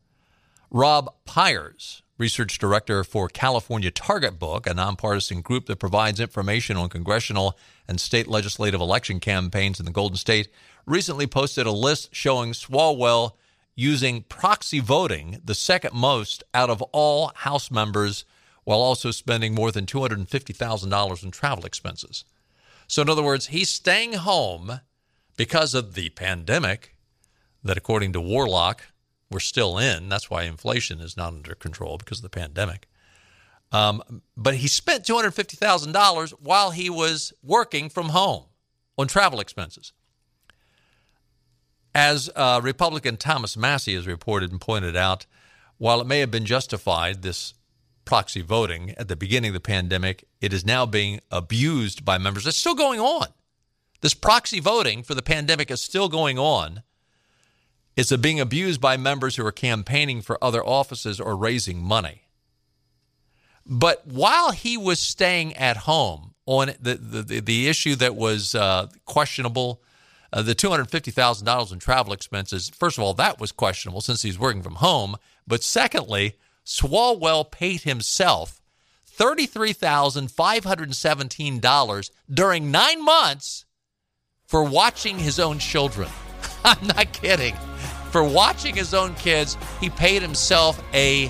Rob 0.72 1.14
Pyers, 1.26 2.03
research 2.18 2.58
director 2.58 3.04
for 3.04 3.28
California 3.28 3.92
Target 3.92 4.38
Book, 4.38 4.68
a 4.68 4.74
nonpartisan 4.74 5.42
group 5.42 5.66
that 5.66 5.80
provides 5.80 6.20
information 6.20 6.78
on 6.78 6.90
congressional 6.90 7.58
and 7.88 8.00
state 8.00 8.28
legislative 8.28 8.80
election 8.80 9.20
campaigns 9.20 9.80
in 9.80 9.86
the 9.86 9.92
Golden 9.92 10.18
State, 10.18 10.50
recently 10.86 11.28
posted 11.28 11.66
a 11.66 11.72
list 11.72 12.14
showing 12.14 12.52
Swalwell 12.52 13.32
using 13.76 14.22
proxy 14.24 14.80
voting, 14.80 15.42
the 15.44 15.56
second 15.56 15.94
most 15.94 16.44
out 16.54 16.70
of 16.70 16.82
all 16.92 17.32
House 17.36 17.72
members, 17.72 18.26
while 18.64 18.80
also 18.80 19.12
spending 19.12 19.54
more 19.54 19.72
than 19.72 19.86
$250,000 19.86 21.24
in 21.24 21.32
travel 21.32 21.66
expenses. 21.66 22.24
So, 22.88 23.02
in 23.02 23.10
other 23.10 23.24
words, 23.24 23.48
he's 23.48 23.70
staying 23.70 24.14
home 24.14 24.80
because 25.36 25.74
of 25.74 25.96
the 25.96 26.10
pandemic 26.10 26.96
that, 27.64 27.78
according 27.78 28.14
to 28.14 28.22
Warlock, 28.22 28.93
we're 29.34 29.40
still 29.40 29.78
in. 29.78 30.08
That's 30.08 30.30
why 30.30 30.44
inflation 30.44 31.02
is 31.02 31.18
not 31.18 31.34
under 31.34 31.56
control 31.56 31.98
because 31.98 32.20
of 32.20 32.24
the 32.24 32.30
pandemic. 32.30 32.88
Um, 33.72 34.22
but 34.38 34.56
he 34.56 34.68
spent 34.68 35.04
$250,000 35.04 36.34
while 36.40 36.72
he 36.72 36.90
was 36.90 37.34
working 37.42 37.90
from 37.90 38.10
home 38.10 38.46
on 38.98 39.08
travel 39.08 39.40
expenses. 39.40 39.92
As 41.96 42.30
uh, 42.36 42.62
Republican 42.64 43.18
Thomas 43.18 43.58
Massie 43.58 43.96
has 43.96 44.08
reported 44.08 44.52
and 44.52 44.62
pointed 44.62 44.96
out, 44.96 45.26
while 45.78 46.00
it 46.02 46.08
may 46.08 46.20
have 46.20 46.32
been 46.32 46.46
justified, 46.46 47.24
this 47.24 47.56
proxy 48.06 48.42
voting 48.42 48.92
at 48.92 49.08
the 49.08 49.16
beginning 49.16 49.50
of 49.50 49.54
the 49.54 49.60
pandemic, 49.60 50.26
it 50.40 50.54
is 50.54 50.66
now 50.66 50.86
being 50.86 51.20
abused 51.32 52.06
by 52.06 52.18
members. 52.18 52.46
It's 52.46 52.58
still 52.58 52.76
going 52.76 53.00
on. 53.00 53.28
This 54.02 54.14
proxy 54.14 54.60
voting 54.60 55.02
for 55.02 55.16
the 55.16 55.22
pandemic 55.22 55.72
is 55.72 55.82
still 55.82 56.10
going 56.10 56.38
on 56.38 56.84
is 57.96 58.12
it 58.12 58.22
being 58.22 58.40
abused 58.40 58.82
by 58.82 58.98
members 58.98 59.36
who 59.36 59.46
are 59.46 59.52
campaigning 59.52 60.22
for 60.22 60.44
other 60.44 60.66
offices 60.66 61.20
or 61.20 61.36
raising 61.36 61.80
money. 61.82 62.24
But 63.66 64.06
while 64.08 64.52
he 64.52 64.78
was 64.78 65.00
staying 65.00 65.56
at 65.56 65.78
home 65.78 66.34
on 66.46 66.74
the, 66.80 66.96
the, 66.96 67.40
the 67.40 67.70
issue 67.70 67.96
that 67.96 68.16
was 68.16 68.54
uh, 68.56 68.88
questionable, 69.06 69.82
uh, 70.34 70.42
the 70.42 70.56
$250,000 70.56 71.72
in 71.72 71.80
travel 71.80 72.12
expenses, 72.14 72.70
first 72.70 72.98
of 72.98 73.04
all, 73.04 73.14
that 73.14 73.40
was 73.40 73.54
questionable 73.54 74.02
since 74.02 74.24
he's 74.24 74.40
working 74.40 74.64
from 74.64 74.76
home. 74.76 75.16
But 75.48 75.64
secondly, 75.64 76.36
Swalwell 76.66 77.50
paid 77.50 77.82
himself 77.82 78.62
$33,517 79.18 82.10
during 82.34 82.72
nine 82.72 83.06
months 83.06 83.66
for 84.46 84.64
watching 84.64 85.20
his 85.20 85.40
own 85.40 85.60
children. 85.60 86.10
I'm 86.66 86.88
not 86.88 87.14
kidding 87.14 87.56
for 88.14 88.24
watching 88.24 88.76
his 88.76 88.94
own 88.94 89.16
kids, 89.16 89.58
he 89.82 89.90
paid 89.90 90.22
himself 90.22 90.82
a 90.94 91.30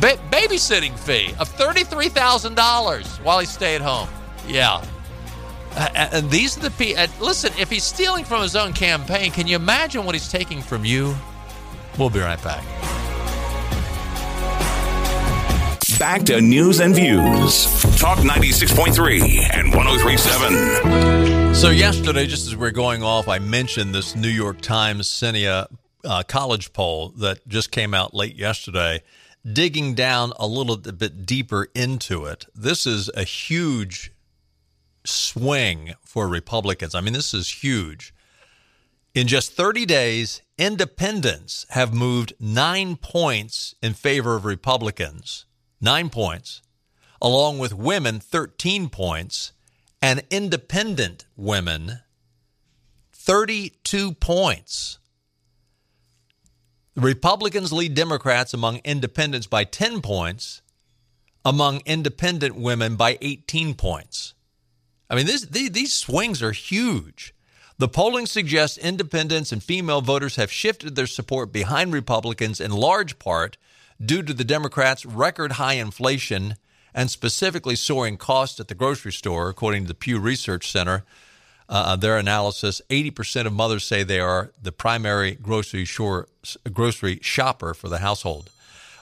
ba- 0.00 0.20
babysitting 0.30 0.96
fee 0.96 1.34
of 1.40 1.52
$33,000 1.56 3.22
while 3.24 3.40
he 3.40 3.46
stayed 3.46 3.80
home. 3.80 4.08
Yeah. 4.46 4.84
Uh, 5.72 5.88
and 6.12 6.30
these 6.30 6.56
are 6.56 6.60
the 6.60 6.70
people. 6.70 7.02
Uh, 7.02 7.08
listen, 7.20 7.52
if 7.58 7.68
he's 7.68 7.82
stealing 7.82 8.24
from 8.24 8.42
his 8.42 8.54
own 8.54 8.72
campaign, 8.72 9.32
can 9.32 9.48
you 9.48 9.56
imagine 9.56 10.04
what 10.04 10.14
he's 10.14 10.30
taking 10.30 10.62
from 10.62 10.84
you? 10.84 11.16
We'll 11.98 12.10
be 12.10 12.20
right 12.20 12.42
back. 12.44 12.64
Back 15.98 16.22
to 16.26 16.40
news 16.40 16.78
and 16.78 16.94
views. 16.94 17.66
Talk 17.98 18.18
96.3 18.18 19.50
and 19.52 19.74
1037. 19.74 21.43
So, 21.54 21.70
yesterday, 21.70 22.26
just 22.26 22.46
as 22.46 22.56
we 22.56 22.66
are 22.66 22.72
going 22.72 23.02
off, 23.02 23.26
I 23.26 23.38
mentioned 23.38 23.94
this 23.94 24.14
New 24.14 24.28
York 24.28 24.60
Times 24.60 25.08
Siena 25.08 25.68
uh, 26.04 26.22
college 26.24 26.72
poll 26.72 27.10
that 27.16 27.46
just 27.48 27.70
came 27.70 27.94
out 27.94 28.12
late 28.12 28.36
yesterday, 28.36 29.02
digging 29.50 29.94
down 29.94 30.32
a 30.38 30.46
little 30.46 30.76
bit 30.76 31.24
deeper 31.24 31.68
into 31.74 32.26
it. 32.26 32.44
This 32.54 32.86
is 32.86 33.08
a 33.14 33.22
huge 33.22 34.12
swing 35.04 35.94
for 36.02 36.28
Republicans. 36.28 36.94
I 36.94 37.00
mean, 37.00 37.14
this 37.14 37.32
is 37.32 37.62
huge. 37.62 38.12
In 39.14 39.26
just 39.26 39.52
30 39.52 39.86
days, 39.86 40.42
independents 40.58 41.64
have 41.70 41.94
moved 41.94 42.34
nine 42.38 42.96
points 42.96 43.74
in 43.80 43.94
favor 43.94 44.34
of 44.34 44.44
Republicans, 44.44 45.46
nine 45.80 46.10
points, 46.10 46.60
along 47.22 47.58
with 47.58 47.72
women, 47.72 48.20
13 48.20 48.90
points 48.90 49.52
and 50.04 50.22
independent 50.28 51.24
women 51.34 52.00
32 53.14 54.12
points. 54.12 54.98
Republicans 56.94 57.72
lead 57.72 57.94
Democrats 57.94 58.52
among 58.52 58.82
independents 58.84 59.46
by 59.46 59.64
10 59.64 60.02
points, 60.02 60.60
among 61.42 61.80
independent 61.86 62.54
women 62.54 62.96
by 62.96 63.16
18 63.22 63.72
points. 63.76 64.34
I 65.08 65.14
mean, 65.14 65.24
this, 65.24 65.46
these, 65.46 65.70
these 65.70 65.94
swings 65.94 66.42
are 66.42 66.52
huge. 66.52 67.34
The 67.78 67.88
polling 67.88 68.26
suggests 68.26 68.76
independents 68.76 69.52
and 69.52 69.62
female 69.62 70.02
voters 70.02 70.36
have 70.36 70.52
shifted 70.52 70.96
their 70.96 71.06
support 71.06 71.50
behind 71.50 71.94
Republicans 71.94 72.60
in 72.60 72.72
large 72.72 73.18
part 73.18 73.56
due 74.04 74.22
to 74.22 74.34
the 74.34 74.44
Democrats' 74.44 75.06
record 75.06 75.52
high 75.52 75.74
inflation 75.74 76.56
and 76.94 77.10
specifically 77.10 77.74
soaring 77.74 78.16
costs 78.16 78.60
at 78.60 78.68
the 78.68 78.74
grocery 78.74 79.12
store, 79.12 79.48
according 79.48 79.82
to 79.82 79.88
the 79.88 79.94
Pew 79.94 80.18
Research 80.18 80.70
Center. 80.70 81.04
Uh, 81.68 81.96
their 81.96 82.18
analysis 82.18 82.82
80% 82.90 83.46
of 83.46 83.52
mothers 83.52 83.84
say 83.84 84.02
they 84.02 84.20
are 84.20 84.52
the 84.62 84.70
primary 84.70 85.32
grocery, 85.32 85.86
shore, 85.86 86.28
grocery 86.72 87.18
shopper 87.22 87.72
for 87.72 87.88
the 87.88 87.98
household. 87.98 88.50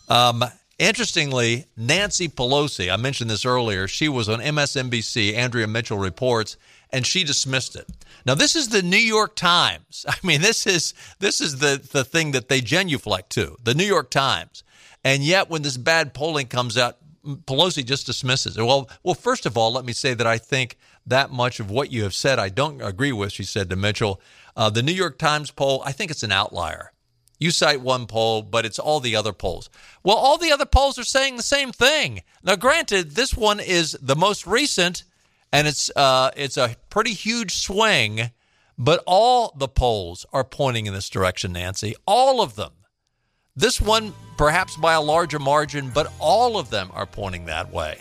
Um, 0.09 0.45
interestingly, 0.78 1.66
Nancy 1.76 2.28
Pelosi, 2.28 2.93
I 2.93 2.97
mentioned 2.97 3.30
this 3.30 3.45
earlier, 3.45 3.88
she 3.88 4.09
was 4.09 4.28
on 4.28 4.38
MSNBC, 4.38 5.34
Andrea 5.34 5.66
Mitchell 5.66 5.99
reports, 5.99 6.57
and 6.90 7.07
she 7.07 7.24
dismissed 7.24 7.74
it. 7.74 7.88
Now, 8.24 8.34
this 8.34 8.55
is 8.55 8.68
the 8.68 8.82
New 8.82 8.97
York 8.97 9.34
Times. 9.34 10.07
I 10.09 10.16
mean, 10.22 10.40
this 10.40 10.66
is 10.66 10.95
this 11.18 11.40
is 11.40 11.59
the, 11.59 11.80
the 11.93 12.05
thing 12.05 12.32
that 12.32 12.49
they 12.49 12.61
genuflect 12.61 13.30
to, 13.30 13.57
the 13.62 13.74
New 13.74 13.84
York 13.84 14.11
Times. 14.11 14.62
And 15.05 15.24
yet, 15.24 15.51
when 15.51 15.62
this 15.62 15.76
bad 15.76 16.14
polling 16.14 16.47
comes 16.47 16.78
out, 16.78 16.99
Pelosi 17.25 17.85
just 17.85 18.07
dismisses 18.07 18.57
it. 18.57 18.62
Well, 18.62 18.91
well, 19.03 19.14
first 19.14 19.47
of 19.47 19.57
all, 19.57 19.73
let 19.73 19.85
me 19.85 19.93
say 19.93 20.14
that 20.14 20.27
I 20.27 20.39
think 20.39 20.77
that 21.07 21.31
much 21.31 21.61
of 21.61 21.70
what 21.70 21.93
you 21.93 22.03
have 22.03 22.14
said 22.14 22.39
I 22.39 22.49
don't 22.49 22.81
agree 22.81 23.12
with, 23.12 23.33
she 23.33 23.45
said 23.45 23.70
to 23.70 23.77
Mitchell. 23.77 24.20
Uh, 24.57 24.70
the 24.70 24.83
New 24.83 24.93
York 24.93 25.18
Times 25.18 25.51
poll, 25.51 25.83
I 25.85 25.93
think 25.93 26.11
it's 26.11 26.23
an 26.23 26.33
outlier. 26.33 26.93
You 27.39 27.51
cite 27.51 27.81
one 27.81 28.07
poll, 28.07 28.43
but 28.43 28.64
it's 28.64 28.79
all 28.79 29.01
the 29.01 29.16
other 29.16 29.33
polls. 29.33 29.68
Well, 30.05 30.16
all 30.16 30.39
the 30.39 30.53
other 30.53 30.66
polls 30.66 30.99
are 30.99 31.05
saying 31.05 31.37
the 31.37 31.43
same 31.43 31.73
thing. 31.73 32.23
Now, 32.45 32.55
granted, 32.55 33.12
this 33.12 33.37
one 33.37 33.59
is 33.59 33.99
the 34.01 34.14
most 34.14 34.47
recent, 34.47 35.03
and 35.53 35.66
it's 35.66 35.91
uh, 35.97 36.31
it's 36.37 36.57
a 36.57 36.77
pretty 36.89 37.14
huge 37.14 37.57
swing, 37.57 38.31
but 38.79 39.03
all 39.07 39.55
the 39.57 39.68
polls 39.68 40.25
are 40.33 40.45
pointing 40.45 40.87
in 40.87 40.95
this 40.95 41.09
direction, 41.09 41.53
Nancy. 41.53 41.95
All 42.07 42.41
of 42.41 42.55
them. 42.55 42.73
This 43.55 43.82
one, 43.82 44.14
perhaps 44.38 44.76
by 44.76 44.94
a 44.94 45.00
larger 45.00 45.38
margin, 45.38 45.90
but 45.90 46.11
all 46.18 46.59
of 46.59 46.70
them 46.70 46.90
are 46.94 47.05
pointing 47.05 47.46
that 47.46 47.70
way. 47.70 47.98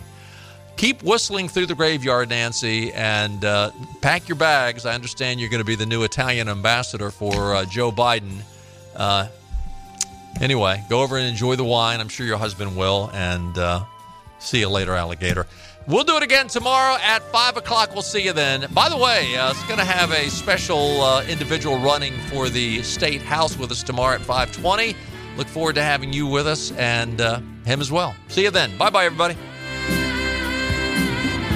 Keep 0.77 1.03
whistling 1.03 1.49
through 1.49 1.65
the 1.65 1.75
graveyard, 1.75 2.29
Nancy, 2.29 2.93
and 2.93 3.43
uh, 3.43 3.71
pack 3.99 4.29
your 4.29 4.37
bags. 4.37 4.85
I 4.85 4.95
understand 4.95 5.41
you're 5.41 5.49
going 5.49 5.59
to 5.59 5.65
be 5.65 5.75
the 5.75 5.85
new 5.85 6.03
Italian 6.03 6.47
ambassador 6.47 7.11
for 7.11 7.53
uh, 7.53 7.65
Joe 7.65 7.91
Biden. 7.91 8.39
Uh, 8.95 9.27
anyway, 10.39 10.81
go 10.89 11.01
over 11.01 11.17
and 11.17 11.27
enjoy 11.27 11.57
the 11.57 11.65
wine. 11.65 11.99
I'm 11.99 12.07
sure 12.07 12.25
your 12.25 12.37
husband 12.37 12.77
will. 12.77 13.11
And 13.13 13.57
uh, 13.57 13.83
see 14.39 14.61
you 14.61 14.69
later, 14.69 14.95
alligator. 14.95 15.47
We'll 15.85 16.05
do 16.05 16.15
it 16.15 16.23
again 16.23 16.47
tomorrow 16.47 16.95
at 17.01 17.23
5 17.23 17.57
o'clock. 17.57 17.91
We'll 17.91 18.03
see 18.03 18.23
you 18.23 18.31
then. 18.31 18.67
By 18.73 18.87
the 18.87 18.97
way, 18.97 19.35
uh, 19.35 19.51
it's 19.51 19.63
going 19.65 19.79
to 19.79 19.85
have 19.85 20.11
a 20.11 20.29
special 20.29 21.01
uh, 21.01 21.25
individual 21.25 21.77
running 21.77 22.13
for 22.29 22.47
the 22.47 22.81
state 22.83 23.21
house 23.21 23.57
with 23.57 23.69
us 23.71 23.83
tomorrow 23.83 24.15
at 24.15 24.21
520. 24.21 24.95
Look 25.37 25.47
forward 25.47 25.75
to 25.75 25.83
having 25.83 26.13
you 26.13 26.27
with 26.27 26.47
us 26.47 26.71
and 26.73 27.19
uh, 27.21 27.39
him 27.65 27.81
as 27.81 27.91
well. 27.91 28.15
See 28.27 28.43
you 28.43 28.51
then. 28.51 28.77
Bye 28.77 28.89
bye, 28.89 29.05
everybody. 29.05 29.35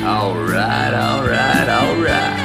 All 0.05 0.35
right, 0.35 0.93
all 0.93 1.27
right, 1.27 1.67
all 1.67 1.95
right. 2.01 2.44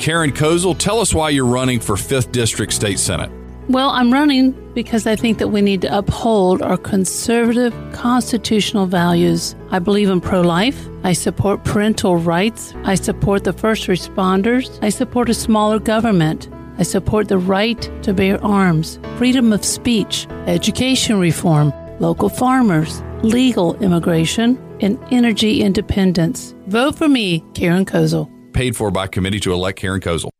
Karen 0.00 0.32
Kozel, 0.32 0.76
tell 0.78 0.98
us 0.98 1.12
why 1.12 1.28
you're 1.28 1.44
running 1.44 1.78
for 1.78 1.94
5th 1.94 2.32
District 2.32 2.72
State 2.72 2.98
Senate. 2.98 3.30
Well, 3.68 3.90
I'm 3.90 4.10
running 4.10 4.52
because 4.72 5.06
I 5.06 5.14
think 5.14 5.36
that 5.36 5.48
we 5.48 5.60
need 5.60 5.82
to 5.82 5.94
uphold 5.96 6.62
our 6.62 6.78
conservative 6.78 7.74
constitutional 7.92 8.86
values. 8.86 9.54
I 9.70 9.78
believe 9.78 10.08
in 10.08 10.22
pro 10.22 10.40
life. 10.40 10.88
I 11.04 11.12
support 11.12 11.64
parental 11.64 12.16
rights. 12.16 12.74
I 12.84 12.94
support 12.94 13.44
the 13.44 13.52
first 13.52 13.88
responders. 13.88 14.76
I 14.82 14.88
support 14.88 15.28
a 15.28 15.34
smaller 15.34 15.78
government. 15.78 16.48
I 16.78 16.82
support 16.82 17.28
the 17.28 17.36
right 17.36 17.82
to 18.02 18.14
bear 18.14 18.42
arms, 18.42 18.98
freedom 19.18 19.52
of 19.52 19.66
speech, 19.66 20.26
education 20.46 21.20
reform, 21.20 21.74
local 22.00 22.30
farmers, 22.30 23.02
legal 23.22 23.76
immigration, 23.82 24.58
and 24.80 24.98
energy 25.10 25.60
independence. 25.60 26.54
Vote 26.68 26.96
for 26.96 27.06
me, 27.06 27.44
Karen 27.52 27.84
Kozel 27.84 28.30
paid 28.52 28.76
for 28.76 28.90
by 28.90 29.06
committee 29.06 29.40
to 29.40 29.52
elect 29.52 29.78
Karen 29.78 30.00
Kozel. 30.00 30.30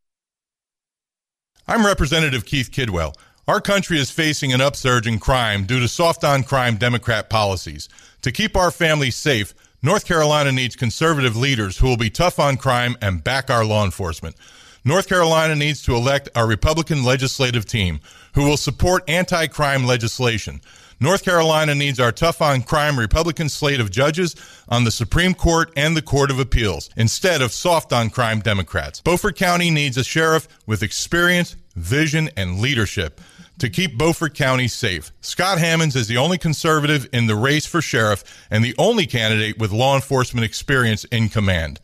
I'm 1.67 1.87
Representative 1.87 2.45
Keith 2.45 2.71
Kidwell. 2.71 3.15
Our 3.47 3.61
country 3.61 3.99
is 3.99 4.11
facing 4.11 4.53
an 4.53 4.61
upsurge 4.61 5.07
in 5.07 5.19
crime 5.19 5.65
due 5.65 5.81
to 5.81 5.89
soft 5.89 6.25
on 6.25 6.43
crime 6.43 6.77
Democrat 6.77 7.31
policies. 7.31 7.89
To 8.23 8.33
keep 8.33 8.57
our 8.57 8.71
families 8.71 9.17
safe, 9.17 9.55
North 9.83 10.05
Carolina 10.05 10.53
needs 10.53 10.77
conservative 10.77 11.37
leaders 11.37 11.79
who 11.79 11.87
will 11.87 11.97
be 11.97 12.11
tough 12.11 12.39
on 12.39 12.57
crime 12.57 12.97
and 13.01 13.25
back 13.25 13.51
our 13.51 13.65
law 13.65 13.85
enforcement. 13.85 14.37
North 14.85 15.09
Carolina 15.09 15.55
needs 15.55 15.83
to 15.83 15.95
elect 15.95 16.29
our 16.35 16.47
Republican 16.47 17.03
legislative 17.03 17.67
team 17.67 18.01
who 18.35 18.45
will 18.45 18.57
support 18.57 19.09
anti 19.09 19.47
crime 19.47 19.85
legislation. 19.85 20.61
North 21.03 21.25
Carolina 21.25 21.75
needs 21.75 21.99
our 21.99 22.13
tough 22.13 22.43
on 22.43 22.61
crime 22.61 22.99
Republican 22.99 23.49
slate 23.49 23.81
of 23.81 23.91
judges 23.91 24.37
on 24.69 24.85
the 24.85 24.91
Supreme 24.91 25.33
Court 25.33 25.73
and 25.75 25.97
the 25.97 26.03
Court 26.03 26.31
of 26.31 26.39
Appeals 26.39 26.91
instead 26.95 27.41
of 27.41 27.53
soft 27.53 27.91
on 27.95 28.11
crime 28.11 28.41
Democrats. 28.41 29.01
Beaufort 29.01 29.35
County 29.35 29.71
needs 29.71 29.97
a 29.97 30.05
sheriff 30.05 30.47
with 30.67 30.83
experience, 30.83 31.57
vision, 31.75 32.29
and 32.37 32.61
leadership 32.61 33.19
to 33.61 33.71
keep 33.71 33.97
Beaufort 33.97 34.35
County 34.35 34.69
safe. 34.69 35.11
Scott 35.23 35.59
Hammonds 35.59 35.97
is 35.97 36.07
the 36.07 36.19
only 36.19 36.37
conservative 36.37 37.09
in 37.15 37.27
the 37.27 37.35
race 37.35 37.65
for 37.65 37.81
sheriff 37.81 38.47
and 38.51 38.63
the 38.63 38.75
only 38.77 39.07
candidate 39.07 39.59
with 39.59 39.73
law 39.73 39.95
enforcement 39.95 40.45
experience 40.45 41.05
in 41.05 41.31
command. 41.31 41.81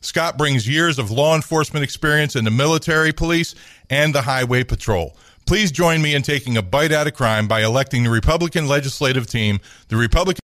Scott 0.00 0.36
brings 0.36 0.68
years 0.68 0.98
of 0.98 1.12
law 1.12 1.36
enforcement 1.36 1.84
experience 1.84 2.34
in 2.34 2.44
the 2.44 2.50
military 2.50 3.12
police 3.12 3.54
and 3.90 4.12
the 4.12 4.22
highway 4.22 4.64
patrol. 4.64 5.16
Please 5.46 5.70
join 5.70 6.02
me 6.02 6.12
in 6.12 6.22
taking 6.22 6.56
a 6.56 6.62
bite 6.62 6.90
out 6.90 7.06
of 7.06 7.14
crime 7.14 7.46
by 7.46 7.62
electing 7.62 8.02
the 8.02 8.10
Republican 8.10 8.66
legislative 8.66 9.28
team, 9.28 9.60
the 9.86 9.94
Republican 9.94 10.34